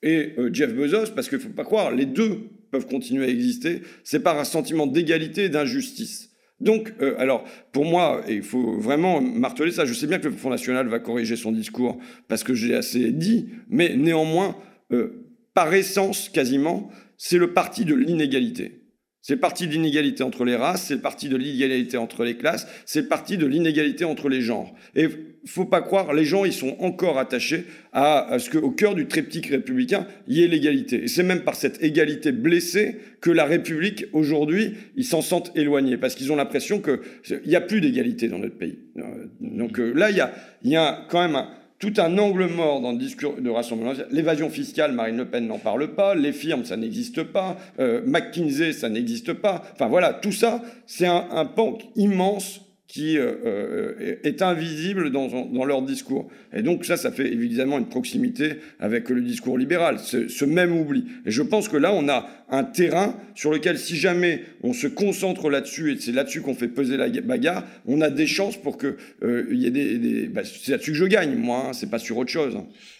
et 0.03 0.35
Jeff 0.53 0.75
Bezos, 0.75 1.11
parce 1.15 1.27
qu'il 1.27 1.39
ne 1.39 1.43
faut 1.43 1.49
pas 1.49 1.63
croire, 1.63 1.91
les 1.91 2.05
deux 2.05 2.49
continuer 2.85 3.25
à 3.25 3.29
exister, 3.29 3.81
c'est 4.03 4.21
par 4.21 4.39
un 4.39 4.43
sentiment 4.43 4.87
d'égalité 4.87 5.45
et 5.45 5.49
d'injustice. 5.49 6.29
Donc, 6.59 6.93
euh, 7.01 7.15
alors, 7.19 7.43
pour 7.71 7.85
moi, 7.85 8.23
il 8.27 8.41
faut 8.41 8.79
vraiment 8.79 9.21
marteler 9.21 9.71
ça. 9.71 9.85
Je 9.85 9.93
sais 9.93 10.07
bien 10.07 10.19
que 10.19 10.27
le 10.27 10.35
Front 10.35 10.49
National 10.49 10.87
va 10.87 10.99
corriger 10.99 11.35
son 11.35 11.51
discours 11.51 11.97
parce 12.27 12.43
que 12.43 12.53
j'ai 12.53 12.75
assez 12.75 13.11
dit, 13.11 13.49
mais 13.69 13.95
néanmoins, 13.95 14.55
euh, 14.91 15.27
par 15.53 15.73
essence, 15.73 16.29
quasiment, 16.29 16.89
c'est 17.17 17.37
le 17.37 17.53
parti 17.53 17.85
de 17.85 17.95
l'inégalité. 17.95 18.83
C'est 19.21 19.37
parti 19.37 19.67
de 19.67 19.73
l'inégalité 19.73 20.23
entre 20.23 20.45
les 20.45 20.55
races, 20.55 20.85
c'est 20.85 21.01
parti 21.01 21.27
de 21.27 21.35
l'inégalité 21.35 21.97
entre 21.97 22.23
les 22.23 22.37
classes, 22.37 22.65
c'est 22.85 23.09
parti 23.09 23.37
de 23.37 23.45
l'inégalité 23.45 24.05
entre 24.05 24.29
les 24.29 24.41
genres. 24.41 24.73
Et 24.95 25.09
faut 25.47 25.65
pas 25.65 25.81
croire, 25.81 26.13
les 26.13 26.25
gens, 26.25 26.45
ils 26.45 26.53
sont 26.53 26.75
encore 26.79 27.17
attachés 27.17 27.65
à, 27.93 28.37
ce 28.39 28.49
qu'au 28.49 28.71
cœur 28.71 28.95
du 28.95 29.07
triptyque 29.07 29.47
républicain, 29.47 30.07
il 30.27 30.37
y 30.37 30.43
ait 30.43 30.47
l'égalité. 30.47 31.03
Et 31.03 31.07
c'est 31.07 31.23
même 31.23 31.41
par 31.41 31.55
cette 31.55 31.83
égalité 31.83 32.31
blessée 32.31 32.97
que 33.21 33.31
la 33.31 33.45
République, 33.45 34.05
aujourd'hui, 34.13 34.75
ils 34.95 35.05
s'en 35.05 35.21
sentent 35.21 35.51
éloignés, 35.55 35.97
parce 35.97 36.15
qu'ils 36.15 36.31
ont 36.31 36.35
l'impression 36.35 36.81
qu'il 36.81 37.41
n'y 37.45 37.55
a 37.55 37.61
plus 37.61 37.81
d'égalité 37.81 38.27
dans 38.27 38.39
notre 38.39 38.57
pays. 38.57 38.79
Euh, 38.97 39.01
donc 39.39 39.79
euh, 39.79 39.93
là, 39.93 40.11
il 40.11 40.17
y 40.17 40.21
a, 40.21 40.31
y 40.63 40.75
a 40.75 41.05
quand 41.09 41.27
même 41.27 41.41
tout 41.79 41.93
un 41.97 42.17
angle 42.17 42.47
mort 42.47 42.81
dans 42.81 42.91
le 42.91 42.97
discours 42.97 43.35
de 43.39 43.49
rassemblement. 43.49 43.93
L'évasion 44.11 44.49
fiscale, 44.49 44.93
Marine 44.93 45.17
Le 45.17 45.25
Pen 45.25 45.47
n'en 45.47 45.59
parle 45.59 45.93
pas, 45.93 46.15
les 46.15 46.31
firmes, 46.33 46.65
ça 46.65 46.75
n'existe 46.75 47.23
pas, 47.23 47.57
euh, 47.79 48.01
McKinsey, 48.05 48.73
ça 48.73 48.89
n'existe 48.89 49.33
pas. 49.33 49.63
Enfin 49.73 49.87
voilà, 49.87 50.13
tout 50.13 50.31
ça, 50.31 50.61
c'est 50.87 51.05
un, 51.05 51.27
un 51.31 51.47
immense 51.95 52.66
qui 52.87 53.17
euh, 53.17 53.33
euh, 53.45 54.15
est 54.23 54.41
invisible 54.41 55.11
dans, 55.11 55.65
leur 55.65 55.81
discours. 55.81 56.29
Et 56.53 56.61
donc 56.61 56.85
ça, 56.85 56.95
ça 56.95 57.11
fait 57.11 57.27
évidemment 57.27 57.77
une 57.77 57.89
proximité 57.89 58.53
avec 58.79 59.09
le 59.09 59.21
discours 59.21 59.57
libéral, 59.57 59.99
ce, 59.99 60.45
même 60.45 60.71
oubli. 60.71 61.03
Et 61.25 61.31
je 61.31 61.41
pense 61.41 61.67
que 61.67 61.75
là, 61.75 61.93
on 61.93 62.07
a 62.07 62.29
un 62.49 62.63
terrain 62.63 63.19
sur 63.35 63.51
lequel, 63.51 63.77
si 63.77 63.97
jamais 63.97 64.43
on 64.63 64.71
se 64.71 64.87
concentre 64.87 65.49
là-dessus, 65.49 65.91
et 65.91 65.97
c'est 65.99 66.13
là-dessus 66.13 66.41
qu'on 66.41 66.55
fait 66.55 66.69
peser 66.69 66.95
la 66.95 67.09
bagarre, 67.09 67.65
on 67.85 67.99
a 67.99 68.09
des 68.09 68.27
chances 68.27 68.55
pour 68.55 68.77
que 68.77 68.95
euh, 69.21 69.47
y 69.51 69.65
ait 69.65 69.71
des... 69.71 70.27
bah, 70.27 70.43
c'est 70.45 70.71
là-dessus 70.71 70.91
que 70.91 70.97
je 70.97 71.05
gagne, 71.05 71.35
moi, 71.35 71.65
hein, 71.67 71.73
c'est 71.73 71.89
pas 71.89 71.99
sur 71.99 72.17
autre 72.17 72.31
chose. 72.31 72.55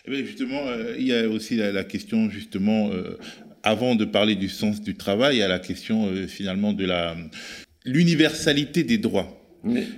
Et 0.06 0.12
eh 0.12 0.26
justement, 0.26 0.62
il 0.98 1.08
y 1.08 1.14
a 1.14 1.30
aussi 1.30 1.56
la, 1.56 1.72
la 1.72 1.84
question, 1.84 2.30
justement, 2.30 2.92
avant 3.64 3.96
de 3.96 4.06
parler 4.06 4.36
du 4.36 4.48
sens 4.48 4.82
du 4.82 4.96
travail, 4.96 5.38
il 5.38 5.40
y 5.40 5.44
a 5.44 5.50
la 5.50 5.60
question 5.60 6.10
finalement 6.28 6.72
de 6.72 6.86
la 6.86 7.16
l'universalité 7.86 8.84
des 8.84 8.98
droits. 8.98 9.47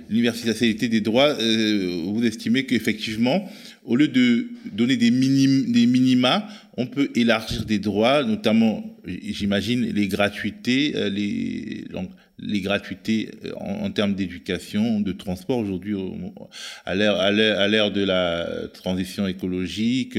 L'universalité 0.08 0.88
des 0.88 1.00
droits, 1.00 1.36
euh, 1.40 2.02
vous 2.04 2.24
estimez 2.24 2.64
qu'effectivement, 2.64 3.48
au 3.84 3.96
lieu 3.96 4.08
de 4.08 4.48
donner 4.72 4.96
des, 4.96 5.10
minima, 5.10 6.46
on 6.76 6.86
peut 6.86 7.10
élargir 7.14 7.64
des 7.64 7.78
droits, 7.78 8.22
notamment, 8.24 8.96
j'imagine, 9.06 9.92
les 9.92 10.08
gratuités, 10.08 10.92
euh, 10.96 11.08
les, 11.08 11.84
les 12.42 12.60
gratuités 12.60 13.30
euh, 13.44 13.52
en, 13.56 13.90
termes 13.90 14.14
d'éducation, 14.14 15.00
de 15.00 15.12
transport 15.12 15.58
aujourd'hui, 15.58 15.96
à 16.84 16.94
l'ère 16.94 17.90
de 17.90 18.04
la 18.04 18.46
transition 18.72 19.26
écologique, 19.26 20.18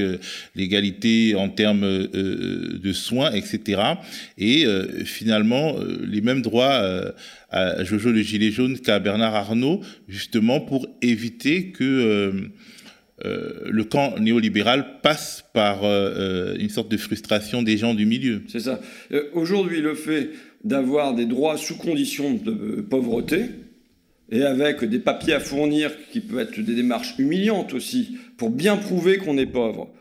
l'égalité 0.54 1.34
en 1.34 1.48
termes 1.48 2.06
de 2.06 2.92
soins, 2.92 3.32
etc. 3.32 3.80
Et 4.38 4.66
finalement, 5.04 5.76
les 6.02 6.20
mêmes 6.20 6.42
droits 6.42 7.12
à 7.52 7.84
Jojo 7.84 8.10
le 8.10 8.22
Gilet 8.22 8.50
jaune 8.50 8.78
qu'à 8.78 8.98
Bernard 8.98 9.34
Arnault, 9.34 9.80
justement 10.08 10.60
pour 10.60 10.86
éviter 11.02 11.70
que 11.70 11.84
euh, 11.84 12.32
euh, 13.24 13.68
le 13.70 13.84
camp 13.84 14.18
néolibéral 14.18 15.00
passe 15.02 15.44
par 15.52 15.84
euh, 15.84 16.56
une 16.58 16.70
sorte 16.70 16.90
de 16.90 16.96
frustration 16.96 17.62
des 17.62 17.76
gens 17.76 17.94
du 17.94 18.06
milieu. 18.06 18.42
C'est 18.48 18.60
ça. 18.60 18.80
Aujourd'hui, 19.34 19.80
le 19.80 19.94
fait 19.94 20.30
d'avoir 20.64 21.14
des 21.14 21.26
droits 21.26 21.56
sous 21.56 21.76
condition 21.76 22.34
de 22.34 22.80
pauvreté, 22.80 23.46
et 24.30 24.42
avec 24.44 24.84
des 24.84 24.98
papiers 24.98 25.34
à 25.34 25.40
fournir 25.40 25.90
qui 26.10 26.20
peuvent 26.20 26.38
être 26.38 26.58
des 26.60 26.74
démarches 26.74 27.14
humiliantes 27.18 27.74
aussi, 27.74 28.16
pour 28.36 28.50
bien 28.50 28.76
prouver 28.76 29.18
qu'on 29.18 29.36
est 29.36 29.46
pauvre, 29.46 29.92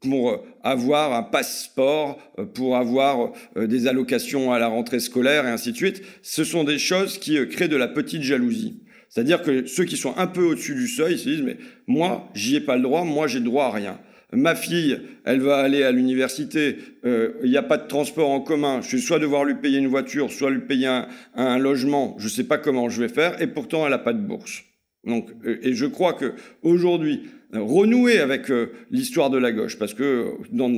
pour 0.00 0.30
euh, 0.30 0.36
avoir 0.62 1.14
un 1.14 1.22
passeport, 1.22 2.18
euh, 2.38 2.44
pour 2.44 2.76
avoir 2.76 3.32
euh, 3.56 3.66
des 3.66 3.86
allocations 3.86 4.52
à 4.52 4.58
la 4.58 4.68
rentrée 4.68 5.00
scolaire 5.00 5.46
et 5.46 5.50
ainsi 5.50 5.72
de 5.72 5.76
suite. 5.76 6.02
Ce 6.22 6.44
sont 6.44 6.64
des 6.64 6.78
choses 6.78 7.18
qui 7.18 7.38
créent 7.48 7.68
de 7.68 7.76
la 7.76 7.88
petite 7.88 8.22
jalousie. 8.22 8.82
C'est-à-dire 9.08 9.42
que 9.42 9.66
ceux 9.66 9.84
qui 9.84 9.96
sont 9.96 10.16
un 10.16 10.26
peu 10.26 10.42
au-dessus 10.42 10.74
du 10.74 10.88
seuil 10.88 11.18
se 11.18 11.28
disent 11.28 11.42
mais 11.42 11.56
moi 11.86 12.28
j'y 12.34 12.56
ai 12.56 12.60
pas 12.60 12.76
le 12.76 12.82
droit, 12.82 13.04
moi 13.04 13.26
j'ai 13.26 13.40
droit 13.40 13.66
à 13.66 13.70
rien. 13.70 13.98
Ma 14.32 14.54
fille, 14.56 15.00
elle 15.24 15.40
va 15.40 15.58
aller 15.58 15.84
à 15.84 15.92
l'université, 15.92 16.78
il 17.04 17.48
n'y 17.48 17.56
a 17.56 17.62
pas 17.62 17.76
de 17.76 17.86
transport 17.86 18.30
en 18.30 18.40
commun, 18.40 18.80
je 18.82 18.96
vais 18.96 19.02
soit 19.02 19.20
devoir 19.20 19.44
lui 19.44 19.54
payer 19.54 19.78
une 19.78 19.86
voiture, 19.86 20.32
soit 20.32 20.50
lui 20.50 20.62
payer 20.62 20.90
un, 21.34 21.58
logement, 21.58 22.16
je 22.18 22.24
ne 22.24 22.30
sais 22.30 22.44
pas 22.44 22.58
comment 22.58 22.88
je 22.88 23.00
vais 23.00 23.08
faire, 23.08 23.40
et 23.40 23.46
pourtant 23.46 23.84
elle 23.84 23.92
n'a 23.92 23.98
pas 23.98 24.12
de 24.12 24.20
bourse. 24.20 24.64
Donc, 25.04 25.30
et 25.62 25.74
je 25.74 25.86
crois 25.86 26.14
que 26.14 26.34
aujourd'hui, 26.62 27.22
renouer 27.52 28.18
avec 28.18 28.50
euh, 28.50 28.72
l'histoire 28.90 29.30
de 29.30 29.38
la 29.38 29.52
gauche, 29.52 29.78
parce 29.78 29.94
que 29.94 30.32
dans, 30.52 30.68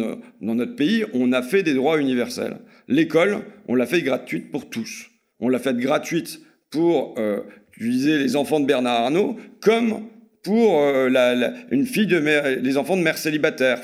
notre 0.41 0.77
pays, 0.77 1.05
on 1.15 1.33
a 1.33 1.43
fait 1.43 1.63
des 1.63 1.75
droits 1.75 2.01
universels. 2.01 2.59
L'école, 2.89 3.39
on 3.67 3.75
l'a 3.75 3.87
fait 3.87 4.03
gratuite 4.03 4.51
pour 4.51 4.69
tous. 4.69 5.11
On 5.41 5.49
l'a 5.49 5.59
fait 5.59 5.77
gratuite 5.77 6.41
pour, 6.71 7.15
euh, 7.19 7.41
utiliser 7.77 8.19
les 8.19 8.37
enfants 8.37 8.61
de 8.61 8.67
Bernard 8.67 9.03
Arnault, 9.03 9.37
comme 9.61 10.09
pour 10.49 10.81
euh, 10.81 11.51
une 11.71 11.85
fille 11.85 12.07
de 12.07 12.17
les 12.63 12.79
enfants 12.79 12.97
de 12.97 13.03
mères 13.03 13.19
célibataires. 13.19 13.83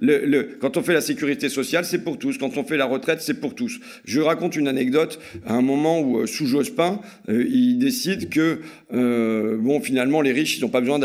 Le, 0.00 0.56
quand 0.58 0.78
on 0.78 0.82
fait 0.82 0.94
la 0.94 1.02
sécurité 1.02 1.50
sociale, 1.50 1.84
c'est 1.84 2.02
pour 2.02 2.18
tous. 2.18 2.38
Quand 2.38 2.56
on 2.56 2.64
fait 2.64 2.78
la 2.78 2.86
retraite, 2.86 3.20
c'est 3.20 3.38
pour 3.38 3.54
tous. 3.54 3.78
Je 4.06 4.22
raconte 4.22 4.56
une 4.56 4.68
anecdote 4.68 5.20
à 5.46 5.52
un 5.52 5.60
moment 5.60 6.00
où, 6.00 6.20
euh, 6.20 6.26
sous 6.26 6.46
Jospin, 6.46 6.98
euh, 7.28 7.44
il 7.46 7.76
décide 7.76 8.30
que, 8.30 8.60
bon, 8.90 9.82
finalement, 9.82 10.22
les 10.22 10.32
riches, 10.32 10.56
ils 10.56 10.62
n'ont 10.62 10.70
pas 10.70 10.80
besoin 10.80 10.98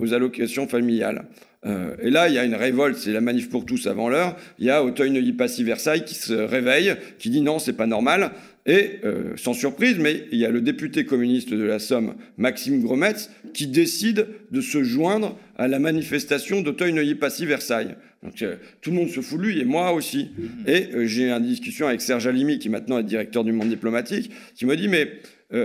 aux 0.00 0.12
allocations 0.12 0.66
familiales. 0.66 1.22
et 2.02 2.10
là, 2.10 2.28
il 2.28 2.34
y 2.34 2.38
a 2.38 2.44
une 2.44 2.56
révolte, 2.56 2.96
c'est 2.96 3.12
la 3.12 3.20
manif 3.20 3.48
pour 3.48 3.64
tous 3.64 3.86
avant 3.86 4.08
l'heure. 4.08 4.36
Il 4.58 4.66
y 4.66 4.70
a 4.70 4.82
Auteuil-Neuilly-Passy-Versailles 4.82 6.04
qui 6.04 6.16
se 6.16 6.32
réveille, 6.32 6.96
qui 7.20 7.30
dit 7.30 7.42
non, 7.42 7.60
c'est 7.60 7.74
pas 7.74 7.86
normal. 7.86 8.32
Et, 8.64 9.00
euh, 9.04 9.32
sans 9.36 9.54
surprise, 9.54 9.96
mais 9.98 10.24
il 10.30 10.38
y 10.38 10.46
a 10.46 10.50
le 10.50 10.60
député 10.60 11.04
communiste 11.04 11.52
de 11.52 11.64
la 11.64 11.80
Somme, 11.80 12.14
Maxime 12.36 12.80
Grometz, 12.80 13.28
qui 13.52 13.66
décide 13.66 14.28
de 14.52 14.60
se 14.60 14.84
joindre 14.84 15.36
à 15.56 15.66
la 15.66 15.80
manifestation 15.80 16.60
d'Auteuil-Neuilly-Passy-Versailles. 16.60 17.96
Donc 18.22 18.40
euh, 18.42 18.56
tout 18.80 18.90
le 18.90 18.96
monde 18.96 19.08
se 19.08 19.20
fout 19.20 19.38
de 19.40 19.46
lui, 19.46 19.60
et 19.60 19.64
moi 19.64 19.92
aussi. 19.92 20.30
Et 20.68 20.90
euh, 20.94 21.06
j'ai 21.06 21.28
une 21.28 21.44
discussion 21.44 21.88
avec 21.88 22.00
Serge 22.00 22.28
Alimi, 22.28 22.60
qui 22.60 22.68
maintenant 22.68 22.98
est 22.98 23.04
directeur 23.04 23.42
du 23.42 23.50
monde 23.50 23.68
diplomatique, 23.68 24.30
qui 24.54 24.64
me 24.66 24.76
dit, 24.76 24.88
mais 24.88 25.12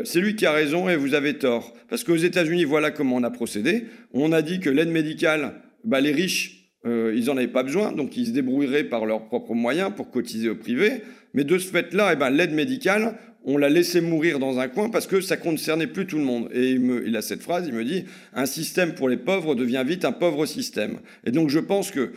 c'est 0.04 0.20
lui 0.20 0.36
qui 0.36 0.46
a 0.46 0.52
raison 0.52 0.90
et 0.90 0.98
vous 0.98 1.14
avez 1.14 1.36
tort. 1.36 1.74
Parce 1.88 2.04
qu'aux 2.04 2.18
États-Unis, 2.18 2.66
voilà 2.66 2.92
comment 2.92 3.16
on 3.16 3.24
a 3.24 3.32
procédé. 3.32 3.86
On 4.12 4.34
a 4.34 4.42
dit 4.42 4.60
que 4.60 4.70
l'aide 4.70 4.90
médicale, 4.90 5.54
bah, 5.86 6.02
les 6.02 6.12
riches, 6.12 6.57
ils 6.88 7.26
n'en 7.26 7.38
avaient 7.38 7.48
pas 7.48 7.64
besoin, 7.64 7.92
donc 7.92 8.16
ils 8.18 8.28
se 8.28 8.32
débrouilleraient 8.32 8.84
par 8.84 9.06
leurs 9.06 9.26
propres 9.26 9.54
moyens 9.54 9.92
pour 9.96 10.10
cotiser 10.12 10.50
au 10.50 10.56
privé. 10.56 11.02
Mais 11.34 11.44
de 11.44 11.58
ce 11.58 11.68
fait-là, 11.68 12.12
eh 12.14 12.16
ben, 12.16 12.30
l'aide 12.30 12.54
médicale, 12.54 13.16
on 13.44 13.58
l'a 13.58 13.70
laissé 13.70 14.02
mourir 14.02 14.40
dans 14.40 14.60
un 14.60 14.68
coin 14.68 14.90
parce 14.90 15.08
que 15.08 15.22
ça 15.22 15.38
concernait 15.38 15.88
plus 15.88 16.06
tout 16.06 16.18
le 16.18 16.24
monde. 16.24 16.50
Et 16.54 16.72
il, 16.72 16.82
me, 16.82 17.08
il, 17.08 17.16
a 17.16 17.22
cette 17.22 17.42
phrase, 17.42 17.66
il 17.68 17.74
me 17.74 17.86
dit, 17.86 18.06
un 18.34 18.46
système 18.46 18.94
pour 18.94 19.08
les 19.08 19.18
pauvres 19.18 19.56
devient 19.56 19.84
vite 19.88 20.04
un 20.04 20.12
pauvre 20.12 20.46
système. 20.46 21.00
Et 21.26 21.32
donc 21.32 21.50
je 21.50 21.60
pense 21.60 21.90
que 21.92 22.12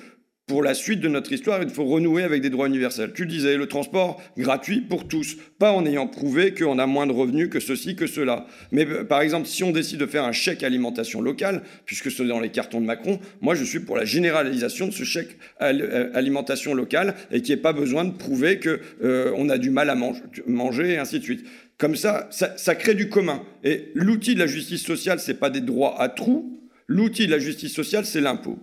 pour 0.50 0.64
la 0.64 0.74
suite 0.74 0.98
de 0.98 1.06
notre 1.06 1.32
histoire, 1.32 1.62
il 1.62 1.70
faut 1.70 1.84
renouer 1.84 2.24
avec 2.24 2.42
des 2.42 2.50
droits 2.50 2.66
universels. 2.66 3.12
Tu 3.14 3.24
disais, 3.24 3.56
le 3.56 3.68
transport 3.68 4.20
gratuit 4.36 4.80
pour 4.80 5.06
tous, 5.06 5.36
pas 5.60 5.70
en 5.70 5.86
ayant 5.86 6.08
prouvé 6.08 6.54
qu'on 6.54 6.80
a 6.80 6.86
moins 6.86 7.06
de 7.06 7.12
revenus 7.12 7.48
que 7.48 7.60
ceci, 7.60 7.94
que 7.94 8.08
cela. 8.08 8.46
Mais 8.72 8.84
euh, 8.84 9.04
par 9.04 9.20
exemple, 9.20 9.46
si 9.46 9.62
on 9.62 9.70
décide 9.70 10.00
de 10.00 10.06
faire 10.06 10.24
un 10.24 10.32
chèque 10.32 10.64
alimentation 10.64 11.20
locale, 11.20 11.62
puisque 11.86 12.10
c'est 12.10 12.26
dans 12.26 12.40
les 12.40 12.48
cartons 12.48 12.80
de 12.80 12.84
Macron, 12.84 13.20
moi 13.40 13.54
je 13.54 13.62
suis 13.62 13.78
pour 13.78 13.96
la 13.96 14.04
généralisation 14.04 14.88
de 14.88 14.90
ce 14.90 15.04
chèque 15.04 15.38
euh, 15.62 16.10
alimentation 16.14 16.74
locale 16.74 17.14
et 17.30 17.42
qu'il 17.42 17.54
n'y 17.54 17.60
ait 17.60 17.62
pas 17.62 17.72
besoin 17.72 18.04
de 18.04 18.10
prouver 18.10 18.58
qu'on 18.58 18.78
euh, 19.04 19.48
a 19.50 19.56
du 19.56 19.70
mal 19.70 19.88
à 19.88 19.96
manger 20.48 20.94
et 20.94 20.98
ainsi 20.98 21.20
de 21.20 21.24
suite. 21.24 21.46
Comme 21.78 21.94
ça, 21.94 22.26
ça, 22.32 22.56
ça 22.56 22.74
crée 22.74 22.96
du 22.96 23.08
commun. 23.08 23.44
Et 23.62 23.92
l'outil 23.94 24.34
de 24.34 24.40
la 24.40 24.48
justice 24.48 24.82
sociale, 24.82 25.20
c'est 25.20 25.38
pas 25.38 25.48
des 25.48 25.60
droits 25.60 26.02
à 26.02 26.08
trous. 26.08 26.60
L'outil 26.88 27.26
de 27.26 27.30
la 27.30 27.38
justice 27.38 27.72
sociale, 27.72 28.04
c'est 28.04 28.20
l'impôt. 28.20 28.58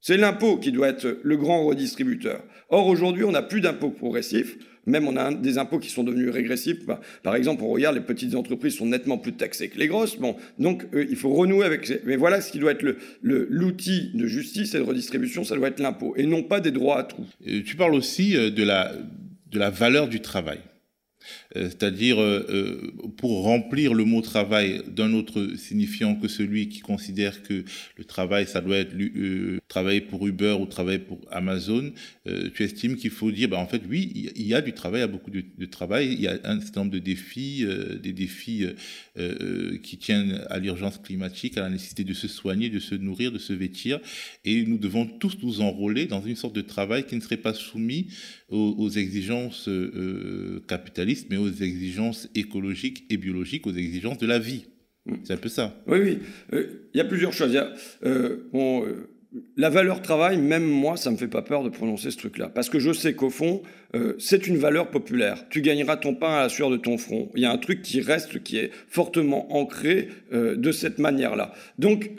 C'est 0.00 0.16
l'impôt 0.16 0.56
qui 0.56 0.72
doit 0.72 0.88
être 0.88 1.20
le 1.22 1.36
grand 1.36 1.64
redistributeur. 1.64 2.42
Or, 2.70 2.86
aujourd'hui, 2.86 3.24
on 3.24 3.32
n'a 3.32 3.42
plus 3.42 3.60
d'impôts 3.60 3.90
progressifs. 3.90 4.56
Même 4.86 5.06
on 5.06 5.16
a 5.16 5.32
des 5.32 5.58
impôts 5.58 5.78
qui 5.78 5.90
sont 5.90 6.04
devenus 6.04 6.30
régressifs. 6.30 6.86
Bah, 6.86 7.00
par 7.22 7.36
exemple, 7.36 7.62
on 7.62 7.68
regarde, 7.68 7.96
les 7.96 8.02
petites 8.02 8.34
entreprises 8.34 8.76
sont 8.76 8.86
nettement 8.86 9.18
plus 9.18 9.34
taxées 9.34 9.68
que 9.68 9.78
les 9.78 9.88
grosses. 9.88 10.16
Bon, 10.16 10.36
donc 10.58 10.86
euh, 10.94 11.04
il 11.08 11.16
faut 11.16 11.28
renouer 11.28 11.66
avec. 11.66 12.02
Mais 12.06 12.16
voilà 12.16 12.40
ce 12.40 12.50
qui 12.50 12.58
doit 12.58 12.72
être 12.72 12.96
l'outil 13.22 14.10
de 14.14 14.26
justice 14.26 14.74
et 14.74 14.78
de 14.78 14.82
redistribution, 14.82 15.44
ça 15.44 15.54
doit 15.54 15.68
être 15.68 15.80
l'impôt, 15.80 16.14
et 16.16 16.24
non 16.24 16.42
pas 16.42 16.60
des 16.60 16.70
droits 16.70 16.98
à 16.98 17.04
trous. 17.04 17.26
tu 17.44 17.76
parles 17.76 17.94
aussi 17.94 18.36
euh, 18.36 18.50
de 18.50 18.62
la 18.62 19.70
valeur 19.70 20.08
du 20.08 20.20
travail. 20.20 20.60
Euh, 21.56 21.68
c'est-à-dire, 21.68 22.18
pour 23.16 23.42
remplir 23.42 23.94
le 23.94 24.04
mot 24.04 24.20
travail 24.20 24.82
d'un 24.88 25.12
autre 25.12 25.56
signifiant 25.56 26.14
que 26.14 26.28
celui 26.28 26.68
qui 26.68 26.80
considère 26.80 27.42
que 27.42 27.64
le 27.96 28.04
travail, 28.04 28.46
ça 28.46 28.60
doit 28.60 28.76
être 28.76 28.94
euh, 28.94 29.58
travailler 29.68 30.00
pour 30.00 30.26
Uber 30.26 30.56
ou 30.60 30.66
travailler 30.66 30.98
pour 30.98 31.20
Amazon, 31.30 31.92
euh, 32.26 32.50
tu 32.54 32.64
estimes 32.64 32.96
qu'il 32.96 33.10
faut 33.10 33.30
dire, 33.30 33.48
bah, 33.48 33.58
en 33.58 33.66
fait, 33.66 33.82
oui, 33.88 34.32
il 34.36 34.46
y 34.46 34.54
a 34.54 34.60
du 34.60 34.72
travail, 34.72 35.00
il 35.00 35.02
y 35.02 35.04
a 35.04 35.08
beaucoup 35.08 35.30
de, 35.30 35.66
travail, 35.66 36.12
il 36.12 36.20
y 36.20 36.28
a 36.28 36.38
un 36.44 36.60
certain 36.60 36.80
nombre 36.80 36.92
de 36.92 36.98
défis, 36.98 37.64
euh, 37.64 37.98
des 37.98 38.12
défis 38.12 38.66
qui 39.82 39.98
tiennent 39.98 40.42
à 40.48 40.58
l'urgence 40.58 40.98
climatique, 40.98 41.58
à 41.58 41.62
la 41.62 41.68
nécessité 41.68 42.04
de 42.04 42.14
se 42.14 42.26
soigner, 42.26 42.70
de 42.70 42.78
se 42.78 42.94
nourrir, 42.94 43.32
de 43.32 43.38
se 43.38 43.52
vêtir, 43.52 44.00
et 44.44 44.62
nous 44.64 44.78
devons 44.78 45.04
tous 45.04 45.36
nous 45.42 45.60
enrôler 45.60 46.06
dans 46.06 46.22
une 46.22 46.36
sorte 46.36 46.54
de 46.54 46.62
travail 46.62 47.04
qui 47.04 47.16
ne 47.16 47.20
serait 47.20 47.36
pas 47.36 47.52
soumis 47.52 48.08
aux, 48.48 48.74
aux 48.78 48.88
exigences 48.88 49.68
capitalistes, 50.66 51.26
mais 51.28 51.36
aux 51.40 51.50
exigences 51.50 52.28
écologiques 52.34 53.04
et 53.10 53.16
biologiques, 53.16 53.66
aux 53.66 53.74
exigences 53.74 54.18
de 54.18 54.26
la 54.26 54.38
vie. 54.38 54.66
Mm. 55.06 55.14
C'est 55.24 55.32
un 55.34 55.38
peu 55.38 55.48
ça. 55.48 55.74
Oui, 55.86 55.98
oui. 56.00 56.18
Euh, 56.52 56.88
il 56.94 56.98
y 56.98 57.00
a 57.00 57.04
plusieurs 57.04 57.32
choses. 57.32 57.58
Euh, 58.04 58.48
bon, 58.52 58.84
euh, 58.84 59.08
la 59.56 59.70
valeur 59.70 60.02
travail, 60.02 60.38
même 60.38 60.64
moi, 60.64 60.96
ça 60.96 61.10
me 61.10 61.16
fait 61.16 61.28
pas 61.28 61.42
peur 61.42 61.62
de 61.62 61.68
prononcer 61.68 62.10
ce 62.10 62.16
truc-là. 62.16 62.48
Parce 62.48 62.68
que 62.68 62.80
je 62.80 62.92
sais 62.92 63.14
qu'au 63.14 63.30
fond, 63.30 63.62
c'est 64.18 64.48
une 64.48 64.56
valeur 64.56 64.90
populaire. 64.90 65.48
Tu 65.50 65.62
gagneras 65.62 65.98
ton 65.98 66.16
pain 66.16 66.32
à 66.34 66.42
la 66.42 66.48
sueur 66.48 66.68
de 66.68 66.76
ton 66.76 66.98
front. 66.98 67.30
Il 67.36 67.42
y 67.42 67.44
a 67.44 67.52
un 67.52 67.58
truc 67.58 67.82
qui 67.82 68.00
reste, 68.00 68.42
qui 68.42 68.56
est 68.56 68.72
fortement 68.88 69.54
ancré 69.54 70.08
de 70.32 70.72
cette 70.72 70.98
manière-là. 70.98 71.52
Donc, 71.78 72.10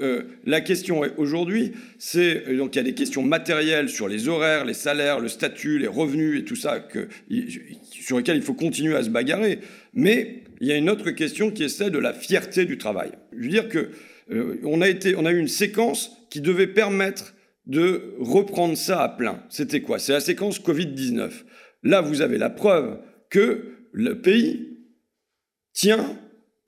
la 0.45 0.61
question 0.61 1.01
aujourd'hui, 1.17 1.73
c'est. 1.97 2.55
Donc, 2.55 2.75
il 2.75 2.77
y 2.77 2.79
a 2.79 2.83
des 2.83 2.93
questions 2.93 3.23
matérielles 3.23 3.89
sur 3.89 4.07
les 4.07 4.29
horaires, 4.29 4.63
les 4.63 4.73
salaires, 4.73 5.19
le 5.19 5.27
statut, 5.27 5.79
les 5.79 5.87
revenus 5.87 6.39
et 6.39 6.45
tout 6.45 6.55
ça, 6.55 6.79
que, 6.79 7.09
sur 8.01 8.17
lesquels 8.17 8.37
il 8.37 8.43
faut 8.43 8.53
continuer 8.53 8.95
à 8.95 9.03
se 9.03 9.09
bagarrer. 9.09 9.59
Mais 9.93 10.43
il 10.59 10.67
y 10.67 10.71
a 10.71 10.75
une 10.75 10.89
autre 10.89 11.11
question 11.11 11.51
qui 11.51 11.63
est 11.63 11.69
celle 11.69 11.91
de 11.91 11.99
la 11.99 12.13
fierté 12.13 12.65
du 12.65 12.77
travail. 12.77 13.11
Je 13.31 13.43
veux 13.43 13.49
dire 13.49 13.69
que 13.69 13.89
euh, 14.31 14.59
on, 14.63 14.81
a 14.81 14.89
été, 14.89 15.15
on 15.15 15.25
a 15.25 15.31
eu 15.31 15.39
une 15.39 15.47
séquence 15.47 16.11
qui 16.29 16.41
devait 16.41 16.67
permettre 16.67 17.33
de 17.65 18.15
reprendre 18.19 18.75
ça 18.75 19.01
à 19.01 19.09
plein. 19.09 19.43
C'était 19.49 19.81
quoi? 19.81 19.99
C'est 19.99 20.13
la 20.13 20.19
séquence 20.19 20.59
Covid-19. 20.59 21.31
Là, 21.83 22.01
vous 22.01 22.21
avez 22.21 22.37
la 22.37 22.49
preuve 22.49 22.99
que 23.29 23.87
le 23.91 24.21
pays 24.21 24.77
tient 25.73 26.17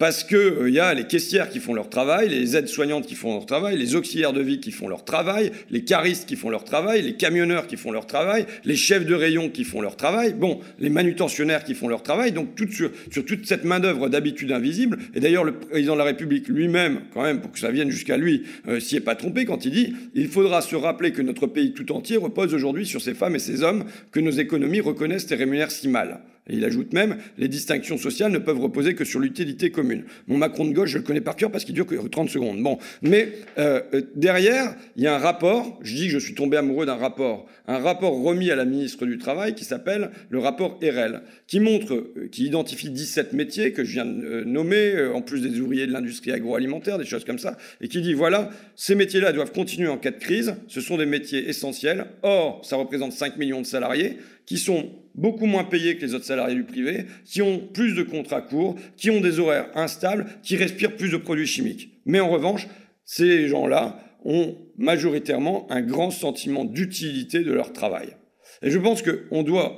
parce 0.04 0.26
qu'il 0.26 0.38
euh, 0.38 0.70
y 0.70 0.80
a 0.80 0.94
les 0.94 1.06
caissières 1.06 1.50
qui 1.50 1.60
font 1.60 1.74
leur 1.74 1.90
travail, 1.90 2.28
les 2.28 2.58
aides-soignantes 2.58 3.06
qui 3.06 3.16
font 3.16 3.36
leur 3.36 3.46
travail, 3.46 3.78
les 3.78 3.96
auxiliaires 3.96 4.34
de 4.34 4.42
vie 4.42 4.60
qui 4.60 4.72
font 4.72 4.90
leur 4.90 5.06
travail, 5.06 5.52
les 5.70 5.86
caristes 5.86 6.28
qui 6.28 6.36
font 6.36 6.50
leur 6.50 6.66
travail, 6.66 7.04
les 7.04 7.14
camionneurs 7.14 7.68
qui 7.68 7.78
font 7.78 7.92
leur 7.92 8.06
travail, 8.06 8.46
les 8.66 8.76
chefs 8.76 9.06
de 9.06 9.14
rayon 9.14 9.50
qui 9.50 9.64
font 9.64 9.82
leur 9.82 9.96
travail, 9.96 10.34
bon, 10.34 10.60
les 10.80 10.90
manutentionnaires 10.90 11.64
qui 11.64 11.74
font 11.74 11.88
leur 11.88 12.04
travail, 12.04 12.32
donc 12.32 12.50
sur, 12.72 12.92
toute 13.26 13.46
cette 13.46 13.64
main-d'œuvre 13.64 14.10
d'habitude 14.10 14.52
invisible. 14.52 14.98
Et 15.16 15.20
d'ailleurs, 15.20 15.44
le 15.44 15.54
président 15.54 15.94
de 15.94 16.00
la 16.00 16.04
République 16.04 16.48
lui-même, 16.48 17.04
quand 17.14 17.24
même, 17.24 17.40
pour 17.40 17.52
que 17.52 17.60
ça 17.60 17.72
vienne 17.72 17.90
jusqu'à 17.90 18.18
lui, 18.18 18.44
euh, 18.68 18.80
s'y 18.80 18.96
est 18.96 19.00
pas 19.00 19.16
trompé 19.16 19.46
quand 19.46 19.64
il 19.64 19.72
dit 19.72 19.96
il 20.16 20.28
faudra 20.28 20.62
se 20.62 20.76
rappeler 20.76 21.14
que 21.14 21.22
notre 21.22 21.48
pays 21.48 21.74
tout 21.74 21.92
entier 21.92 22.18
repose 22.18 22.54
aujourd'hui 22.54 22.86
sur 22.86 23.02
ces 23.02 23.14
femmes 23.14 23.36
et 23.36 23.40
ces 23.40 23.64
hommes 23.64 23.86
que 24.12 24.20
nos 24.20 24.32
économies 24.32 24.82
reconnaissent 24.82 25.32
et 25.32 25.36
rémunèrent 25.36 25.72
si 25.72 25.88
mal. 25.88 26.20
Et 26.50 26.56
il 26.58 26.66
ajoute 26.66 26.92
même, 26.92 27.18
les 27.38 27.48
distinctions 27.48 27.98
sociales 27.98 28.32
ne 28.32 28.38
peuvent 28.38 28.60
reposer 28.60 28.96
que 28.96 29.06
sur 29.06 29.22
l'utilité 29.22 29.72
commune. 29.72 30.04
Mon 30.28 30.38
Macron 30.38 30.66
de 30.66 30.74
gauche, 30.74 30.90
je 30.90 30.98
le 30.98 31.04
connais 31.04 31.22
par 31.22 31.38
cœur 31.38 31.52
parce 31.52 31.64
qu'il 31.64 31.74
dure 31.74 31.86
que 31.86 31.96
30 31.96 32.30
secondes. 32.30 32.62
Bon, 32.62 32.80
mais 33.02 33.30
euh, 33.58 33.82
euh, 33.94 34.02
derrière, 34.16 34.76
il 34.98 35.04
y 35.04 35.08
a 35.08 35.16
un 35.16 35.20
rapport, 35.20 35.80
je 35.84 35.96
dis 35.96 36.08
que 36.08 36.12
je 36.12 36.20
suis 36.20 36.36
tombé 36.36 36.58
amoureux 36.58 36.86
d'un 36.86 36.98
rapport, 36.98 37.46
un 37.66 37.78
rapport 37.78 38.22
remis 38.22 38.52
à 38.52 38.58
la 38.58 38.66
ministre 38.66 39.06
du 39.06 39.18
Travail 39.18 39.56
qui 39.56 39.64
s'appelle 39.64 40.12
le 40.30 40.40
rapport 40.40 40.80
RL, 40.84 41.22
qui 41.48 41.62
montre, 41.62 41.94
euh, 41.94 42.28
qui 42.30 42.46
identifie 42.46 42.90
17 42.90 43.32
métiers 43.32 43.72
que 43.72 43.86
je 43.86 43.94
viens 43.94 44.06
de 44.06 44.44
nommer, 44.44 45.02
en 45.14 45.22
plus 45.22 45.40
des 45.40 45.62
ouvriers 45.62 45.88
de 45.88 45.94
l'industrie 45.94 46.34
agroalimentaire, 46.34 46.98
des 46.98 47.06
choses 47.06 47.24
comme 47.24 47.40
ça, 47.40 47.58
et 47.80 47.88
qui 47.88 48.02
dit, 48.02 48.14
voilà, 48.14 48.50
ces 48.76 48.96
métiers-là 48.96 49.32
doivent 49.32 49.54
continuer 49.54 49.88
en 49.88 49.98
cas 49.98 50.12
de 50.12 50.20
crise, 50.20 50.56
ce 50.68 50.82
sont 50.82 50.98
des 50.98 51.06
métiers 51.06 51.48
essentiels, 51.48 52.06
or, 52.22 52.60
ça 52.66 52.76
représente 52.76 53.14
5 53.14 53.38
millions 53.38 53.62
de 53.62 53.66
salariés, 53.66 54.18
qui 54.46 54.58
sont 54.58 54.92
beaucoup 55.16 55.46
moins 55.46 55.64
payés 55.64 55.98
que 55.98 56.06
les 56.06 56.14
autres 56.14 56.26
salariés 56.26 56.56
du 56.56 56.64
privé, 56.64 57.06
qui 57.26 57.42
ont 57.42 57.60
plus 57.60 57.96
de 57.96 58.04
contrats 58.04 58.42
courts, 58.42 58.76
qui 58.98 59.10
ont 59.10 59.22
des 59.22 59.40
horaires 59.40 59.70
instables, 59.76 60.26
qui 60.42 60.56
respirent 60.56 60.96
plus 60.96 61.12
de 61.12 61.18
produits 61.18 61.48
chimiques. 61.48 62.02
Mais 62.06 62.20
en 62.20 62.30
revanche, 62.30 62.68
ces 63.06 63.48
gens-là 63.48 64.00
ont 64.26 64.58
majoritairement 64.78 65.68
un 65.72 65.82
grand 65.82 66.12
sentiment 66.12 66.66
d'utilité 66.66 67.44
de 67.44 67.52
leur 67.52 67.74
travail. 67.74 68.16
Et 68.62 68.72
je 68.72 68.80
pense 68.80 69.02
que 69.02 69.26
on 69.32 69.44
doit, 69.44 69.78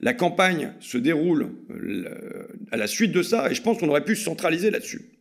la, 0.00 0.14
campagne 0.14 0.72
se 0.80 0.98
déroule 0.98 1.52
euh, 1.70 2.46
à 2.70 2.76
la 2.76 2.86
suite 2.86 3.12
de 3.12 3.22
ça, 3.22 3.50
et 3.50 3.54
je 3.54 3.62
pense 3.62 3.78
qu'on 3.78 3.88
aurait 3.88 4.04
pu 4.04 4.16
se 4.16 4.24
centraliser 4.24 4.70
là-dessus. 4.70 5.12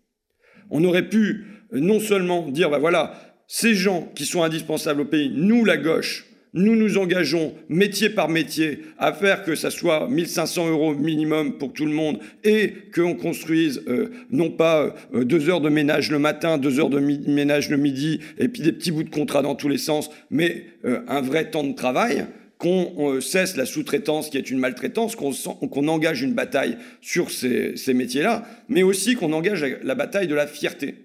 On 0.69 0.83
aurait 0.83 1.07
pu 1.07 1.45
euh, 1.73 1.79
non 1.79 2.01
seulement 2.01 2.49
dire, 2.49 2.69
ben 2.69 2.79
voilà, 2.79 3.13
ces 3.47 3.75
gens 3.75 4.11
qui 4.15 4.25
sont 4.25 4.43
indispensables 4.43 5.01
au 5.01 5.05
pays, 5.05 5.31
nous, 5.33 5.63
la 5.63 5.77
gauche, 5.77 6.25
nous 6.55 6.75
nous 6.75 6.97
engageons 6.97 7.53
métier 7.67 8.09
par 8.09 8.29
métier 8.29 8.79
à 8.97 9.13
faire 9.13 9.43
que 9.43 9.55
ça 9.55 9.69
soit 9.69 10.07
1500 10.07 10.69
euros 10.69 10.95
minimum 10.95 11.57
pour 11.57 11.73
tout 11.73 11.85
le 11.85 11.91
monde 11.91 12.19
et 12.43 12.73
qu'on 12.95 13.13
construise 13.13 13.83
euh, 13.87 14.09
non 14.31 14.49
pas 14.49 14.95
euh, 15.13 15.25
deux 15.25 15.49
heures 15.49 15.59
de 15.59 15.69
ménage 15.69 16.09
le 16.09 16.17
matin, 16.17 16.57
deux 16.57 16.79
heures 16.79 16.89
de 16.89 16.99
ménage 16.99 17.69
le 17.69 17.77
midi 17.77 18.21
et 18.39 18.47
puis 18.47 18.61
des 18.61 18.71
petits 18.71 18.91
bouts 18.91 19.03
de 19.03 19.09
contrat 19.09 19.41
dans 19.41 19.55
tous 19.55 19.67
les 19.67 19.77
sens, 19.77 20.09
mais 20.31 20.67
euh, 20.85 21.01
un 21.09 21.21
vrai 21.21 21.51
temps 21.51 21.65
de 21.65 21.73
travail 21.73 22.25
qu'on 22.57 23.19
cesse 23.19 23.57
la 23.57 23.65
sous-traitance 23.65 24.29
qui 24.29 24.37
est 24.37 24.49
une 24.49 24.59
maltraitance, 24.59 25.17
qu'on 25.17 25.87
engage 25.89 26.21
une 26.21 26.33
bataille 26.33 26.77
sur 27.01 27.29
ces, 27.29 27.75
ces 27.75 27.93
métiers-là, 27.93 28.45
mais 28.69 28.81
aussi 28.81 29.15
qu'on 29.15 29.33
engage 29.33 29.65
la 29.83 29.93
bataille 29.93 30.27
de 30.27 30.35
la 30.35 30.47
fierté. 30.47 30.95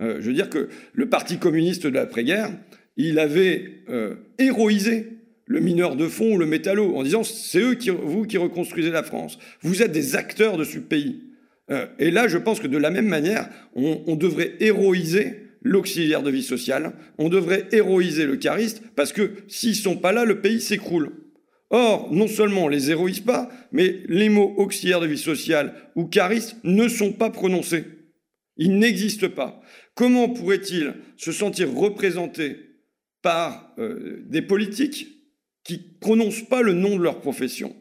je 0.00 0.22
veux 0.22 0.32
dire 0.32 0.48
que 0.48 0.70
le 0.94 1.08
Parti 1.10 1.36
communiste 1.36 1.86
de 1.86 1.90
l'après-guerre, 1.90 2.52
il 2.96 3.18
avait 3.18 3.82
euh, 3.88 4.14
héroïsé 4.38 5.08
le 5.46 5.60
mineur 5.60 5.96
de 5.96 6.08
fond 6.08 6.34
ou 6.34 6.38
le 6.38 6.46
métallo 6.46 6.96
en 6.96 7.02
disant 7.02 7.22
c'est 7.22 7.60
eux 7.60 7.74
qui, 7.74 7.90
vous 7.90 8.24
qui 8.24 8.38
reconstruisez 8.38 8.90
la 8.90 9.02
France. 9.02 9.38
Vous 9.62 9.82
êtes 9.82 9.92
des 9.92 10.16
acteurs 10.16 10.56
de 10.56 10.64
ce 10.64 10.78
pays. 10.78 11.22
Euh, 11.70 11.86
et 11.98 12.10
là, 12.10 12.28
je 12.28 12.38
pense 12.38 12.60
que 12.60 12.66
de 12.66 12.78
la 12.78 12.90
même 12.90 13.08
manière, 13.08 13.48
on, 13.74 14.16
devrait 14.16 14.54
héroïser 14.60 15.40
l'auxiliaire 15.62 16.22
de 16.22 16.30
vie 16.30 16.42
sociale, 16.42 16.92
on 17.18 17.28
devrait 17.28 17.66
héroïser 17.72 18.26
le 18.26 18.36
cariste, 18.36 18.82
parce 18.96 19.12
que 19.12 19.30
s'ils 19.48 19.76
sont 19.76 19.96
pas 19.96 20.12
là, 20.12 20.24
le 20.24 20.40
pays 20.40 20.60
s'écroule. 20.60 21.12
Or, 21.70 22.12
non 22.12 22.28
seulement 22.28 22.64
on 22.64 22.68
les 22.68 22.90
héroïse 22.90 23.20
pas, 23.20 23.50
mais 23.72 24.02
les 24.08 24.28
mots 24.28 24.54
auxiliaire 24.58 25.00
de 25.00 25.06
vie 25.06 25.18
sociale 25.18 25.74
ou 25.96 26.04
cariste 26.04 26.56
ne 26.64 26.86
sont 26.86 27.12
pas 27.12 27.30
prononcés. 27.30 27.84
Ils 28.56 28.78
n'existent 28.78 29.30
pas. 29.30 29.60
Comment 29.94 30.28
pourrait-il 30.28 30.94
se 31.16 31.32
sentir 31.32 31.72
représenté 31.74 32.73
par 33.24 33.72
euh, 33.78 34.22
des 34.26 34.42
politiques 34.42 35.08
qui 35.64 35.78
prononcent 35.78 36.46
pas 36.46 36.60
le 36.60 36.74
nom 36.74 36.98
de 36.98 37.02
leur 37.02 37.20
profession, 37.20 37.74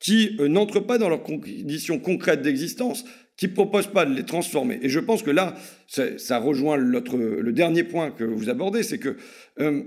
qui 0.00 0.36
euh, 0.40 0.48
n'entrent 0.48 0.80
pas 0.80 0.98
dans 0.98 1.08
leurs 1.08 1.22
conditions 1.22 2.00
concrètes 2.00 2.42
d'existence, 2.42 3.04
qui 3.36 3.46
proposent 3.46 3.92
pas 3.92 4.04
de 4.04 4.12
les 4.12 4.24
transformer. 4.24 4.80
Et 4.82 4.88
je 4.88 4.98
pense 4.98 5.22
que 5.22 5.30
là, 5.30 5.54
ça, 5.86 6.38
rejoint 6.38 6.76
le 6.76 7.52
dernier 7.52 7.84
point 7.84 8.10
que 8.10 8.24
vous 8.24 8.50
abordez, 8.50 8.82
c'est 8.82 8.98
que 8.98 9.16
euh, 9.60 9.84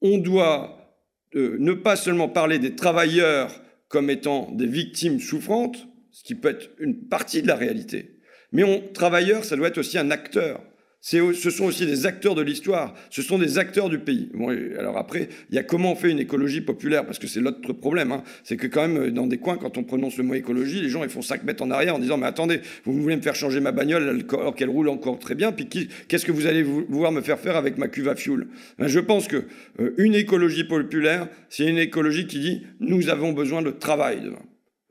on 0.00 0.18
doit 0.18 0.94
ne 1.34 1.72
pas 1.72 1.96
seulement 1.96 2.28
parler 2.28 2.60
des 2.60 2.76
travailleurs 2.76 3.60
comme 3.88 4.08
étant 4.08 4.52
des 4.52 4.66
victimes 4.66 5.18
souffrantes, 5.18 5.88
ce 6.12 6.22
qui 6.22 6.36
peut 6.36 6.50
être 6.50 6.70
une 6.78 7.08
partie 7.08 7.42
de 7.42 7.48
la 7.48 7.56
réalité, 7.56 8.20
mais 8.52 8.62
on, 8.62 8.80
travailleur, 8.92 9.44
ça 9.44 9.56
doit 9.56 9.68
être 9.68 9.78
aussi 9.78 9.98
un 9.98 10.12
acteur 10.12 10.62
ce 11.06 11.50
sont 11.50 11.66
aussi 11.66 11.86
des 11.86 12.04
acteurs 12.04 12.34
de 12.34 12.42
l'histoire, 12.42 12.92
ce 13.10 13.22
sont 13.22 13.38
des 13.38 13.58
acteurs 13.58 13.88
du 13.88 14.00
pays. 14.00 14.28
alors 14.76 14.96
après, 14.96 15.28
il 15.50 15.54
y 15.54 15.58
a 15.58 15.62
comment 15.62 15.92
on 15.92 15.94
fait 15.94 16.10
une 16.10 16.18
écologie 16.18 16.60
populaire, 16.60 17.06
parce 17.06 17.20
que 17.20 17.28
c'est 17.28 17.38
l'autre 17.38 17.72
problème. 17.72 18.10
Hein. 18.10 18.24
C'est 18.42 18.56
que 18.56 18.66
quand 18.66 18.88
même, 18.88 19.10
dans 19.10 19.28
des 19.28 19.38
coins, 19.38 19.56
quand 19.56 19.78
on 19.78 19.84
prononce 19.84 20.16
le 20.16 20.24
mot 20.24 20.34
écologie, 20.34 20.80
les 20.80 20.88
gens 20.88 21.04
ils 21.04 21.10
font 21.10 21.22
5 21.22 21.44
mètres 21.44 21.62
en 21.62 21.70
arrière 21.70 21.94
en 21.94 22.00
disant, 22.00 22.16
mais 22.16 22.26
attendez, 22.26 22.60
vous 22.84 23.00
voulez 23.00 23.14
me 23.14 23.22
faire 23.22 23.36
changer 23.36 23.60
ma 23.60 23.70
bagnole 23.70 24.24
alors 24.32 24.54
qu'elle 24.56 24.68
roule 24.68 24.88
encore 24.88 25.20
très 25.20 25.36
bien, 25.36 25.52
puis 25.52 25.68
qu'est-ce 25.68 26.26
que 26.26 26.32
vous 26.32 26.46
allez 26.46 26.64
vouloir 26.64 27.12
me 27.12 27.20
faire 27.20 27.38
faire 27.38 27.56
avec 27.56 27.78
ma 27.78 27.86
cuve 27.86 28.08
à 28.08 28.16
fioul 28.16 28.48
ben, 28.78 28.88
Je 28.88 28.98
pense 28.98 29.28
que 29.28 29.44
euh, 29.78 29.94
une 29.98 30.16
écologie 30.16 30.64
populaire, 30.64 31.28
c'est 31.50 31.66
une 31.66 31.78
écologie 31.78 32.26
qui 32.26 32.40
dit, 32.40 32.62
nous 32.80 33.10
avons 33.10 33.32
besoin 33.32 33.62
de 33.62 33.70
travail 33.70 34.22
demain. 34.22 34.42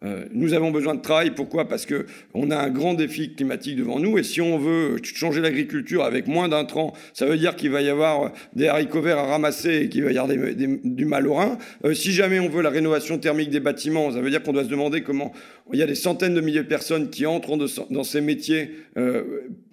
Euh, 0.03 0.25
nous 0.31 0.53
avons 0.53 0.71
besoin 0.71 0.95
de 0.95 1.01
travail. 1.01 1.31
Pourquoi? 1.31 1.67
Parce 1.67 1.85
que 1.85 2.05
on 2.33 2.51
a 2.51 2.57
un 2.57 2.69
grand 2.69 2.93
défi 2.93 3.33
climatique 3.33 3.77
devant 3.77 3.99
nous. 3.99 4.17
Et 4.17 4.23
si 4.23 4.41
on 4.41 4.57
veut 4.57 4.97
changer 5.03 5.41
l'agriculture 5.41 6.03
avec 6.03 6.27
moins 6.27 6.49
d'intrants, 6.49 6.93
ça 7.13 7.25
veut 7.25 7.37
dire 7.37 7.55
qu'il 7.55 7.71
va 7.71 7.81
y 7.81 7.89
avoir 7.89 8.31
des 8.53 8.67
haricots 8.67 9.01
verts 9.01 9.19
à 9.19 9.25
ramasser 9.25 9.83
et 9.83 9.89
qu'il 9.89 10.03
va 10.03 10.11
y 10.11 10.17
avoir 10.17 10.35
du 10.35 11.05
mal 11.05 11.27
au 11.27 11.35
rein. 11.35 11.57
Euh, 11.85 11.93
si 11.93 12.11
jamais 12.11 12.39
on 12.39 12.49
veut 12.49 12.61
la 12.61 12.69
rénovation 12.69 13.17
thermique 13.17 13.49
des 13.49 13.61
bâtiments, 13.61 14.11
ça 14.11 14.19
veut 14.19 14.29
dire 14.29 14.43
qu'on 14.43 14.53
doit 14.53 14.65
se 14.65 14.69
demander 14.69 15.01
comment 15.01 15.31
il 15.71 15.79
y 15.79 15.83
a 15.83 15.87
des 15.87 15.95
centaines 15.95 16.35
de 16.35 16.41
milliers 16.41 16.63
de 16.63 16.67
personnes 16.67 17.09
qui 17.09 17.25
entrent 17.25 17.57
dans 17.89 18.03
ces 18.03 18.21
métiers 18.21 18.71
euh, 18.97 19.23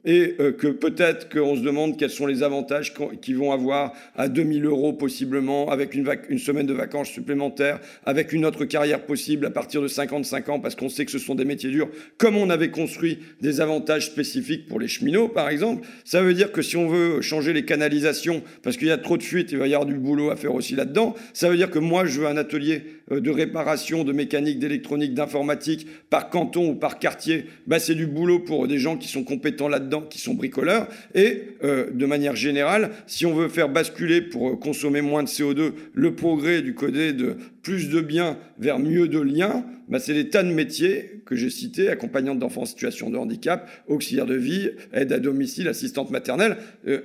et 0.05 0.35
euh, 0.41 0.53
que 0.53 0.67
peut-être 0.69 1.29
qu'on 1.29 1.57
se 1.57 1.61
demande 1.61 1.97
quels 1.97 2.11
sont 2.11 2.27
les 2.27 2.43
avantages 2.43 2.93
qu'ils 3.21 3.37
vont 3.37 3.53
avoir 3.53 3.93
à 4.17 4.29
2000 4.29 4.65
euros 4.65 4.93
possiblement, 4.93 5.71
avec 5.71 5.95
une, 5.95 6.39
semaine 6.39 6.67
de 6.67 6.73
vacances 6.73 7.09
supplémentaires, 7.09 7.81
avec 8.05 8.33
une 8.33 8.45
autre 8.45 8.65
carrière 8.65 9.05
possible 9.05 9.47
à 9.47 9.51
partir 9.51 9.81
de 9.81 9.89
55 9.89 10.49
ans, 10.49 10.61
parce 10.61 10.75
qu'on 10.75 10.89
sait 10.89 11.05
que 11.05 11.11
ce 11.11 11.19
sont 11.19 11.35
des 11.35 11.45
métiers 11.45 11.71
durs, 11.71 11.89
comme 12.19 12.37
on 12.37 12.51
avait 12.51 12.71
construit 12.71 13.19
des 13.41 13.61
avantages 13.61 14.07
spécifiques 14.07 14.67
pour 14.67 14.81
les 14.81 14.89
cheminots, 14.89 15.29
par 15.29 15.49
exemple. 15.49 15.87
Ça 16.05 16.23
veut 16.23 16.35
dire 16.35 16.53
que 16.53 16.63
si 16.63 16.77
on 16.77 16.89
veut 16.89 17.21
changer 17.21 17.53
les 17.53 17.65
canalisations, 17.65 18.43
parce 18.63 18.77
qu'il 18.77 18.89
y 18.89 18.93
a 18.93 18.99
trop 18.99 19.17
de 19.17 19.23
fuites, 19.23 19.53
il 19.53 19.59
va 19.59 19.69
y 19.69 19.75
avoir 19.75 19.87
du 19.87 19.95
boulot 19.95 20.31
à 20.31 20.37
faire 20.37 20.55
aussi 20.55 20.75
là-dedans, 20.75 21.15
ça 21.33 21.49
veut 21.49 21.57
dire 21.57 21.71
que 21.71 21.79
moi, 21.79 22.07
je 22.07 22.21
veux 22.21 22.27
un 22.27 22.37
atelier 22.37 22.83
euh, 23.11 23.21
de 23.21 23.31
réparation, 23.31 24.05
de 24.05 24.13
mécanique, 24.13 24.59
d'électronique, 24.59 25.15
d'informatique, 25.15 25.87
par 26.11 26.31
canton 26.31 26.71
ou 26.71 26.75
par 26.75 26.99
quartier, 26.99 27.47
bah, 27.67 27.79
c'est 27.79 27.95
du 27.95 28.07
boulot 28.07 28.41
pour 28.41 28.67
des 28.67 28.79
gens 28.79 28.97
qui 28.97 29.09
sont 29.09 29.25
compétents 29.25 29.69
là-dedans, 29.69 29.92
qui 30.01 30.19
sont 30.19 30.35
bricoleurs. 30.35 30.89
Et 31.15 31.43
euh, 31.63 31.91
de 31.93 32.07
manière 32.07 32.37
générale, 32.37 32.91
si 33.07 33.27
on 33.27 33.35
veut 33.35 33.49
faire 33.49 33.69
basculer 33.69 34.23
pour 34.23 34.51
euh, 34.51 34.57
consommer 34.57 35.03
moins 35.03 35.23
de 35.23 35.29
CO2 35.29 35.73
le 35.93 36.15
progrès 36.15 36.63
du 36.63 36.75
côté 36.75 37.13
de 37.13 37.37
plus 37.63 37.91
de 37.91 38.01
biens 38.01 38.39
vers 38.59 38.79
mieux 38.79 39.09
de 39.09 39.21
liens, 39.21 39.65
bah, 39.89 39.99
c'est 39.99 40.15
des 40.15 40.29
tas 40.31 40.43
de 40.43 40.53
métiers 40.53 41.23
que 41.27 41.37
j'ai 41.37 41.51
cités, 41.51 41.89
accompagnante 41.89 42.39
d'enfants 42.39 42.63
en 42.63 42.67
situation 42.67 43.11
de 43.11 43.19
handicap, 43.19 43.69
auxiliaire 43.87 44.27
de 44.27 44.37
vie, 44.37 44.71
aide 44.93 45.13
à 45.13 45.19
domicile, 45.19 45.69
assistante 45.69 46.11
maternelle. 46.11 46.57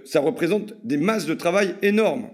ça 0.06 0.20
représente 0.20 0.74
des 0.84 0.98
masses 0.98 1.26
de 1.26 1.34
travail 1.34 1.76
énormes. 1.82 2.30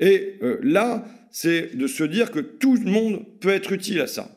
Et 0.00 0.38
là, 0.62 1.04
c'est 1.30 1.76
de 1.76 1.86
se 1.86 2.04
dire 2.04 2.30
que 2.30 2.40
tout 2.40 2.76
le 2.76 2.90
monde 2.90 3.24
peut 3.40 3.50
être 3.50 3.72
utile 3.72 4.00
à 4.00 4.06
ça. 4.06 4.33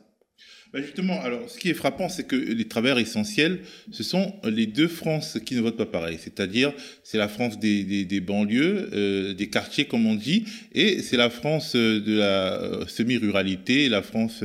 Bah, 0.78 0.84
justement, 0.84 1.20
alors 1.24 1.50
ce 1.50 1.58
qui 1.58 1.72
est 1.72 1.74
frappant, 1.74 2.08
c'est 2.08 2.28
que 2.28 2.36
les 2.36 2.68
travailleurs 2.68 3.00
essentiels, 3.00 3.62
ce 3.92 4.04
sont 4.04 4.36
les 4.44 4.68
deux 4.68 4.88
France 4.88 5.40
qui 5.44 5.56
ne 5.56 5.62
votent 5.62 5.76
pas 5.76 5.88
pareil. 5.88 6.20
C'est-à-dire, 6.22 6.72
c'est 7.04 7.18
la 7.18 7.28
France 7.28 7.58
des, 7.58 8.22
banlieues, 8.22 8.88
euh, 8.94 9.34
des 9.34 9.50
quartiers, 9.50 9.86
comme 9.86 10.06
on 10.06 10.14
dit, 10.14 10.46
et 10.76 11.02
c'est 11.02 11.18
la 11.18 11.32
France 11.32 11.74
euh, 11.76 12.00
de 12.00 12.20
la 12.20 12.62
euh, 12.62 12.86
semi-ruralité, 12.86 13.90
la 13.90 14.04
France, 14.04 14.44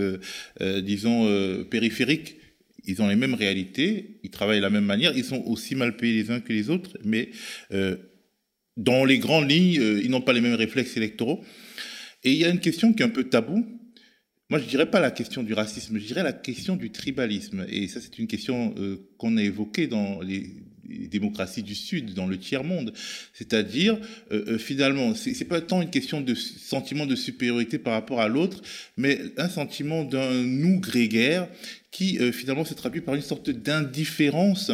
disons, 0.58 1.64
périphérique. 1.64 2.36
Ils 2.86 3.02
ont 3.02 3.08
les 3.08 3.16
mêmes 3.16 3.34
réalités, 3.34 4.18
ils 4.22 4.30
travaillent 4.30 4.56
de 4.56 4.62
la 4.62 4.70
même 4.70 4.86
manière, 4.86 5.14
ils 5.14 5.24
sont 5.24 5.42
aussi 5.44 5.74
mal 5.74 5.98
payés 5.98 6.14
les 6.14 6.30
uns 6.30 6.40
que 6.40 6.54
les 6.54 6.70
autres, 6.70 6.96
mais 7.04 7.28
dans 8.78 9.04
les 9.04 9.18
grandes 9.18 9.50
lignes, 9.50 10.00
ils 10.02 10.08
n'ont 10.08 10.22
pas 10.22 10.32
les 10.32 10.40
mêmes 10.40 10.54
réflexes 10.54 10.96
électoraux. 10.96 11.44
Et 12.24 12.32
il 12.32 12.38
y 12.38 12.44
a 12.46 12.48
une 12.48 12.60
question 12.60 12.94
qui 12.94 13.02
est 13.02 13.06
un 13.06 13.10
peu 13.10 13.24
tabou. 13.24 13.66
Moi, 14.52 14.58
je 14.58 14.66
dirais 14.66 14.90
pas 14.90 15.00
la 15.00 15.10
question 15.10 15.42
du 15.42 15.54
racisme, 15.54 15.98
je 15.98 16.04
dirais 16.04 16.22
la 16.22 16.34
question 16.34 16.76
du 16.76 16.90
tribalisme. 16.90 17.64
Et 17.70 17.88
ça, 17.88 18.02
c'est 18.02 18.18
une 18.18 18.26
question 18.26 18.74
euh, 18.76 18.98
qu'on 19.16 19.38
a 19.38 19.42
évoquée 19.42 19.86
dans 19.86 20.20
les, 20.20 20.50
démocraties 20.84 21.62
du 21.62 21.74
Sud, 21.74 22.12
dans 22.12 22.26
le 22.26 22.36
tiers-monde. 22.36 22.92
C'est-à-dire, 23.32 23.98
euh, 24.30 24.44
euh 24.46 24.58
finalement, 24.58 25.14
c'est, 25.14 25.46
pas 25.46 25.62
tant 25.62 25.80
une 25.80 25.88
question 25.88 26.20
de 26.20 26.34
sentiment 26.34 27.06
de 27.06 27.16
supériorité 27.16 27.78
par 27.78 27.94
rapport 27.94 28.20
à 28.20 28.28
l'autre, 28.28 28.60
mais 28.98 29.18
un 29.38 29.48
sentiment 29.48 30.04
d'un 30.04 30.30
nous 30.44 30.80
grégaire 30.80 31.48
qui, 31.90 32.18
finalement, 32.30 32.66
se 32.66 32.74
traduit 32.74 33.00
par 33.00 33.14
une 33.14 33.22
sorte 33.22 33.48
d'indifférence 33.48 34.70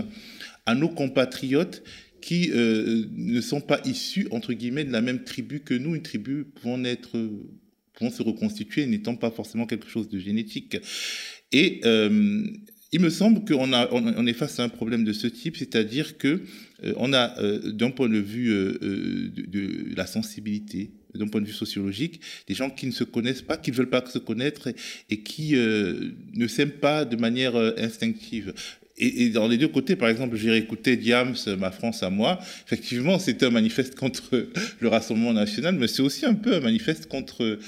à 0.67 0.75
nos 0.75 0.89
compatriotes 0.89 1.85
qui 2.21 2.51
ne 2.51 3.41
sont 3.41 3.61
pas 3.61 3.81
issus, 3.85 4.27
entre 4.33 4.55
guillemets, 4.55 4.83
de 4.83 4.91
la 4.91 5.03
même 5.03 5.23
tribu 5.23 5.61
que 5.61 5.75
nous, 5.75 5.95
une 5.95 6.03
tribu 6.03 6.47
pouvant, 6.47 6.83
être, 6.83 7.17
pouvant 7.99 8.11
se 8.11 8.23
reconstituer, 8.23 8.87
n'étant 8.87 9.17
pas 9.17 9.31
forcément 9.31 9.67
quelque 9.67 9.89
chose 9.89 10.09
de 10.09 10.19
génétique. 10.19 10.77
Et 11.53 11.81
euh, 11.85 12.47
il 12.93 13.01
me 13.01 13.11
semble 13.11 13.45
qu'on 13.45 13.73
on 13.73 14.27
est 14.27 14.33
face 14.33 14.61
à 14.61 14.65
un 14.65 14.69
problème 14.69 15.05
de 15.05 15.13
ce 15.13 15.27
type, 15.27 15.57
c'est-à-dire 15.57 16.17
que 16.17 16.43
euh, 16.85 16.95
on 16.97 17.13
a, 17.13 17.35
d'un 17.73 17.91
point 17.91 18.09
de 18.09 18.19
vue 18.19 18.49
de, 18.49 19.95
la 19.97 20.07
sensibilité, 20.07 20.91
d'un 21.15 21.27
point 21.27 21.41
de 21.41 21.47
vue 21.47 21.53
sociologique, 21.53 22.21
des 22.47 22.55
gens 22.55 22.71
qui 22.71 22.87
ne 22.87 22.93
se 22.93 23.05
connaissent 23.05 23.43
pas, 23.43 23.57
qui 23.57 23.73
ne 23.73 23.77
veulent 23.77 23.91
pas 23.91 24.05
se 24.07 24.19
connaître 24.19 24.69
et, 25.11 25.23
qui 25.23 25.55
ne 25.55 26.47
s'aiment 26.47 26.71
pas 26.71 27.05
de 27.05 27.17
manière 27.17 27.57
instinctive 27.77 28.55
et, 28.99 29.29
dans 29.31 29.49
les 29.49 29.57
deux 29.57 29.69
côtés, 29.69 29.97
par 29.97 30.09
exemple, 30.09 30.37
j'ai 30.37 30.57
écouté 30.57 30.97
Diams, 30.97 31.35
Ma 31.59 31.71
France 31.71 32.03
à 32.03 32.11
moi. 32.11 32.39
Effectivement, 32.67 33.19
c'était 33.19 33.47
un 33.47 33.51
manifeste 33.51 33.95
contre 33.99 34.49
le 34.81 34.89
Rassemblement 34.89 35.33
national, 35.33 35.77
mais 35.77 35.89
c'est 35.89 36.03
aussi 36.03 36.27
un 36.27 36.35
peu 36.35 36.55
un 36.55 36.61
manifeste 36.61 37.07
contre 37.07 37.59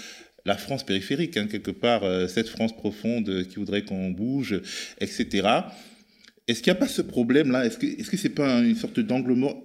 la 0.45 0.57
France 0.57 0.85
périphérique, 0.85 1.37
hein, 1.37 1.47
quelque 1.47 1.71
part, 1.71 2.03
euh, 2.05 2.27
cette 2.27 2.49
France 2.49 2.75
profonde 2.75 3.47
qui 3.49 3.57
voudrait 3.57 3.83
qu'on 3.83 4.11
bouge, 4.11 4.61
etc. 5.01 5.49
Est-ce 6.49 6.63
qu'il 6.63 6.73
n'y 6.73 6.77
a 6.77 6.81
pas 6.81 6.89
ce 6.89 7.03
problème-là? 7.03 7.67
Est-ce 7.67 7.79
que 7.79 8.17
ce 8.17 8.29
n'est 8.29 8.35
pas 8.35 8.61
une 8.61 8.75
sorte 8.75 9.01
d'angle 9.01 9.35
mort 9.35 9.63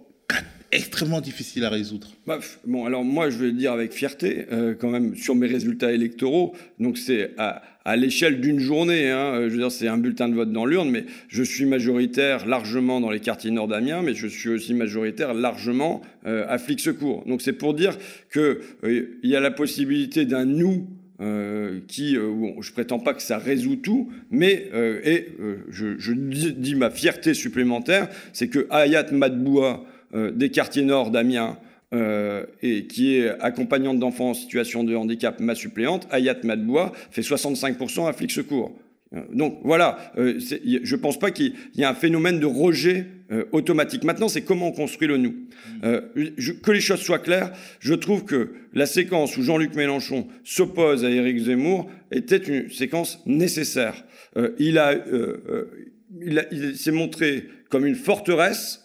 extrêmement 0.72 1.22
difficile 1.22 1.63
à 1.63 1.70
résoudre? 1.70 2.09
Bah, 2.28 2.39
bon, 2.66 2.86
alors 2.86 3.03
moi, 3.03 3.30
je 3.30 3.38
vais 3.38 3.47
le 3.47 3.53
dire 3.53 3.72
avec 3.72 3.93
fierté, 3.93 4.45
euh, 4.51 4.76
quand 4.76 4.89
même, 4.89 5.16
sur 5.16 5.36
mes 5.36 5.47
résultats 5.47 5.91
électoraux. 5.91 6.55
Donc, 6.80 6.97
c'est 6.97 7.32
à, 7.38 7.61
l'échelle 7.95 8.41
d'une 8.41 8.59
journée. 8.59 9.11
Hein, 9.11 9.41
je 9.43 9.49
veux 9.49 9.57
dire, 9.57 9.71
c'est 9.71 9.88
un 9.88 9.97
bulletin 9.97 10.29
de 10.29 10.33
vote 10.33 10.51
dans 10.51 10.65
l'urne, 10.65 10.89
mais 10.89 11.05
je 11.27 11.43
suis 11.43 11.65
majoritaire 11.65 12.47
largement 12.47 12.99
dans 12.99 13.11
les 13.11 13.19
quartiers 13.19 13.51
nord 13.51 13.67
d'Amiens, 13.67 14.01
mais 14.01 14.15
je 14.15 14.27
suis 14.27 14.49
aussi 14.49 14.73
majoritaire 14.73 15.33
largement 15.33 16.01
euh, 16.25 16.45
à 16.47 16.57
Flic 16.57 16.79
Secours. 16.79 17.23
Donc, 17.27 17.41
c'est 17.41 17.53
pour 17.53 17.73
dire 17.73 17.97
qu'il 18.33 18.57
euh, 18.83 19.19
y 19.23 19.36
a 19.36 19.39
la 19.39 19.51
possibilité 19.51 20.25
d'un 20.25 20.45
nous. 20.45 20.88
qui, 21.88 22.17
bon, 22.17 22.61
je 22.61 22.73
prétends 22.73 22.99
pas 22.99 23.13
que 23.13 23.21
ça 23.21 23.38
résout 23.38 23.77
tout, 23.77 24.11
mais 24.31 24.69
et 25.05 25.27
je, 25.69 26.11
dis, 26.11 26.75
ma 26.75 26.89
fierté 26.89 27.33
supplémentaire, 27.33 28.09
c'est 28.33 28.49
que 28.49 28.67
Ayat 28.69 29.11
Madboua, 29.13 29.86
euh, 30.15 30.31
des 30.31 30.49
quartiers 30.49 30.83
nord 30.83 31.11
d'Amiens, 31.11 31.57
euh, 31.95 32.45
et 32.61 32.87
qui 32.87 33.15
est 33.15 33.29
accompagnante 33.39 33.99
d'enfants 33.99 34.31
en 34.31 34.33
situation 34.33 34.83
de 34.83 34.93
handicap, 34.95 35.39
ma 35.39 35.55
suppléante, 35.55 36.05
Ayat 36.11 36.35
Madboua, 36.43 36.91
fait 37.09 37.21
65% 37.21 38.09
à 38.09 38.11
flic 38.11 38.31
secours. 38.31 38.77
Euh, 39.13 39.21
donc 39.31 39.59
voilà, 39.63 40.11
je 40.17 40.95
ne 40.95 40.99
pense 40.99 41.17
pas 41.17 41.31
qu'il 41.31 41.53
y 41.75 41.83
ait 41.83 41.85
un 41.85 41.93
phénomène 41.93 42.39
de 42.39 42.45
rejet 42.45 43.07
automatique. 43.53 44.03
Maintenant, 44.03 44.27
c'est 44.27 44.41
comment 44.41 44.67
on 44.67 44.71
construit 44.71 45.07
le 45.07 45.17
nous. 45.17 45.35
que 45.81 46.71
les 46.71 46.81
choses 46.81 46.99
soient 46.99 47.19
claires, 47.19 47.53
je 47.79 47.93
trouve 47.93 48.25
que 48.25 48.51
la 48.73 48.85
séquence 48.85 49.37
où 49.37 49.41
Jean-Luc 49.41 49.73
Mélenchon 49.75 50.27
s'oppose 50.43 51.05
à 51.05 51.09
Éric 51.09 51.39
Zemmour 51.39 51.89
était 52.11 52.37
une 52.37 52.69
séquence 52.69 53.21
nécessaire. 53.25 54.03
il, 54.59 54.77
a, 54.77 54.95
il 56.51 56.75
s'est 56.75 56.91
montré 56.91 57.47
comme 57.69 57.85
une 57.85 57.95
forteresse 57.95 58.81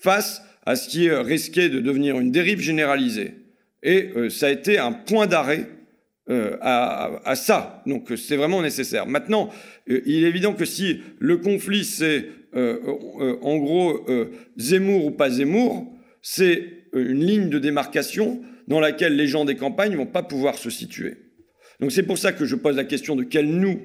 face 0.00 0.42
à 0.66 0.76
ce 0.76 0.88
qui 0.88 1.10
risquait 1.10 1.68
de 1.68 1.80
devenir 1.80 2.18
une 2.18 2.30
dérive 2.30 2.60
généralisée. 2.60 3.34
Et 3.82 4.10
euh, 4.16 4.30
ça 4.30 4.46
a 4.46 4.50
été 4.50 4.78
un 4.78 4.92
point 4.92 5.26
d'arrêt 5.26 5.66
euh, 6.28 6.56
à, 6.60 7.34
ça. 7.34 7.82
Donc 7.86 8.12
c'est 8.16 8.36
vraiment 8.36 8.62
nécessaire. 8.62 9.06
Maintenant, 9.06 9.50
euh, 9.88 10.00
il 10.06 10.24
est 10.24 10.28
évident 10.28 10.52
que 10.52 10.64
si 10.64 11.00
le 11.18 11.38
conflit 11.38 11.84
c'est 11.84 12.26
en 12.52 13.58
gros 13.58 14.04
Zemmour 14.56 15.04
ou 15.04 15.10
pas 15.12 15.30
Zemmour, 15.30 15.86
c'est 16.20 16.64
une 16.92 17.24
ligne 17.24 17.48
de 17.48 17.60
démarcation 17.60 18.42
dans 18.66 18.80
laquelle 18.80 19.14
les 19.14 19.28
gens 19.28 19.44
des 19.44 19.54
campagnes 19.54 19.92
ne 19.92 19.96
vont 19.96 20.06
pas 20.06 20.24
pouvoir 20.24 20.58
se 20.58 20.68
situer. 20.68 21.16
Donc 21.78 21.92
c'est 21.92 22.02
pour 22.02 22.18
ça 22.18 22.32
que 22.32 22.44
je 22.44 22.56
pose 22.56 22.74
la 22.74 22.82
question 22.82 23.14
de 23.14 23.22
quel 23.22 23.46
nous 23.48 23.80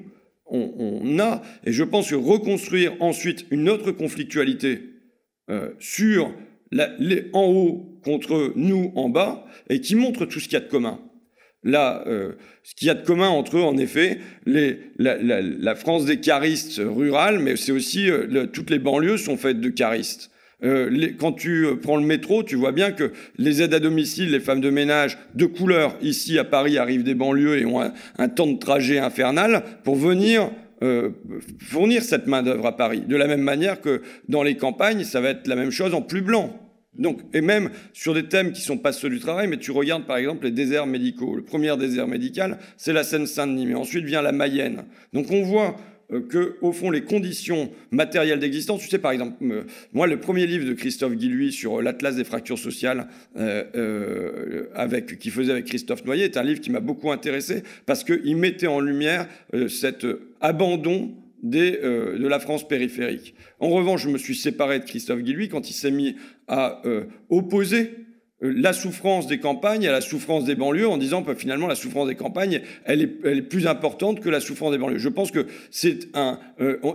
on 0.46 1.16
a, 1.20 1.42
et 1.64 1.70
je 1.70 1.84
pense 1.84 2.10
que 2.10 2.16
reconstruire 2.16 2.96
ensuite 2.98 3.46
une 3.52 3.68
autre 3.68 3.92
conflictualité 3.92 4.82
sur 5.78 6.34
en 7.32 7.46
haut 7.46 8.00
contre 8.04 8.52
nous 8.56 8.92
en 8.94 9.08
bas, 9.08 9.46
et 9.68 9.80
qui 9.80 9.94
montre 9.94 10.26
tout 10.26 10.40
ce 10.40 10.44
qu'il 10.44 10.54
y 10.54 10.62
a 10.62 10.64
de 10.64 10.70
commun. 10.70 11.00
Là, 11.64 12.04
euh, 12.06 12.32
ce 12.62 12.74
qu'il 12.76 12.86
y 12.86 12.90
a 12.90 12.94
de 12.94 13.04
commun 13.04 13.28
entre 13.28 13.58
eux, 13.58 13.62
en 13.62 13.76
effet, 13.76 14.18
la, 14.46 15.74
France 15.74 16.04
des 16.04 16.20
caristes 16.20 16.80
rurales, 16.84 17.40
mais 17.40 17.56
c'est 17.56 17.72
aussi 17.72 18.08
euh, 18.08 18.46
toutes 18.46 18.70
les 18.70 18.78
banlieues 18.78 19.16
sont 19.16 19.36
faites 19.36 19.60
de 19.60 19.68
caristes. 19.68 20.30
Euh, 20.62 21.12
quand 21.18 21.32
tu 21.32 21.66
prends 21.82 21.96
le 21.96 22.06
métro, 22.06 22.42
tu 22.42 22.54
vois 22.54 22.72
bien 22.72 22.92
que 22.92 23.12
les 23.36 23.62
aides 23.62 23.74
à 23.74 23.80
domicile, 23.80 24.30
les 24.30 24.40
femmes 24.40 24.60
de 24.60 24.70
ménage 24.70 25.18
de 25.34 25.44
couleur, 25.44 25.96
ici 26.00 26.38
à 26.38 26.44
Paris, 26.44 26.78
arrivent 26.78 27.02
des 27.02 27.14
banlieues 27.14 27.58
et 27.58 27.66
ont 27.66 27.80
un 27.80 28.28
temps 28.28 28.46
de 28.46 28.58
trajet 28.58 28.98
infernal 28.98 29.64
pour 29.82 29.96
venir 29.96 30.50
euh, 30.82 31.10
fournir 31.60 32.02
cette 32.02 32.26
main-d'œuvre 32.26 32.66
à 32.66 32.76
Paris. 32.76 33.00
De 33.00 33.16
la 33.16 33.26
même 33.26 33.40
manière 33.40 33.80
que 33.80 34.02
dans 34.28 34.42
les 34.42 34.56
campagnes, 34.56 35.04
ça 35.04 35.20
va 35.20 35.30
être 35.30 35.46
la 35.46 35.56
même 35.56 35.70
chose 35.70 35.94
en 35.94 36.02
plus 36.02 36.22
blanc. 36.22 36.60
Donc, 36.98 37.20
et 37.34 37.40
même 37.40 37.70
sur 37.92 38.14
des 38.14 38.24
thèmes 38.24 38.52
qui 38.52 38.62
sont 38.62 38.78
pas 38.78 38.92
ceux 38.92 39.10
du 39.10 39.20
travail, 39.20 39.48
mais 39.48 39.58
tu 39.58 39.70
regardes 39.70 40.06
par 40.06 40.16
exemple 40.16 40.44
les 40.44 40.50
déserts 40.50 40.86
médicaux. 40.86 41.36
Le 41.36 41.42
premier 41.42 41.76
désert 41.76 42.08
médical, 42.08 42.58
c'est 42.76 42.92
la 42.92 43.04
Seine-Saint-Denis, 43.04 43.66
mais 43.66 43.74
ensuite 43.74 44.04
vient 44.04 44.22
la 44.22 44.32
Mayenne. 44.32 44.84
Donc 45.12 45.30
on 45.30 45.42
voit 45.42 45.76
que, 46.28 46.56
au 46.60 46.72
fond, 46.72 46.90
les 46.90 47.02
conditions 47.02 47.70
matérielles 47.90 48.38
d'existence, 48.38 48.82
tu 48.82 48.88
sais, 48.88 48.98
par 48.98 49.12
exemple, 49.12 49.36
euh, 49.42 49.62
moi, 49.92 50.06
le 50.06 50.18
premier 50.18 50.46
livre 50.46 50.66
de 50.66 50.72
Christophe 50.72 51.14
Guilluy 51.14 51.52
sur 51.52 51.82
l'Atlas 51.82 52.16
des 52.16 52.24
fractures 52.24 52.58
sociales, 52.58 53.08
euh, 53.36 54.64
avec, 54.74 55.18
qui 55.18 55.30
faisait 55.30 55.52
avec 55.52 55.64
Christophe 55.66 56.04
Noyer, 56.04 56.24
est 56.24 56.36
un 56.36 56.42
livre 56.42 56.60
qui 56.60 56.70
m'a 56.70 56.80
beaucoup 56.80 57.10
intéressé 57.10 57.62
parce 57.86 58.04
qu'il 58.04 58.36
mettait 58.36 58.66
en 58.66 58.80
lumière 58.80 59.26
cet 59.68 60.06
abandon 60.40 61.14
euh, 61.54 62.18
de 62.18 62.26
la 62.26 62.40
France 62.40 62.66
périphérique. 62.66 63.34
En 63.60 63.68
revanche, 63.68 64.02
je 64.02 64.08
me 64.08 64.18
suis 64.18 64.34
séparé 64.34 64.80
de 64.80 64.84
Christophe 64.84 65.20
Guilluy 65.20 65.48
quand 65.48 65.68
il 65.68 65.74
s'est 65.74 65.90
mis 65.90 66.16
à 66.48 66.80
euh, 66.86 67.04
opposer 67.28 67.92
euh, 67.92 68.05
la 68.40 68.72
souffrance 68.72 69.26
des 69.26 69.38
campagnes 69.38 69.88
à 69.88 69.92
la 69.92 70.00
souffrance 70.02 70.44
des 70.44 70.54
banlieues 70.54 70.88
en 70.88 70.98
disant 70.98 71.22
que 71.22 71.28
bah, 71.28 71.34
finalement 71.34 71.66
la 71.66 71.74
souffrance 71.74 72.06
des 72.06 72.16
campagnes 72.16 72.60
elle 72.84 73.02
est, 73.02 73.16
elle 73.24 73.38
est, 73.38 73.42
plus 73.42 73.66
importante 73.66 74.20
que 74.20 74.28
la 74.28 74.40
souffrance 74.40 74.72
des 74.72 74.78
banlieues. 74.78 74.98
Je 74.98 75.08
pense 75.08 75.30
que 75.30 75.46
c'est 75.70 76.08
un 76.14 76.38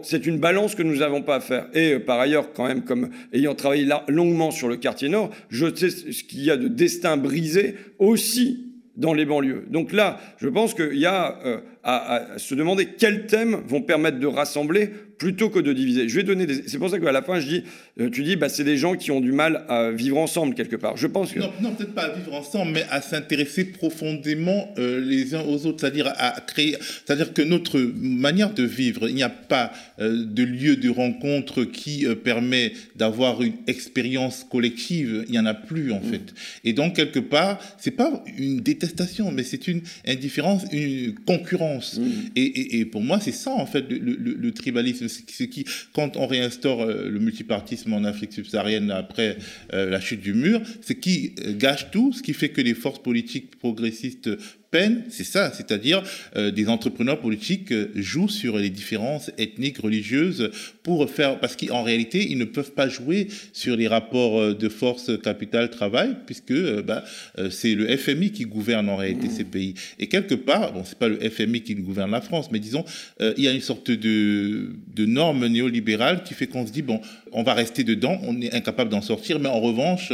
c'est 0.04 0.28
une 0.28 0.38
balance 0.38 0.76
que 0.76 0.84
nous 0.84 0.98
n'avons 0.98 1.24
pas 1.24 1.38
à 1.38 1.40
faire. 1.40 1.68
Et 1.74 2.00
par 2.00 2.20
ailleurs 2.20 2.54
quand 2.54 2.68
même 2.68 2.84
comme 2.84 3.10
ayant 3.34 3.56
travaillé 3.56 3.90
longuement 4.08 4.52
sur 4.52 4.68
le 4.68 4.78
quartier 4.78 5.10
nord, 5.10 5.32
je 5.50 5.74
sais 5.74 5.90
ce 5.90 6.24
qu'il 6.24 6.44
y 6.44 6.52
a 6.52 6.58
de 6.58 6.68
destin 6.68 7.18
brisé 7.18 7.76
aussi 7.98 8.68
dans 8.96 9.14
les 9.14 9.26
banlieues. 9.26 9.66
Donc 9.70 9.94
là, 9.94 10.20
je 10.38 10.48
pense 10.48 10.74
qu'il 10.74 10.98
y 10.98 11.06
a 11.06 11.40
à, 11.84 12.34
à, 12.34 12.40
se 12.40 12.56
demander 12.56 12.88
quels 12.98 13.26
thèmes 13.26 13.62
vont 13.68 13.82
permettre 13.82 14.20
de 14.20 14.28
rassembler 14.28 14.90
plutôt 15.18 15.50
que 15.50 15.60
de 15.60 15.72
diviser. 15.72 16.10
Je 16.10 16.16
vais 16.16 16.24
donner 16.24 16.48
des... 16.48 16.64
C'est 16.66 16.80
pour 16.80 16.90
ça 16.90 16.98
qu'à 16.98 17.12
la 17.12 17.22
fin, 17.22 17.40
je 17.40 17.48
dis, 17.48 17.64
euh, 18.00 18.10
tu 18.10 18.24
dis, 18.24 18.36
bah, 18.36 18.50
c'est 18.50 18.64
des 18.64 18.78
gens 18.78 18.96
qui 18.96 19.12
ont 19.12 19.22
du 19.22 19.32
mal 19.32 19.66
à 19.70 19.92
vivre 19.92 20.18
ensemble 20.18 20.56
quelque 20.56 20.76
part. 20.76 20.98
Je 20.98 21.06
pense 21.06 21.32
que... 21.32 21.40
Non, 21.40 21.52
non 21.62 21.76
peut-être 21.76 21.94
pas 21.94 22.06
à 22.06 22.10
vivre 22.10 22.34
ensemble, 22.34 22.72
mais 22.72 22.86
à 22.90 23.02
s'intéresser 23.02 23.66
profondément 23.66 24.74
euh, 24.80 25.00
les 25.00 25.36
uns 25.36 25.42
aux 25.42 25.68
autres, 25.68 25.82
c'est-à-dire 25.82 26.12
à 26.18 26.42
créer... 26.42 26.76
C'est-à-dire 27.06 27.34
que 27.34 27.44
notre 27.44 27.80
manière 27.80 28.52
de 28.52 28.64
vivre, 28.64 29.08
il 29.08 29.14
n'y 29.14 29.22
a 29.22 29.30
pas 29.30 29.72
euh, 30.00 30.26
de 30.26 30.44
lieu 30.44 30.76
de 30.76 30.90
rencontre 30.90 31.66
qui 31.66 32.08
euh, 32.08 32.16
permet 32.16 32.74
d'avoir 32.96 33.44
une 33.44 33.54
expérience 33.68 34.44
collective, 34.50 35.26
il 35.28 35.32
n'y 35.32 35.40
en 35.40 35.46
a 35.46 35.54
plus 35.54 35.92
en 35.92 36.00
mmh. 36.00 36.12
fait. 36.12 36.34
Et 36.64 36.74
donc, 36.74 36.96
quelque 36.96 37.20
part, 37.20 37.60
c'est 37.78 37.92
pas 37.92 38.24
une 38.40 38.62
détestation, 38.62 39.32
mais 39.32 39.44
c'est 39.44 39.68
une 39.68 39.82
indifférence, 40.08 40.64
une 40.72 41.14
concurrence. 41.14 41.71
Mmh. 41.80 42.02
Et, 42.36 42.42
et, 42.44 42.80
et, 42.80 42.86
pour 42.86 43.02
moi, 43.02 43.20
c'est 43.20 43.32
ça 43.32 43.52
en 43.52 43.66
fait 43.66 43.90
le, 43.90 43.98
le, 43.98 44.34
le 44.34 44.52
tribalisme 44.52 45.08
ce 45.08 45.44
qui, 45.44 45.66
quand 45.94 46.18
on 46.18 46.28
réinstaure 46.28 46.82
euh, 46.82 47.10
le 47.10 47.20
multipartisme 47.20 47.94
en 47.94 48.04
Afrique 48.04 48.34
subsaharienne 48.34 48.92
après 48.92 49.38
euh, 49.74 49.90
la 49.90 50.00
chute 50.00 50.22
du 50.22 50.34
mur, 50.34 50.62
c'est 50.82 51.00
qui 51.00 51.34
euh, 51.46 51.54
gâche 51.54 51.92
tout, 51.92 52.14
ce 52.14 52.22
qui 52.22 52.34
fait 52.34 52.50
que 52.50 52.62
les 52.62 52.74
forces 52.74 53.02
politiques 53.02 53.58
progressistes 53.58 54.30
peine, 54.72 55.04
c'est 55.10 55.26
ça, 55.26 55.52
c'est-à-dire 55.52 56.02
euh, 56.38 56.50
des 56.50 56.70
entrepreneurs 56.70 57.20
politiques 57.20 57.72
euh, 57.74 57.92
jouent 57.96 58.30
sur 58.30 58.58
les 58.58 58.70
différences 58.70 59.30
ethniques, 59.38 59.80
religieuses, 59.80 60.50
pour 60.82 61.10
faire, 61.10 61.40
parce 61.40 61.56
qu'en 61.58 61.84
réalité, 61.84 62.32
ils 62.32 62.38
ne 62.38 62.46
peuvent 62.46 62.72
pas 62.72 62.88
jouer 62.88 63.28
sur 63.52 63.76
les 63.76 63.88
rapports 63.88 64.40
euh, 64.40 64.54
de 64.54 64.70
force 64.70 65.12
capital-travail, 65.22 66.16
puisque 66.26 66.52
euh, 66.52 66.82
bah, 66.82 67.04
c'est 67.50 67.76
le 67.76 67.96
FMI 67.98 68.32
qui 68.32 68.46
gouverne 68.46 68.90
en 68.90 68.96
réalité 68.96 69.28
mmh. 69.28 69.32
ces 69.32 69.44
pays. 69.44 69.74
Et 70.00 70.08
quelque 70.08 70.36
part, 70.36 70.74
bon, 70.74 70.84
c'est 70.86 70.98
pas 70.98 71.10
le 71.10 71.20
FMI 71.20 71.62
qui 71.62 71.76
gouverne 71.76 72.12
la 72.12 72.22
France, 72.22 72.50
mais 72.52 72.60
disons, 72.60 72.86
il 73.20 73.44
y 73.44 73.48
a 73.48 73.52
une 73.52 73.62
sorte 73.62 73.92
de, 73.92 74.70
de 74.96 75.06
norme 75.06 75.48
néolibérale 75.48 76.24
qui 76.24 76.34
fait 76.34 76.48
qu'on 76.48 76.66
se 76.66 76.72
dit, 76.72 76.82
bon, 76.82 77.02
on 77.32 77.44
va 77.44 77.54
rester 77.54 77.84
dedans, 77.84 78.20
on 78.24 78.40
est 78.42 78.54
incapable 78.54 78.90
d'en 78.90 79.02
sortir, 79.02 79.40
mais 79.40 79.50
en 79.50 79.60
revanche, 79.60 80.12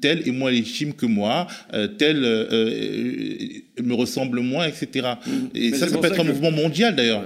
tel 0.00 0.26
est 0.26 0.32
moins 0.32 0.50
légitime 0.50 0.92
que 0.94 1.06
moi, 1.06 1.46
tel 1.98 2.24
me 3.82 3.94
ressemble 3.94 4.40
moins, 4.40 4.66
etc. 4.66 5.14
Et 5.54 5.70
mais 5.70 5.76
ça, 5.76 5.88
ça 5.88 5.98
peut 5.98 6.06
être 6.06 6.20
un 6.20 6.24
mouvement 6.24 6.50
mondial 6.50 6.94
d'ailleurs. 6.96 7.24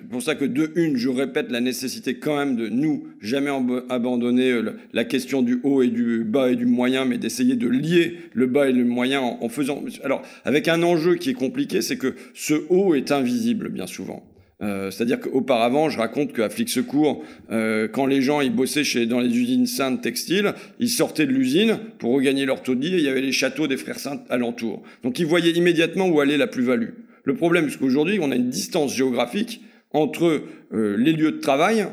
C'est 0.00 0.08
pour 0.08 0.22
ça 0.22 0.34
que 0.34 0.44
de 0.44 0.72
une, 0.74 0.96
je 0.96 1.08
répète 1.08 1.50
la 1.50 1.60
nécessité 1.60 2.14
quand 2.14 2.36
même 2.36 2.56
de 2.56 2.68
nous 2.68 3.06
jamais 3.20 3.50
abandonner 3.88 4.50
euh, 4.50 4.72
la 4.92 5.04
question 5.04 5.42
du 5.42 5.60
haut 5.62 5.82
et 5.82 5.88
du 5.88 6.24
bas 6.24 6.50
et 6.50 6.56
du 6.56 6.66
moyen, 6.66 7.04
mais 7.04 7.18
d'essayer 7.18 7.56
de 7.56 7.68
lier 7.68 8.16
le 8.32 8.46
bas 8.46 8.68
et 8.68 8.72
le 8.72 8.84
moyen 8.84 9.20
en, 9.20 9.38
en 9.40 9.48
faisant. 9.48 9.82
Alors, 10.02 10.22
avec 10.44 10.68
un 10.68 10.82
enjeu 10.82 11.16
qui 11.16 11.30
est 11.30 11.34
compliqué, 11.34 11.82
c'est 11.82 11.96
que 11.96 12.14
ce 12.34 12.54
haut 12.68 12.94
est 12.94 13.12
invisible 13.12 13.68
bien 13.68 13.86
souvent. 13.86 14.24
Euh, 14.62 14.90
C'est-à-dire 14.90 15.20
qu'auparavant, 15.20 15.88
je 15.88 15.98
raconte 15.98 16.32
qu'à 16.32 16.50
Flic 16.50 16.68
Secours, 16.68 17.24
euh, 17.50 17.88
quand 17.88 18.06
les 18.06 18.20
gens 18.20 18.40
ils 18.40 18.54
bossaient 18.54 18.84
chez, 18.84 19.06
dans 19.06 19.20
les 19.20 19.34
usines 19.36 19.66
saintes 19.66 20.02
textiles, 20.02 20.52
ils 20.78 20.90
sortaient 20.90 21.26
de 21.26 21.32
l'usine 21.32 21.78
pour 21.98 22.12
regagner 22.12 22.44
leur 22.44 22.62
taudis 22.62 22.94
et 22.94 22.98
il 22.98 23.04
y 23.04 23.08
avait 23.08 23.22
les 23.22 23.32
châteaux 23.32 23.66
des 23.66 23.76
frères 23.76 23.98
saints 23.98 24.22
alentour. 24.28 24.82
Donc 25.02 25.18
ils 25.18 25.26
voyaient 25.26 25.52
immédiatement 25.52 26.08
où 26.08 26.20
allait 26.20 26.36
la 26.36 26.46
plus-value. 26.46 26.90
Le 27.24 27.34
problème, 27.34 27.70
c'est 27.70 27.78
qu'aujourd'hui, 27.78 28.18
on 28.20 28.30
a 28.30 28.36
une 28.36 28.50
distance 28.50 28.94
géographique 28.94 29.62
entre 29.92 30.42
euh, 30.72 30.96
les 30.96 31.12
lieux 31.12 31.32
de 31.32 31.38
travail 31.38 31.86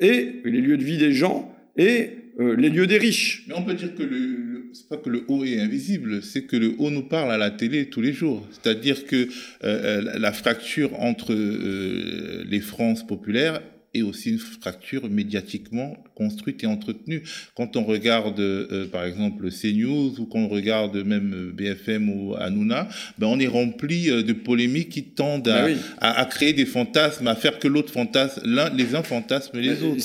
et 0.00 0.40
les 0.44 0.60
lieux 0.60 0.78
de 0.78 0.84
vie 0.84 0.98
des 0.98 1.12
gens 1.12 1.54
et 1.76 2.10
les 2.38 2.68
lieux 2.68 2.86
des 2.86 2.98
riches. 2.98 3.44
Mais 3.48 3.54
on 3.56 3.62
peut 3.62 3.72
dire 3.72 3.94
que 3.94 4.02
le 4.02 4.55
c'est 4.76 4.88
pas 4.88 4.96
que 4.98 5.08
le 5.08 5.24
haut 5.28 5.44
est 5.44 5.58
invisible, 5.58 6.22
c'est 6.22 6.42
que 6.42 6.56
le 6.56 6.74
haut 6.78 6.90
nous 6.90 7.02
parle 7.02 7.32
à 7.32 7.38
la 7.38 7.50
télé 7.50 7.88
tous 7.88 8.02
les 8.02 8.12
jours. 8.12 8.46
C'est-à-dire 8.50 9.06
que 9.06 9.28
euh, 9.64 10.18
la 10.18 10.32
fracture 10.32 11.00
entre 11.00 11.32
euh, 11.32 12.44
les 12.46 12.60
France 12.60 13.06
populaires 13.06 13.62
et 13.96 14.02
aussi 14.02 14.30
une 14.30 14.38
fracture 14.38 15.08
médiatiquement 15.08 15.96
construite 16.14 16.62
et 16.62 16.66
entretenue. 16.66 17.22
Quand 17.54 17.76
on 17.76 17.84
regarde, 17.84 18.38
euh, 18.40 18.86
par 18.86 19.04
exemple, 19.04 19.48
CNews 19.50 20.20
ou 20.20 20.26
qu'on 20.26 20.48
regarde 20.48 20.96
même 20.96 21.52
BFM 21.54 22.10
ou 22.10 22.34
Hanouna, 22.34 22.88
ben 23.18 23.26
on 23.26 23.38
est 23.38 23.46
rempli 23.46 24.10
euh, 24.10 24.22
de 24.22 24.34
polémiques 24.34 24.90
qui 24.90 25.04
tendent 25.04 25.48
à, 25.48 25.64
oui. 25.64 25.76
à, 25.98 26.20
à, 26.20 26.24
créer 26.26 26.52
des 26.52 26.66
fantasmes, 26.66 27.26
à 27.26 27.34
faire 27.34 27.58
que 27.58 27.68
l'autre 27.68 27.92
fantasme, 27.92 28.42
l'un, 28.44 28.68
les 28.70 28.94
uns 28.94 29.02
fantasment 29.02 29.60
les 29.60 29.82
autres. 29.82 30.00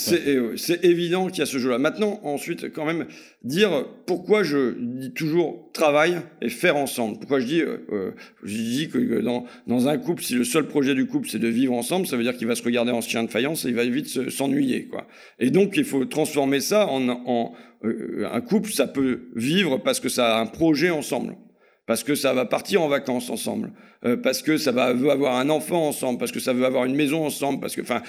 C'est 0.56 0.86
évident 0.86 1.28
qu'il 1.28 1.40
y 1.40 1.44
a 1.44 1.46
ce 1.46 1.58
jeu-là. 1.58 1.78
Maintenant, 1.78 2.22
ensuite, 2.24 2.72
quand 2.72 2.86
même, 2.86 3.06
dire 3.44 3.86
pourquoi 4.06 4.44
je 4.44 4.76
dis 4.80 5.12
toujours 5.14 5.72
travail 5.74 6.18
et 6.42 6.50
faire 6.50 6.76
ensemble. 6.76 7.18
Pourquoi 7.20 7.40
je 7.40 7.46
dis, 7.46 7.62
euh, 7.62 7.78
euh 7.92 8.12
je 8.44 8.56
dis 8.56 8.90
que 8.90 9.22
dans, 9.22 9.46
dans 9.68 9.88
un 9.88 9.98
couple, 9.98 10.24
si 10.24 10.36
le 10.36 10.44
seul 10.44 10.68
projet 10.68 10.94
du 10.94 11.08
couple 11.08 11.28
c'est 11.30 11.40
de 11.40 11.48
vivre 11.48 11.74
ensemble, 11.74 12.06
ça 12.06 12.18
veut 12.18 12.24
dire 12.24 12.38
qu'il 12.38 12.48
va 12.48 12.56
se 12.56 12.64
regarder 12.64 12.92
en 12.92 13.02
chien 13.02 13.24
de 13.24 13.30
faïence 13.30 13.66
et 13.66 13.70
il 13.70 13.76
va 13.76 13.86
vite 13.86 14.30
s'ennuyer, 14.30 14.86
quoi. 14.86 15.08
Et 15.40 15.50
donc 15.50 15.76
il 15.78 15.86
faut 15.86 16.06
transformer 16.06 16.60
ça 16.60 16.88
en, 16.88 17.10
en 17.10 17.54
euh, 17.84 18.28
un 18.32 18.42
couple, 18.42 18.72
ça 18.72 18.88
peut 18.88 19.22
vivre 19.36 19.78
parce 19.78 20.00
que 20.00 20.10
ça 20.10 20.38
a 20.38 20.42
un 20.42 20.46
projet 20.46 20.92
ensemble 20.92 21.36
parce 21.92 22.06
que 22.06 22.16
ça 22.16 22.32
va 22.32 22.46
partir 22.46 22.82
en 22.82 22.88
vacances 22.88 23.30
ensemble, 23.30 23.74
euh, 24.06 24.16
parce 24.16 24.42
que 24.42 24.56
ça 24.56 24.72
va 24.72 24.94
veut 24.94 25.10
avoir 25.10 25.36
un 25.36 25.50
enfant 25.50 25.90
ensemble, 25.90 26.20
parce 26.20 26.32
que 26.32 26.40
ça 26.40 26.54
veut 26.54 26.64
avoir 26.64 26.86
une 26.86 26.96
maison 26.96 27.26
ensemble, 27.26 27.60
parce 27.60 27.76
que 27.76 27.82
enfin 27.82 28.02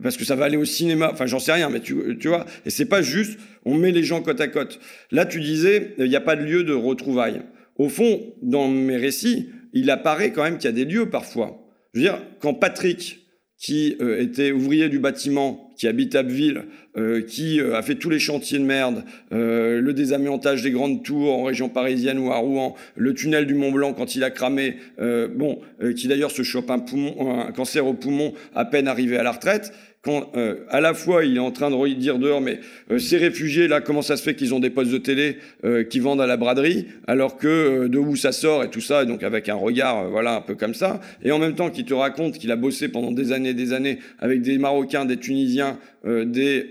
parce 0.00 0.16
que 0.16 0.24
ça 0.24 0.36
va 0.36 0.44
aller 0.44 0.56
au 0.56 0.64
cinéma, 0.64 1.10
enfin 1.12 1.26
j'en 1.26 1.40
sais 1.40 1.50
rien, 1.50 1.68
mais 1.68 1.80
tu, 1.80 2.16
tu 2.20 2.28
vois, 2.28 2.46
et 2.64 2.70
c'est 2.70 2.84
pas 2.84 3.02
juste 3.02 3.36
on 3.64 3.74
met 3.74 3.90
les 3.90 4.04
gens 4.04 4.22
côte 4.22 4.40
à 4.40 4.46
côte. 4.46 4.78
Là 5.10 5.26
tu 5.26 5.40
disais 5.40 5.96
il 5.98 6.08
n'y 6.08 6.14
a 6.14 6.20
pas 6.20 6.36
de 6.36 6.44
lieu 6.44 6.62
de 6.62 6.72
retrouvailles. 6.72 7.42
Au 7.76 7.88
fond, 7.88 8.22
dans 8.40 8.68
mes 8.68 8.96
récits, 8.96 9.48
il 9.72 9.90
apparaît 9.90 10.30
quand 10.30 10.44
même 10.44 10.58
qu'il 10.58 10.66
y 10.66 10.68
a 10.68 10.72
des 10.72 10.84
lieux 10.84 11.10
parfois. 11.10 11.60
Je 11.94 11.98
veux 11.98 12.04
dire, 12.04 12.22
quand 12.38 12.54
Patrick, 12.54 13.26
qui 13.58 13.96
euh, 14.00 14.22
était 14.22 14.52
ouvrier 14.52 14.88
du 14.88 15.00
bâtiment, 15.00 15.67
qui 15.78 15.86
habite 15.86 16.16
Abbeville, 16.16 16.64
euh, 16.96 17.22
qui 17.22 17.60
euh, 17.60 17.76
a 17.76 17.82
fait 17.82 17.94
tous 17.94 18.10
les 18.10 18.18
chantiers 18.18 18.58
de 18.58 18.64
merde, 18.64 19.04
euh, 19.32 19.80
le 19.80 19.94
désamiantage 19.94 20.62
des 20.62 20.72
grandes 20.72 21.04
tours 21.04 21.32
en 21.32 21.44
région 21.44 21.68
parisienne 21.68 22.18
ou 22.18 22.32
à 22.32 22.36
Rouen, 22.36 22.74
le 22.96 23.14
tunnel 23.14 23.46
du 23.46 23.54
Mont 23.54 23.70
Blanc 23.70 23.94
quand 23.94 24.16
il 24.16 24.24
a 24.24 24.30
cramé, 24.30 24.76
euh, 25.00 25.28
bon, 25.28 25.60
euh, 25.80 25.94
qui 25.94 26.08
d'ailleurs 26.08 26.32
se 26.32 26.42
chope 26.42 26.70
un, 26.70 26.80
poumon, 26.80 27.40
un 27.46 27.52
cancer 27.52 27.86
au 27.86 27.94
poumon 27.94 28.34
à 28.56 28.64
peine 28.64 28.88
arrivé 28.88 29.16
à 29.16 29.22
la 29.22 29.30
retraite, 29.30 29.72
quand 30.02 30.30
euh, 30.36 30.64
à 30.68 30.80
la 30.80 30.94
fois 30.94 31.24
il 31.24 31.36
est 31.36 31.40
en 31.40 31.50
train 31.50 31.70
de 31.70 31.94
dire 31.94 32.18
dehors, 32.18 32.40
mais 32.40 32.60
euh, 32.90 32.98
ces 32.98 33.16
réfugiés 33.16 33.66
là, 33.66 33.80
comment 33.80 34.02
ça 34.02 34.16
se 34.16 34.22
fait 34.22 34.34
qu'ils 34.34 34.54
ont 34.54 34.60
des 34.60 34.70
postes 34.70 34.92
de 34.92 34.98
télé 34.98 35.38
euh, 35.64 35.82
qui 35.82 35.98
vendent 35.98 36.20
à 36.20 36.26
la 36.26 36.36
braderie, 36.36 36.86
alors 37.06 37.36
que 37.36 37.48
euh, 37.48 37.88
de 37.88 37.98
où 37.98 38.14
ça 38.14 38.32
sort 38.32 38.62
et 38.62 38.70
tout 38.70 38.80
ça, 38.80 39.04
donc 39.04 39.22
avec 39.22 39.48
un 39.48 39.54
regard, 39.54 40.04
euh, 40.04 40.08
voilà, 40.08 40.36
un 40.36 40.40
peu 40.40 40.54
comme 40.54 40.74
ça, 40.74 41.00
et 41.22 41.32
en 41.32 41.38
même 41.38 41.54
temps 41.54 41.70
qu'il 41.70 41.84
te 41.84 41.94
raconte 41.94 42.38
qu'il 42.38 42.52
a 42.52 42.56
bossé 42.56 42.88
pendant 42.88 43.10
des 43.10 43.32
années, 43.32 43.50
et 43.50 43.54
des 43.54 43.72
années 43.72 43.98
avec 44.20 44.42
des 44.42 44.56
Marocains, 44.58 45.04
des 45.04 45.16
Tunisiens, 45.16 45.78
euh, 46.06 46.24
des 46.24 46.68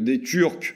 des 0.00 0.20
Turcs, 0.20 0.74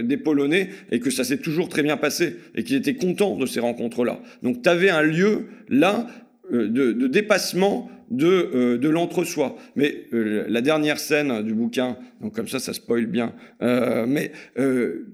des 0.00 0.16
Polonais, 0.16 0.70
et 0.90 1.00
que 1.00 1.10
ça 1.10 1.24
s'est 1.24 1.38
toujours 1.38 1.68
très 1.68 1.82
bien 1.82 1.96
passé, 1.96 2.36
et 2.54 2.62
qu'il 2.62 2.76
était 2.76 2.94
content 2.94 3.36
de 3.36 3.46
ces 3.46 3.60
rencontres 3.60 4.04
là. 4.04 4.20
Donc 4.42 4.62
tu 4.62 4.68
avais 4.68 4.90
un 4.90 5.02
lieu 5.02 5.46
là 5.68 6.06
de, 6.50 6.66
de 6.66 7.06
dépassement 7.06 7.90
de, 8.12 8.50
euh, 8.54 8.78
de 8.78 8.88
l'entre-soi. 8.88 9.56
Mais 9.74 10.04
euh, 10.12 10.44
la 10.48 10.60
dernière 10.60 10.98
scène 10.98 11.42
du 11.42 11.54
bouquin, 11.54 11.96
donc 12.20 12.34
comme 12.34 12.46
ça, 12.46 12.60
ça 12.60 12.72
spoil 12.72 13.06
bien, 13.06 13.34
euh, 13.62 14.04
mais 14.06 14.30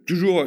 toujours, 0.07 0.47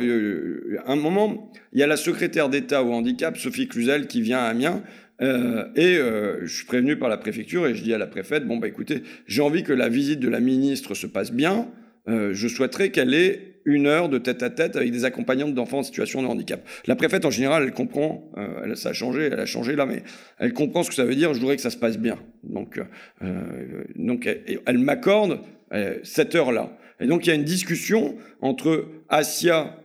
un 0.86 0.96
moment, 0.96 1.52
il 1.74 1.80
y 1.80 1.84
a 1.84 1.88
la 1.88 1.98
secrétaire 1.98 2.50
d'État 2.50 2.84
au 2.84 2.92
handicap, 2.92 3.38
Sophie 3.38 3.68
Cluzel, 3.68 4.08
qui 4.08 4.22
vient 4.22 4.40
à 4.40 4.50
Amiens, 4.50 4.84
et 5.22 5.98
je 5.98 6.48
suis 6.48 6.66
prévenu 6.66 6.98
par 6.98 7.08
la 7.08 7.18
préfecture 7.18 7.68
et 7.68 7.76
je 7.76 7.84
dis 7.84 7.94
à 7.94 7.98
la 7.98 8.08
préfète, 8.08 8.46
bon, 8.46 8.58
bah 8.58 8.68
écoutez, 8.68 9.04
j'ai 9.28 9.42
envie 9.42 9.64
que 9.64 9.74
la 9.74 9.88
visite 9.88 10.20
de 10.20 10.30
la 10.30 10.40
ministre 10.40 10.94
se 10.94 11.08
passe 11.08 11.32
bien, 11.32 11.68
je 12.08 12.48
souhaiterais 12.48 12.90
qu'elle 12.90 13.14
ait 13.14 13.51
une 13.66 13.88
heure 13.88 14.10
de 14.10 14.18
tête 14.18 14.44
à 14.44 14.50
tête 14.50 14.76
avec 14.76 14.92
des 14.92 15.06
accompagnantes 15.06 15.54
d'enfants 15.54 15.80
en 15.80 15.84
situation 15.84 16.22
de 16.22 16.28
handicap. 16.28 16.68
La 16.88 16.96
préfète, 16.96 17.26
en 17.26 17.32
général, 17.32 17.64
elle 17.64 17.72
comprend, 17.72 18.32
euh, 18.38 18.64
elle, 18.64 18.78
ça 18.78 18.90
a 18.90 18.94
changé, 18.94 19.30
elle 19.32 19.40
a 19.40 19.46
changé 19.46 19.76
là, 19.76 19.86
mais 19.86 20.04
elle 20.40 20.54
comprend 20.54 20.84
ce 20.84 20.90
que 20.90 20.96
ça 20.96 21.06
veut 21.06 21.16
dire, 21.16 21.34
je 21.34 21.40
voudrais 21.40 21.56
que 21.56 21.62
ça 21.62 21.70
se 21.70 21.78
passe 21.78 21.98
bien. 21.98 22.18
Donc, 22.44 22.82
euh, 23.22 23.84
donc 23.96 24.26
elle, 24.26 24.62
elle 24.66 24.78
m'accorde 24.78 25.40
euh, 25.74 26.00
cette 26.04 26.36
heure-là. 26.36 26.78
Et 27.00 27.08
donc, 27.08 27.26
il 27.26 27.30
y 27.30 27.32
a 27.32 27.36
une 27.36 27.44
discussion 27.44 28.16
entre 28.42 28.88
Asia, 29.10 29.78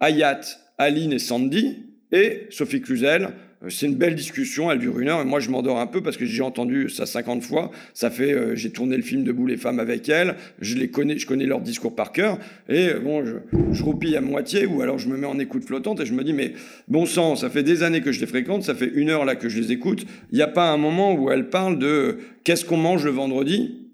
Ayat, 0.00 0.40
Aline 0.78 1.12
et 1.12 1.18
Sandy 1.18 1.86
et 2.12 2.46
Sophie 2.50 2.80
Cluzel, 2.80 3.28
Euh, 3.28 3.47
c'est 3.68 3.86
une 3.86 3.96
belle 3.96 4.14
discussion, 4.14 4.70
elle 4.70 4.78
dure 4.78 5.00
une 5.00 5.08
heure, 5.08 5.20
et 5.20 5.24
moi 5.24 5.40
je 5.40 5.50
m'endors 5.50 5.80
un 5.80 5.88
peu 5.88 6.00
parce 6.00 6.16
que 6.16 6.24
j'ai 6.24 6.42
entendu 6.42 6.88
ça 6.88 7.06
50 7.06 7.42
fois. 7.42 7.72
Ça 7.92 8.08
fait, 8.08 8.32
euh, 8.32 8.54
j'ai 8.54 8.70
tourné 8.70 8.96
le 8.96 9.02
film 9.02 9.24
Debout 9.24 9.46
les 9.46 9.56
femmes 9.56 9.80
avec 9.80 10.08
elle, 10.08 10.36
je 10.60 10.76
les 10.76 10.88
connais, 10.90 11.18
je 11.18 11.26
connais 11.26 11.44
leur 11.44 11.60
discours 11.60 11.94
par 11.94 12.12
cœur, 12.12 12.38
et 12.68 12.90
euh, 12.90 13.00
bon, 13.00 13.24
je, 13.24 13.82
roupille 13.82 14.16
à 14.16 14.20
moitié, 14.20 14.66
ou 14.66 14.80
alors 14.80 14.98
je 14.98 15.08
me 15.08 15.16
mets 15.16 15.26
en 15.26 15.38
écoute 15.38 15.64
flottante 15.64 16.00
et 16.00 16.06
je 16.06 16.12
me 16.12 16.22
dis, 16.22 16.32
mais 16.32 16.52
bon 16.86 17.04
sang, 17.04 17.34
ça 17.34 17.50
fait 17.50 17.64
des 17.64 17.82
années 17.82 18.00
que 18.00 18.12
je 18.12 18.20
les 18.20 18.26
fréquente, 18.26 18.62
ça 18.62 18.74
fait 18.74 18.90
une 18.94 19.10
heure 19.10 19.24
là 19.24 19.34
que 19.34 19.48
je 19.48 19.58
les 19.60 19.72
écoute. 19.72 20.06
Il 20.30 20.36
n'y 20.36 20.42
a 20.42 20.48
pas 20.48 20.70
un 20.70 20.76
moment 20.76 21.14
où 21.14 21.30
elle 21.30 21.48
parle 21.48 21.78
de 21.78 22.18
qu'est-ce 22.44 22.64
qu'on 22.64 22.76
mange 22.76 23.04
le 23.04 23.10
vendredi, 23.10 23.86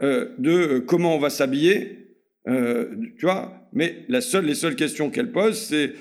de 0.00 0.78
comment 0.78 1.14
on 1.14 1.18
va 1.18 1.30
s'habiller, 1.30 2.14
tu 2.46 3.22
vois. 3.22 3.68
Mais 3.72 4.04
la 4.08 4.20
seule, 4.20 4.46
les 4.46 4.54
seules 4.54 4.76
questions 4.76 5.10
qu'elle 5.10 5.30
pose, 5.30 5.58
c'est 5.58 5.92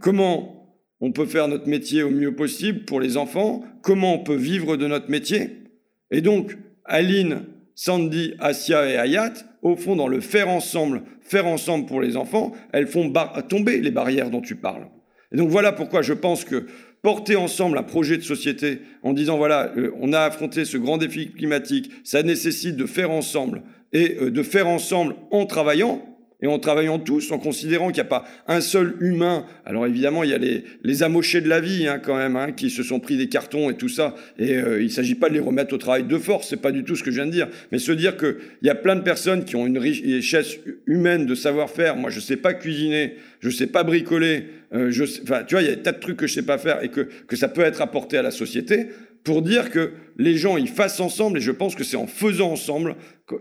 comment 0.00 0.65
on 1.00 1.12
peut 1.12 1.26
faire 1.26 1.48
notre 1.48 1.68
métier 1.68 2.02
au 2.02 2.10
mieux 2.10 2.34
possible 2.34 2.84
pour 2.84 3.00
les 3.00 3.16
enfants, 3.16 3.64
comment 3.82 4.14
on 4.14 4.24
peut 4.24 4.36
vivre 4.36 4.76
de 4.76 4.86
notre 4.86 5.10
métier? 5.10 5.62
Et 6.10 6.20
donc, 6.20 6.56
Aline, 6.84 7.42
Sandy, 7.74 8.34
Asia 8.38 8.88
et 8.88 8.96
Ayat, 8.96 9.34
au 9.62 9.76
fond, 9.76 9.96
dans 9.96 10.08
le 10.08 10.20
faire 10.20 10.48
ensemble, 10.48 11.02
faire 11.20 11.46
ensemble 11.46 11.86
pour 11.86 12.00
les 12.00 12.16
enfants, 12.16 12.52
elles 12.72 12.86
font 12.86 13.12
tomber 13.48 13.80
les 13.80 13.90
barrières 13.90 14.30
dont 14.30 14.40
tu 14.40 14.56
parles. 14.56 14.88
Et 15.32 15.36
donc 15.36 15.50
voilà 15.50 15.72
pourquoi 15.72 16.02
je 16.02 16.12
pense 16.12 16.44
que 16.44 16.66
porter 17.02 17.36
ensemble 17.36 17.78
un 17.78 17.82
projet 17.82 18.16
de 18.16 18.22
société 18.22 18.80
en 19.02 19.12
disant, 19.12 19.36
voilà, 19.36 19.72
euh, 19.76 19.92
on 20.00 20.12
a 20.12 20.20
affronté 20.20 20.64
ce 20.64 20.76
grand 20.76 20.98
défi 20.98 21.30
climatique, 21.30 21.90
ça 22.04 22.22
nécessite 22.22 22.76
de 22.76 22.86
faire 22.86 23.10
ensemble 23.10 23.62
et 23.92 24.16
euh, 24.20 24.30
de 24.30 24.42
faire 24.42 24.66
ensemble 24.66 25.14
en 25.30 25.46
travaillant, 25.46 26.04
et 26.42 26.46
en 26.46 26.58
travaillant 26.58 26.98
tous, 26.98 27.32
en 27.32 27.38
considérant 27.38 27.86
qu'il 27.88 28.02
n'y 28.02 28.08
a 28.08 28.10
pas 28.10 28.24
un 28.46 28.60
seul 28.60 28.94
humain. 29.00 29.46
Alors 29.64 29.86
évidemment, 29.86 30.22
il 30.22 30.30
y 30.30 30.34
a 30.34 30.38
les, 30.38 30.64
les 30.82 31.02
amochés 31.02 31.40
de 31.40 31.48
la 31.48 31.60
vie 31.60 31.86
hein, 31.86 31.98
quand 31.98 32.16
même, 32.16 32.36
hein, 32.36 32.52
qui 32.52 32.68
se 32.68 32.82
sont 32.82 33.00
pris 33.00 33.16
des 33.16 33.28
cartons 33.28 33.70
et 33.70 33.76
tout 33.76 33.88
ça. 33.88 34.14
Et 34.38 34.54
euh, 34.54 34.80
il 34.80 34.86
ne 34.86 34.90
s'agit 34.90 35.14
pas 35.14 35.28
de 35.28 35.34
les 35.34 35.40
remettre 35.40 35.74
au 35.74 35.78
travail 35.78 36.04
de 36.04 36.18
force, 36.18 36.48
c'est 36.48 36.60
pas 36.60 36.72
du 36.72 36.84
tout 36.84 36.94
ce 36.94 37.02
que 37.02 37.10
je 37.10 37.16
viens 37.16 37.26
de 37.26 37.32
dire. 37.32 37.48
Mais 37.72 37.78
se 37.78 37.92
dire 37.92 38.16
qu'il 38.16 38.36
y 38.62 38.68
a 38.68 38.74
plein 38.74 38.96
de 38.96 39.02
personnes 39.02 39.44
qui 39.44 39.56
ont 39.56 39.66
une 39.66 39.78
richesse 39.78 40.58
humaine 40.86 41.24
de 41.24 41.34
savoir-faire. 41.34 41.96
Moi, 41.96 42.10
je 42.10 42.16
ne 42.16 42.22
sais 42.22 42.36
pas 42.36 42.52
cuisiner, 42.52 43.14
je 43.40 43.48
ne 43.48 43.52
sais 43.52 43.66
pas 43.66 43.82
bricoler. 43.82 44.44
Euh, 44.74 44.90
je 44.90 45.04
enfin, 45.22 45.44
tu 45.46 45.54
vois, 45.54 45.62
il 45.62 45.68
y 45.68 45.72
a 45.72 45.76
des 45.76 45.82
tas 45.82 45.92
de 45.92 46.00
trucs 46.00 46.18
que 46.18 46.26
je 46.26 46.32
ne 46.32 46.42
sais 46.42 46.46
pas 46.46 46.58
faire 46.58 46.82
et 46.82 46.88
que, 46.88 47.08
que 47.26 47.36
ça 47.36 47.48
peut 47.48 47.62
être 47.62 47.80
apporté 47.80 48.18
à 48.18 48.22
la 48.22 48.30
société 48.30 48.88
pour 49.26 49.42
dire 49.42 49.70
que 49.70 49.92
les 50.16 50.36
gens 50.36 50.56
ils 50.56 50.68
fassent 50.68 51.00
ensemble, 51.00 51.38
et 51.38 51.40
je 51.40 51.50
pense 51.50 51.74
que 51.74 51.82
c'est 51.82 51.96
en 51.96 52.06
faisant 52.06 52.52
ensemble, 52.52 52.94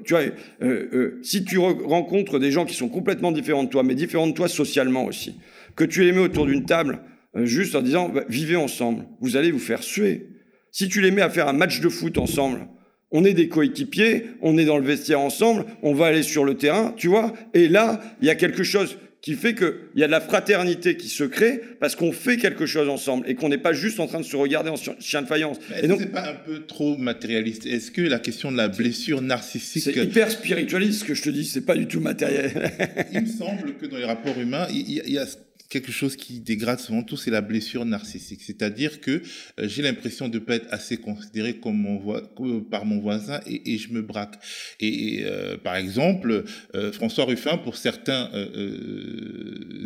tu 0.03 0.13
vois, 0.13 0.23
euh, 0.23 0.33
euh, 0.63 1.19
si 1.21 1.45
tu 1.45 1.59
rencontres 1.59 2.39
des 2.39 2.51
gens 2.51 2.65
qui 2.65 2.73
sont 2.73 2.89
complètement 2.89 3.31
différents 3.31 3.63
de 3.63 3.69
toi, 3.69 3.83
mais 3.83 3.93
différents 3.93 4.25
de 4.25 4.33
toi 4.33 4.47
socialement 4.47 5.05
aussi, 5.05 5.35
que 5.75 5.83
tu 5.83 6.03
les 6.03 6.11
mets 6.11 6.21
autour 6.21 6.47
d'une 6.47 6.65
table, 6.65 7.01
euh, 7.37 7.45
juste 7.45 7.75
en 7.75 7.83
disant, 7.83 8.09
bah, 8.09 8.23
vivez 8.27 8.55
ensemble, 8.55 9.05
vous 9.21 9.37
allez 9.37 9.51
vous 9.51 9.59
faire 9.59 9.83
suer. 9.83 10.25
Si 10.71 10.89
tu 10.89 11.01
les 11.01 11.11
mets 11.11 11.21
à 11.21 11.29
faire 11.29 11.47
un 11.47 11.53
match 11.53 11.81
de 11.81 11.89
foot 11.89 12.17
ensemble, 12.17 12.67
on 13.11 13.23
est 13.23 13.35
des 13.35 13.47
coéquipiers, 13.47 14.25
on 14.41 14.57
est 14.57 14.65
dans 14.65 14.79
le 14.79 14.85
vestiaire 14.85 15.19
ensemble, 15.19 15.65
on 15.83 15.93
va 15.93 16.07
aller 16.07 16.23
sur 16.23 16.45
le 16.45 16.55
terrain, 16.55 16.95
tu 16.97 17.09
vois, 17.09 17.31
et 17.53 17.67
là, 17.67 18.01
il 18.21 18.27
y 18.27 18.31
a 18.31 18.35
quelque 18.35 18.63
chose 18.63 18.97
qui 19.25 19.33
fait 19.33 19.55
qu'il 19.55 19.73
y 19.95 20.03
a 20.03 20.05
de 20.05 20.11
la 20.11 20.21
fraternité 20.21 20.97
qui 20.97 21.09
se 21.09 21.23
crée 21.23 21.59
parce 21.79 21.95
qu'on 21.95 22.11
fait 22.11 22.37
quelque 22.37 22.67
chose 22.67 22.87
ensemble 22.89 23.27
et 23.27 23.33
qu'on 23.33 23.49
n'est 23.49 23.57
pas 23.57 23.73
juste 23.73 23.99
en 23.99 24.05
train 24.05 24.19
de 24.19 24.25
se 24.25 24.35
regarder 24.35 24.69
en 24.69 24.75
chien 24.99 25.23
de 25.23 25.27
faïence. 25.27 25.57
Est-ce 25.75 25.87
que 25.87 25.97
c'est 25.97 26.11
pas 26.11 26.29
un 26.29 26.35
peu 26.35 26.59
trop 26.67 26.95
matérialiste? 26.95 27.65
Est-ce 27.65 27.89
que 27.89 28.01
la 28.01 28.19
question 28.19 28.51
de 28.51 28.57
la 28.57 28.67
blessure 28.67 29.23
narcissique... 29.23 29.81
C'est 29.81 29.95
hyper 29.95 30.29
spiritualiste 30.29 30.99
ce 30.99 31.05
que 31.05 31.15
je 31.15 31.23
te 31.23 31.31
dis, 31.31 31.43
c'est 31.43 31.65
pas 31.65 31.75
du 31.75 31.87
tout 31.87 32.01
matériel. 32.01 32.71
il 33.13 33.21
me 33.21 33.25
semble 33.25 33.73
que 33.77 33.87
dans 33.87 33.97
les 33.97 34.05
rapports 34.05 34.39
humains, 34.39 34.67
il 34.69 34.91
y 34.91 34.99
a, 34.99 35.03
il 35.07 35.13
y 35.13 35.17
a 35.17 35.25
quelque 35.69 35.91
chose 35.91 36.15
qui 36.15 36.39
dégrade 36.39 36.79
souvent 36.79 37.03
tout, 37.03 37.17
c'est 37.17 37.31
la 37.31 37.41
blessure 37.41 37.85
narcissique. 37.85 38.41
C'est-à-dire 38.41 39.01
que 39.01 39.21
euh, 39.59 39.67
j'ai 39.67 39.81
l'impression 39.81 40.27
de 40.27 40.39
pas 40.39 40.55
être 40.55 40.67
assez 40.71 40.97
considéré 40.97 41.57
comme 41.57 41.77
mon 41.77 41.95
par 42.69 42.85
mon 42.85 42.99
voisin 42.99 43.39
et, 43.47 43.73
et, 43.73 43.77
je 43.77 43.91
me 43.91 44.01
braque. 44.01 44.35
Et, 44.79 45.23
euh, 45.23 45.57
par 45.57 45.75
exemple, 45.75 46.43
euh, 46.75 46.91
François 46.91 47.25
Ruffin, 47.25 47.57
pour 47.57 47.77
certains 47.77 48.29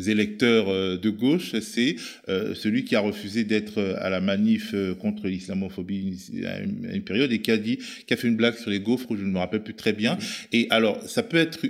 électeurs 0.06 1.00
de 1.00 1.10
gauche, 1.10 1.56
c'est 1.60 1.96
celui 2.28 2.84
qui 2.84 2.96
a 2.96 3.00
refusé 3.00 3.44
d'être 3.44 3.82
à 4.00 4.10
la 4.10 4.22
manif 4.22 4.76
contre 5.00 5.28
l'islamophobie 5.28 6.18
à 6.46 6.60
une, 6.60 7.04
période 7.04 7.32
et 7.32 7.40
qui 7.42 7.52
a 7.52 7.58
dit, 7.58 7.80
qui 8.06 8.14
a 8.14 8.18
fait 8.18 8.28
une 8.28 8.36
blague 8.36 8.56
sur 8.56 8.70
les 8.70 8.80
gaufres, 8.80 9.16
je 9.16 9.24
ne 9.24 9.32
me 9.32 9.40
rappelle 9.40 9.64
plus 9.64 9.76
très 9.76 9.94
bien. 9.94 10.18
Et 10.52 10.68
alors, 10.70 11.02
ça 11.04 11.24
peut 11.24 11.38
être 11.38 11.66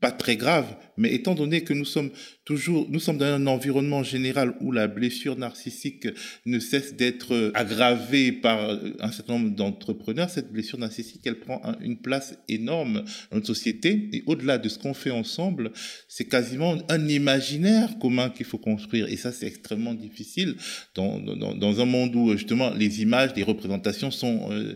pas 0.00 0.10
très 0.10 0.36
grave, 0.36 0.66
mais 0.96 1.14
étant 1.14 1.34
donné 1.34 1.62
que 1.62 1.72
nous 1.72 1.84
sommes 1.84 2.10
toujours, 2.50 2.88
nous 2.90 2.98
sommes 2.98 3.18
dans 3.18 3.26
un 3.26 3.46
environnement 3.46 4.02
général 4.02 4.54
où 4.60 4.72
la 4.72 4.88
blessure 4.88 5.38
narcissique 5.38 6.08
ne 6.46 6.58
cesse 6.58 6.96
d'être 6.96 7.52
aggravée 7.54 8.32
par 8.32 8.76
un 8.98 9.12
certain 9.12 9.34
nombre 9.34 9.54
d'entrepreneurs, 9.54 10.28
cette 10.28 10.50
blessure 10.50 10.76
narcissique, 10.76 11.20
elle 11.26 11.38
prend 11.38 11.62
une 11.80 11.96
place 11.96 12.36
énorme 12.48 13.04
dans 13.30 13.36
notre 13.36 13.46
société. 13.46 14.10
Et 14.12 14.24
au-delà 14.26 14.58
de 14.58 14.68
ce 14.68 14.80
qu'on 14.80 14.94
fait 14.94 15.12
ensemble, 15.12 15.70
c'est 16.08 16.24
quasiment 16.24 16.76
un 16.88 17.06
imaginaire 17.06 17.96
commun 18.00 18.30
qu'il 18.30 18.46
faut 18.46 18.58
construire. 18.58 19.06
Et 19.06 19.16
ça, 19.16 19.30
c'est 19.30 19.46
extrêmement 19.46 19.94
difficile 19.94 20.56
dans, 20.96 21.80
un 21.80 21.84
monde 21.84 22.16
où 22.16 22.32
justement 22.32 22.70
les 22.74 23.00
images, 23.00 23.30
les 23.36 23.44
représentations 23.44 24.10
sont 24.10 24.48
euh, 24.50 24.74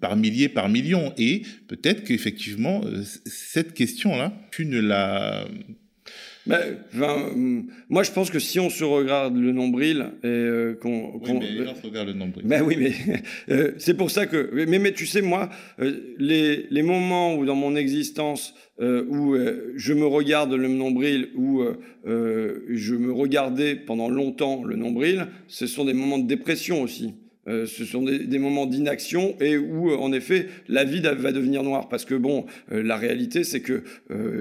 par 0.00 0.14
milliers, 0.14 0.48
par 0.48 0.68
millions. 0.68 1.12
Et 1.18 1.42
peut-être 1.66 2.04
qu'effectivement, 2.04 2.82
euh, 2.84 3.02
cette 3.24 3.74
question-là, 3.74 4.32
tu 4.52 4.64
ne 4.64 4.78
la 4.78 5.44
ben, 6.46 7.66
moi, 7.88 8.02
je 8.02 8.10
pense 8.12 8.30
que 8.30 8.38
si 8.38 8.60
on 8.60 8.70
se 8.70 8.84
regarde 8.84 9.36
le 9.36 9.52
nombril 9.52 10.12
et 10.22 10.26
euh, 10.26 10.74
qu'on, 10.74 11.20
oui, 11.22 11.32
mais 11.40 11.50
les 11.50 11.66
se 11.66 11.86
regardent 11.86 12.08
le 12.08 12.14
nombril. 12.14 12.46
Ben 12.46 12.62
oui, 12.62 12.76
mais 12.78 12.92
euh, 13.54 13.72
c'est 13.78 13.94
pour 13.94 14.10
ça 14.10 14.26
que. 14.26 14.50
Mais, 14.66 14.78
mais 14.78 14.92
tu 14.92 15.06
sais, 15.06 15.22
moi, 15.22 15.50
euh, 15.80 16.14
les, 16.18 16.66
les 16.70 16.82
moments 16.82 17.34
où 17.34 17.44
dans 17.44 17.54
mon 17.54 17.76
existence 17.76 18.54
où 18.78 19.34
je 19.74 19.94
me 19.94 20.04
regarde 20.04 20.52
le 20.52 20.68
nombril, 20.68 21.30
où 21.34 21.62
je 22.04 22.94
me 22.94 23.10
regardais 23.10 23.74
pendant 23.74 24.10
longtemps 24.10 24.64
le 24.64 24.76
nombril, 24.76 25.28
ce 25.48 25.66
sont 25.66 25.86
des 25.86 25.94
moments 25.94 26.18
de 26.18 26.26
dépression 26.26 26.82
aussi. 26.82 27.14
Euh, 27.48 27.66
ce 27.66 27.84
sont 27.84 28.02
des, 28.02 28.38
moments 28.38 28.66
d'inaction 28.66 29.36
et 29.40 29.56
où, 29.56 29.90
euh, 29.90 29.96
en 29.96 30.12
effet, 30.12 30.48
la 30.68 30.84
vie 30.84 31.00
va 31.00 31.32
devenir 31.32 31.62
noire. 31.62 31.88
Parce 31.88 32.04
que, 32.04 32.14
bon, 32.14 32.46
euh, 32.72 32.82
la 32.82 32.96
réalité, 32.96 33.44
c'est 33.44 33.60
que 33.60 33.82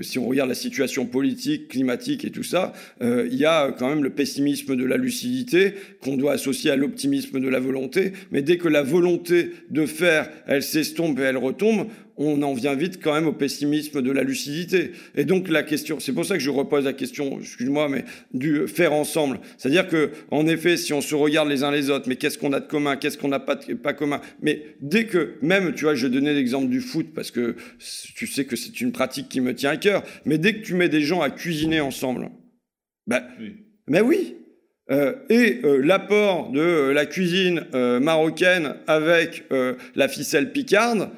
si 0.01 0.19
on 0.19 0.27
regarde 0.27 0.49
la 0.49 0.55
situation 0.55 1.05
politique, 1.05 1.69
climatique 1.69 2.25
et 2.25 2.31
tout 2.31 2.43
ça, 2.43 2.73
il 3.01 3.35
y 3.35 3.45
a 3.45 3.71
quand 3.71 3.89
même 3.89 4.03
le 4.03 4.09
pessimisme 4.09 4.75
de 4.75 4.85
la 4.85 4.97
lucidité 4.97 5.73
qu'on 6.01 6.17
doit 6.17 6.33
associer 6.33 6.71
à 6.71 6.75
l'optimisme 6.75 7.39
de 7.39 7.47
la 7.47 7.59
volonté. 7.59 8.13
Mais 8.31 8.41
dès 8.41 8.57
que 8.57 8.67
la 8.67 8.83
volonté 8.83 9.51
de 9.69 9.85
faire, 9.85 10.29
elle 10.47 10.63
s'estompe 10.63 11.19
et 11.19 11.23
elle 11.23 11.37
retombe, 11.37 11.87
on 12.17 12.41
en 12.41 12.53
vient 12.53 12.75
vite 12.75 12.99
quand 13.01 13.13
même 13.13 13.27
au 13.27 13.33
pessimisme 13.33 14.01
de 14.01 14.11
la 14.11 14.23
lucidité. 14.23 14.91
Et 15.15 15.25
donc 15.25 15.49
la 15.49 15.63
question, 15.63 15.99
c'est 15.99 16.13
pour 16.13 16.25
ça 16.25 16.35
que 16.35 16.43
je 16.43 16.49
repose 16.49 16.85
la 16.85 16.93
question, 16.93 17.39
excuse-moi, 17.39 17.89
mais 17.89 18.05
du 18.33 18.67
faire 18.67 18.93
ensemble. 18.93 19.39
C'est-à-dire 19.57 19.87
que, 19.87 20.11
en 20.31 20.47
effet, 20.47 20.77
si 20.77 20.93
on 20.93 21.01
se 21.01 21.15
regarde 21.15 21.49
les 21.49 21.63
uns 21.63 21.71
les 21.71 21.89
autres, 21.89 22.07
mais 22.07 22.15
qu'est-ce 22.15 22.37
qu'on 22.37 22.53
a 22.53 22.59
de 22.59 22.67
commun, 22.67 22.95
qu'est-ce 22.95 23.17
qu'on 23.17 23.27
n'a 23.27 23.39
pas, 23.39 23.55
pas 23.55 23.93
commun? 23.93 24.21
Mais 24.41 24.75
dès 24.81 25.05
que, 25.05 25.35
même, 25.41 25.73
tu 25.73 25.85
vois, 25.85 25.95
je 25.95 26.07
donnais 26.07 26.33
l'exemple 26.33 26.69
du 26.69 26.81
foot 26.81 27.07
parce 27.13 27.31
que 27.31 27.55
tu 28.15 28.27
sais 28.27 28.45
que 28.45 28.55
c'est 28.55 28.81
une 28.81 28.91
pratique 28.91 29.29
qui 29.29 29.41
me 29.41 29.53
tient 29.53 29.71
à 29.71 29.77
cœur. 29.77 30.03
Mais 30.25 30.37
dès 30.37 30.53
que 30.53 30.65
tu 30.65 30.73
mets 30.73 30.89
des 30.89 31.01
gens 31.01 31.21
à 31.21 31.29
cuisiner 31.29 31.81
ensemble, 31.81 32.29
ben, 33.07 33.23
oui. 33.39 33.55
mais 33.87 34.01
oui, 34.01 34.35
euh, 34.91 35.13
et 35.29 35.61
euh, 35.63 35.81
l'apport 35.83 36.51
de 36.51 36.59
euh, 36.59 36.93
la 36.93 37.07
cuisine 37.07 37.65
marocaine 37.73 38.75
avec 38.87 39.45
la 39.95 40.07
ficelle 40.07 40.51
picarde, 40.51 41.09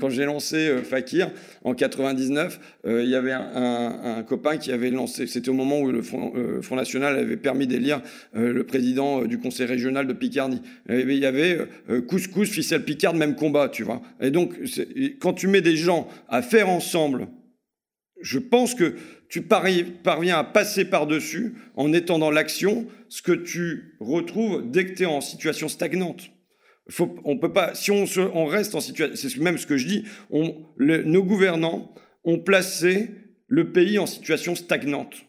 quand 0.00 0.10
j'ai 0.10 0.24
lancé 0.24 0.76
Fakir 0.82 1.30
en 1.64 1.74
99, 1.74 2.60
il 2.86 3.08
y 3.08 3.14
avait 3.14 3.32
un, 3.32 4.16
un, 4.18 4.22
copain 4.22 4.56
qui 4.56 4.72
avait 4.72 4.90
lancé, 4.90 5.26
c'était 5.26 5.50
au 5.50 5.54
moment 5.54 5.80
où 5.80 5.90
le 5.90 6.02
Front, 6.02 6.32
Front 6.62 6.76
National 6.76 7.18
avait 7.18 7.36
permis 7.36 7.66
d'élire 7.66 8.00
le 8.34 8.62
président 8.64 9.22
du 9.22 9.38
conseil 9.38 9.66
régional 9.66 10.06
de 10.06 10.12
Picardie. 10.12 10.62
Et 10.88 11.00
il 11.00 11.18
y 11.18 11.26
avait 11.26 11.58
couscous, 12.06 12.48
ficelle 12.48 12.84
picarde, 12.84 13.16
même 13.16 13.34
combat, 13.34 13.68
tu 13.68 13.82
vois. 13.82 14.00
Et 14.20 14.30
donc, 14.30 14.54
quand 15.20 15.34
tu 15.34 15.48
mets 15.48 15.60
des 15.60 15.76
gens 15.76 16.08
à 16.28 16.42
faire 16.42 16.68
ensemble, 16.68 17.28
je 18.20 18.38
pense 18.38 18.74
que 18.74 18.96
tu 19.28 19.42
parviens 19.42 20.38
à 20.38 20.44
passer 20.44 20.84
par-dessus 20.84 21.54
en 21.76 21.92
étant 21.92 22.18
dans 22.18 22.30
l'action 22.30 22.86
ce 23.08 23.22
que 23.22 23.32
tu 23.32 23.96
retrouves 24.00 24.70
dès 24.70 24.86
que 24.86 24.94
tu 24.94 25.02
es 25.02 25.06
en 25.06 25.20
situation 25.20 25.68
stagnante. 25.68 26.30
Faut, 26.90 27.16
on 27.24 27.36
peut 27.38 27.52
pas, 27.52 27.74
si 27.74 27.90
on, 27.90 28.46
reste 28.46 28.74
en 28.74 28.80
situation, 28.80 29.14
c'est 29.14 29.36
même 29.38 29.58
ce 29.58 29.66
que 29.66 29.76
je 29.76 29.86
dis, 29.86 30.04
nos 30.30 31.22
gouvernants 31.22 31.94
ont 32.24 32.38
placé 32.38 33.10
le 33.46 33.72
pays 33.72 33.98
en 33.98 34.06
situation 34.06 34.54
stagnante. 34.54 35.26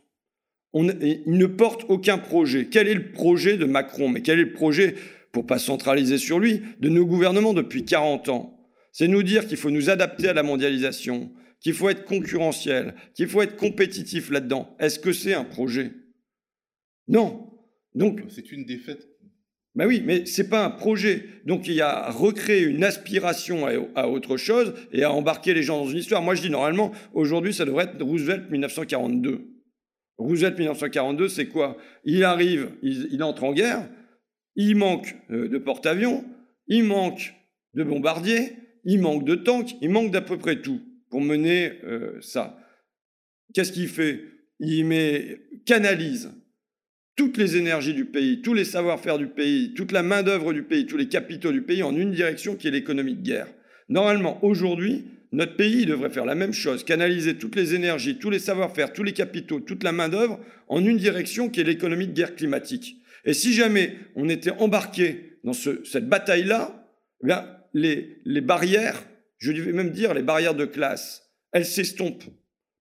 On, 0.71 0.87
ils 0.87 1.23
ne 1.25 1.45
portent 1.45 1.85
aucun 1.89 2.17
projet. 2.17 2.67
Quel 2.71 2.87
est 2.87 2.93
le 2.93 3.11
projet 3.11 3.57
de 3.57 3.65
Macron? 3.65 4.07
Mais 4.07 4.21
quel 4.21 4.39
est 4.39 4.43
le 4.43 4.53
projet, 4.53 4.95
pour 5.31 5.45
pas 5.45 5.59
centraliser 5.59 6.17
sur 6.17 6.39
lui, 6.39 6.61
de 6.79 6.87
nos 6.87 7.05
gouvernements 7.05 7.53
depuis 7.53 7.83
40 7.83 8.29
ans? 8.29 8.55
C'est 8.93 9.07
nous 9.07 9.23
dire 9.23 9.47
qu'il 9.47 9.57
faut 9.57 9.71
nous 9.71 9.89
adapter 9.89 10.29
à 10.29 10.33
la 10.33 10.43
mondialisation, 10.43 11.31
qu'il 11.61 11.73
faut 11.73 11.89
être 11.89 12.05
concurrentiel, 12.05 12.95
qu'il 13.13 13.27
faut 13.27 13.41
être 13.41 13.57
compétitif 13.57 14.29
là-dedans. 14.29 14.75
Est-ce 14.79 14.99
que 14.99 15.11
c'est 15.11 15.33
un 15.33 15.43
projet? 15.43 15.91
Non. 17.07 17.49
Donc, 17.95 18.23
c'est 18.29 18.51
une 18.51 18.65
défaite. 18.65 19.09
Ben 19.75 19.85
oui, 19.85 20.01
mais 20.05 20.25
c'est 20.25 20.49
pas 20.49 20.65
un 20.65 20.69
projet. 20.71 21.25
Donc 21.45 21.67
il 21.67 21.73
y 21.73 21.81
a 21.81 21.89
à 21.89 22.11
recréer 22.11 22.63
une 22.63 22.83
aspiration 22.83 23.67
à, 23.95 24.07
autre 24.07 24.35
chose 24.35 24.73
et 24.91 25.03
à 25.03 25.11
embarquer 25.11 25.53
les 25.53 25.63
gens 25.63 25.83
dans 25.83 25.89
une 25.89 25.99
histoire. 25.99 26.21
Moi 26.21 26.35
je 26.35 26.41
dis 26.41 26.49
normalement, 26.49 26.91
aujourd'hui 27.13 27.53
ça 27.53 27.65
devrait 27.65 27.85
être 27.85 28.03
Roosevelt 28.03 28.49
1942. 28.49 29.41
Roosevelt 30.17 30.57
1942, 30.57 31.29
c'est 31.29 31.45
quoi? 31.45 31.77
Il 32.03 32.23
arrive, 32.23 32.71
il, 32.81 33.23
entre 33.23 33.45
en 33.45 33.53
guerre, 33.53 33.87
il 34.55 34.75
manque 34.75 35.15
euh, 35.31 35.47
de 35.47 35.57
porte-avions, 35.57 36.25
il 36.67 36.83
manque 36.83 37.33
de 37.73 37.83
bombardiers, 37.83 38.57
il 38.83 38.99
manque 38.99 39.23
de 39.23 39.35
tanks, 39.35 39.75
il 39.81 39.91
manque 39.91 40.11
d'à 40.11 40.21
peu 40.21 40.37
près 40.37 40.61
tout 40.61 40.81
pour 41.09 41.21
mener 41.21 41.79
euh, 41.83 42.19
ça. 42.21 42.57
Qu'est-ce 43.53 43.71
qu'il 43.71 43.87
fait? 43.87 44.23
Il 44.59 44.85
met, 44.85 45.41
canalise 45.65 46.31
toutes 47.15 47.37
les 47.37 47.57
énergies 47.57 47.93
du 47.93 48.05
pays, 48.05 48.41
tous 48.41 48.53
les 48.53 48.63
savoir-faire 48.63 49.17
du 49.17 49.27
pays, 49.27 49.73
toute 49.73 49.91
la 49.91 50.03
main-d'œuvre 50.03 50.53
du 50.53 50.63
pays, 50.63 50.85
tous 50.85 50.95
les 50.95 51.09
capitaux 51.09 51.51
du 51.51 51.61
pays 51.61 51.83
en 51.83 51.95
une 51.95 52.11
direction 52.11 52.55
qui 52.55 52.69
est 52.69 52.71
l'économie 52.71 53.15
de 53.15 53.21
guerre. 53.21 53.47
Normalement, 53.89 54.43
aujourd'hui, 54.43 55.05
notre 55.31 55.55
pays 55.55 55.85
devrait 55.85 56.09
faire 56.11 56.25
la 56.25 56.35
même 56.35 56.53
chose, 56.53 56.83
canaliser 56.83 57.35
toutes 57.35 57.55
les 57.55 57.75
énergies, 57.75 58.17
tous 58.17 58.29
les 58.29 58.39
savoir-faire, 58.39 58.93
tous 58.93 59.03
les 59.03 59.11
capitaux, 59.11 59.59
toute 59.59 59.83
la 59.83 59.91
main-d'œuvre 59.91 60.39
en 60.67 60.83
une 60.83 60.97
direction 60.97 61.49
qui 61.49 61.59
est 61.59 61.65
l'économie 61.65 62.07
de 62.07 62.13
guerre 62.13 62.35
climatique. 62.35 62.97
Et 63.25 63.33
si 63.33 63.53
jamais 63.53 63.97
on 64.15 64.29
était 64.29 64.51
embarqué 64.51 65.39
dans 65.43 65.53
cette 65.53 66.07
bataille-là, 66.07 66.89
eh 67.27 67.33
les, 67.73 68.17
les 68.25 68.41
barrières, 68.41 69.03
je 69.39 69.51
vais 69.51 69.71
même 69.71 69.91
dire 69.91 70.13
les 70.13 70.21
barrières 70.21 70.55
de 70.55 70.65
classe, 70.65 71.23
elles 71.51 71.65
s'estompent. 71.65 72.25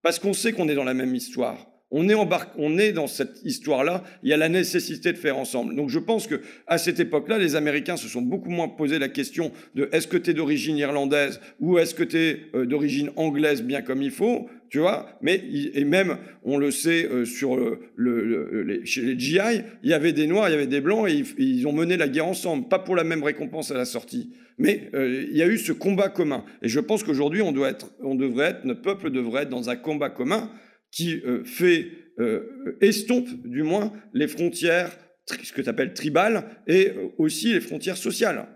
Parce 0.03 0.19
qu'on 0.19 0.33
sait 0.33 0.53
qu'on 0.53 0.69
est 0.69 0.75
dans 0.75 0.85
la 0.85 0.95
même 0.95 1.15
histoire 1.15 1.69
on 1.91 2.09
est, 2.09 2.15
on 2.57 2.79
est 2.79 2.93
dans 2.93 3.07
cette 3.07 3.41
histoire-là, 3.45 4.05
il 4.23 4.29
y 4.29 4.33
a 4.33 4.37
la 4.37 4.49
nécessité 4.49 5.13
de 5.13 5.19
faire 5.19 5.39
ensemble. 5.39 5.75
Donc 5.75 5.89
je 5.89 5.99
pense 5.99 6.27
que 6.27 6.43
à 6.67 6.77
cette 6.77 7.01
époque-là, 7.01 7.39
les 7.39 7.57
Américains 7.57 7.97
se 7.97 8.09
sont 8.09 8.21
beaucoup 8.21 8.51
moins 8.51 8.69
posé 8.69 8.99
la 8.99 9.09
question 9.09 9.53
de 9.75 9.89
est-ce 9.93 10.07
que 10.07 10.19
tu 10.19 10.31
es 10.31 10.35
d'origine 10.35 10.77
irlandaise 10.77 11.41
ou 11.61 11.79
est-ce 11.79 11.95
que 11.95 12.05
tu 12.05 12.19
es 12.19 12.41
euh, 12.55 12.67
d'origine 12.67 13.11
anglaise 13.17 13.63
bien 13.63 13.81
comme 13.81 14.03
il 14.03 14.11
faut, 14.11 14.51
tu 14.71 14.79
vois. 14.79 15.19
Mais 15.23 15.43
et 15.75 15.85
même, 15.85 16.19
on 16.43 16.59
le 16.59 16.71
sait 16.71 17.07
euh, 17.07 17.25
sur 17.25 17.57
le, 17.57 18.65
les, 18.67 18.85
chez 18.87 19.03
les 19.03 19.19
GI, 19.19 19.39
il 19.83 19.91
y 19.91 19.95
avait 19.95 20.13
des 20.13 20.27
noirs, 20.27 20.49
il 20.49 20.53
y 20.53 20.55
avait 20.55 20.67
des 20.67 20.81
blancs 20.81 21.09
et 21.09 21.25
ils, 21.39 21.67
ont 21.67 21.73
mené 21.73 21.97
la 21.97 22.09
guerre 22.09 22.27
ensemble, 22.27 22.69
pas 22.69 22.79
pour 22.79 22.97
la 22.97 23.05
même 23.05 23.23
récompense 23.23 23.71
à 23.71 23.75
la 23.75 23.85
sortie. 23.85 24.33
Mais 24.59 24.91
euh, 24.95 25.27
il 25.31 25.37
y 25.37 25.43
a 25.43 25.47
eu 25.47 25.57
ce 25.57 25.73
combat 25.73 26.09
commun. 26.09 26.45
Et 26.63 26.69
je 26.69 26.81
pense 26.81 27.05
qu'aujourd'hui, 27.05 27.43
on 27.43 27.53
doit 27.53 27.69
être, 27.69 27.93
on 28.01 28.15
devrait 28.15 28.51
être, 28.51 28.65
notre 28.65 28.83
peuple 28.83 29.11
devrait 29.11 29.43
être 29.43 29.51
dans 29.51 29.71
un 29.71 29.77
combat 29.77 30.11
commun 30.11 30.51
qui 30.91 31.21
euh, 31.25 31.45
fait 31.45 31.87
euh, 32.19 32.77
estompe 32.81 33.29
du 33.45 33.63
moins 33.63 33.93
les 34.13 34.27
frontières, 34.27 34.91
ce 35.27 35.53
que 35.53 35.63
tu 35.63 35.69
appelles 35.69 35.95
tribales, 35.95 36.45
et 36.67 36.91
euh, 36.91 37.09
aussi 37.19 37.53
les 37.53 37.61
frontières 37.61 37.97
sociales. 37.97 38.47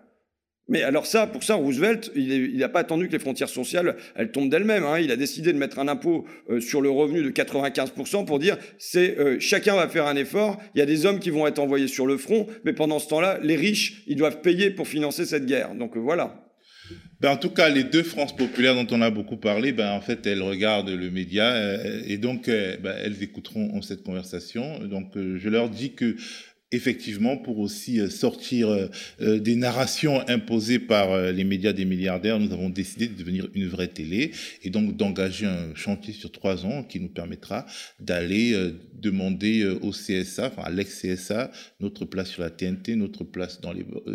Mais 0.69 0.83
alors 0.83 1.07
ça, 1.07 1.27
pour 1.27 1.43
ça, 1.43 1.55
Roosevelt, 1.55 2.13
il 2.15 2.57
n'a 2.57 2.69
pas 2.69 2.81
attendu 2.81 3.09
que 3.09 3.13
les 3.13 3.19
frontières 3.19 3.49
sociales, 3.49 3.97
elles 4.15 4.31
tombent 4.31 4.49
d'elles-mêmes. 4.49 4.85
Hein. 4.85 5.01
Il 5.01 5.11
a 5.11 5.17
décidé 5.17 5.53
de 5.53 5.59
mettre 5.59 5.79
un 5.79 5.89
impôt 5.89 6.25
sur 6.61 6.81
le 6.81 6.89
revenu 6.89 7.23
de 7.23 7.31
95% 7.31 8.25
pour 8.25 8.39
dire, 8.39 8.57
c'est 8.79 9.17
chacun 9.41 9.75
va 9.75 9.89
faire 9.89 10.07
un 10.07 10.17
effort. 10.17 10.63
Il 10.75 10.79
y 10.79 10.83
a 10.83 10.87
des 10.87 11.05
hommes 11.05 11.19
qui 11.19 11.31
vont 11.31 11.47
être 11.47 11.59
envoyés 11.59 11.89
sur 11.89 12.07
le 12.07 12.17
front, 12.17 12.47
mais 12.65 12.73
pendant 12.73 13.01
ce 13.01 13.09
temps-là, 13.09 13.39
les 13.43 13.57
riches, 13.57 14.05
ils 14.07 14.17
doivent 14.17 14.41
payer 14.41 14.71
pour 14.71 14.87
financer 14.87 15.27
cette 15.27 15.47
guerre. 15.47 15.75
Donc 15.75 15.97
voilà. 15.97 16.43
Ben, 17.23 17.31
en 17.31 17.37
tout 17.37 17.51
cas, 17.51 17.69
les 17.69 17.85
deux 17.85 18.03
France 18.03 18.35
populaires 18.35 18.75
dont 18.75 18.87
on 18.91 19.01
a 19.01 19.11
beaucoup 19.11 19.37
parlé, 19.37 19.71
ben, 19.71 19.93
en 19.93 20.01
fait, 20.01 20.27
elles 20.27 20.43
regardent 20.43 20.91
le 20.91 21.09
média 21.09 21.53
euh, 21.53 22.03
et 22.05 22.19
donc 22.19 22.49
euh, 22.49 22.77
ben, 22.83 22.97
elles 23.01 23.23
écouteront 23.23 23.81
cette 23.81 24.03
conversation. 24.03 24.81
Donc, 24.81 25.17
euh, 25.17 25.39
je 25.39 25.49
leur 25.49 25.71
dis 25.71 25.95
que 25.95 26.17
effectivement, 26.73 27.37
pour 27.37 27.59
aussi 27.59 28.01
euh, 28.01 28.09
sortir 28.09 28.69
euh, 28.69 28.87
euh, 29.21 29.39
des 29.39 29.55
narrations 29.55 30.27
imposées 30.29 30.79
par 30.79 31.17
les 31.33 31.45
médias 31.45 31.73
des 31.73 31.85
milliardaires, 31.85 32.41
nous 32.41 32.53
avons 32.53 32.71
décidé 32.71 33.07
de 33.07 33.15
devenir 33.15 33.49
une 33.55 33.69
vraie 33.69 33.89
télé 33.89 34.33
et 34.63 34.71
donc 34.71 34.97
d'engager 34.97 35.47
un 35.47 35.75
chantier 35.75 36.15
sur 36.15 36.33
trois 36.33 36.65
ans 36.65 36.83
qui 36.83 36.99
nous 36.99 37.09
permettra 37.09 37.67
d'aller 38.01 38.73
demander 38.95 39.65
au 39.83 39.91
CSA, 39.91 40.47
enfin 40.47 40.63
à 40.63 40.71
l'ex-CSA, 40.71 41.51
notre 41.81 42.05
place 42.05 42.31
sur 42.31 42.43
la 42.43 42.51
TNT, 42.51 42.97
notre 42.97 43.25
place 43.25 43.61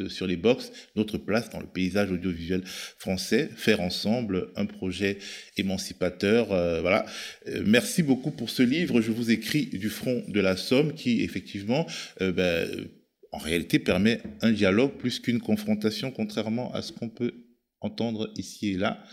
sur 0.10 0.28
les 0.28 0.38
box, 0.38 0.72
notre 0.96 1.18
place 1.18 1.50
dans 1.50 1.60
le 1.60 1.68
paysage 1.68 2.12
audiovisuel 2.12 2.64
français, 2.66 3.50
faire 3.56 3.82
ensemble 3.82 4.50
un 4.56 4.66
projet 4.66 5.20
émancipateur. 5.58 6.48
voilà. 6.48 7.06
merci 7.66 8.02
beaucoup 8.02 8.32
pour 8.32 8.50
ce 8.50 8.64
livre. 8.64 9.02
Je 9.02 9.12
vous 9.12 9.30
écris 9.30 9.68
du 9.68 9.90
front 9.90 10.24
de 10.28 10.40
la 10.40 10.58
Somme 10.58 10.94
qui, 10.94 11.22
effectivement, 11.22 11.86
ben, 12.20 12.47
euh, 12.48 12.86
en 13.32 13.38
réalité 13.38 13.80
permet 13.80 14.22
un 14.42 14.52
dialogue 14.52 14.94
plus 14.98 15.20
qu'une 15.20 15.40
confrontation, 15.40 16.12
contrairement 16.12 16.74
à 16.74 16.82
ce 16.82 16.92
qu'on 16.92 17.10
peut 17.10 17.34
entendre 17.82 18.32
ici 18.36 18.72
et 18.72 18.78
là. 18.78 19.04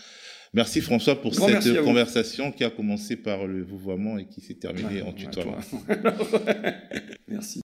Merci 0.55 0.81
François 0.81 1.21
pour 1.21 1.35
cette 1.35 1.83
conversation 1.83 2.53
qui 2.53 2.63
a 2.63 2.71
commencé 2.71 3.17
par 3.17 3.47
le 3.47 3.65
vouvoiement 3.65 4.19
et 4.19 4.29
qui 4.29 4.41
s'est 4.41 4.55
terminée 4.55 5.03
en 5.03 5.13
tutoiement. 5.13 5.59
merci. 7.29 7.53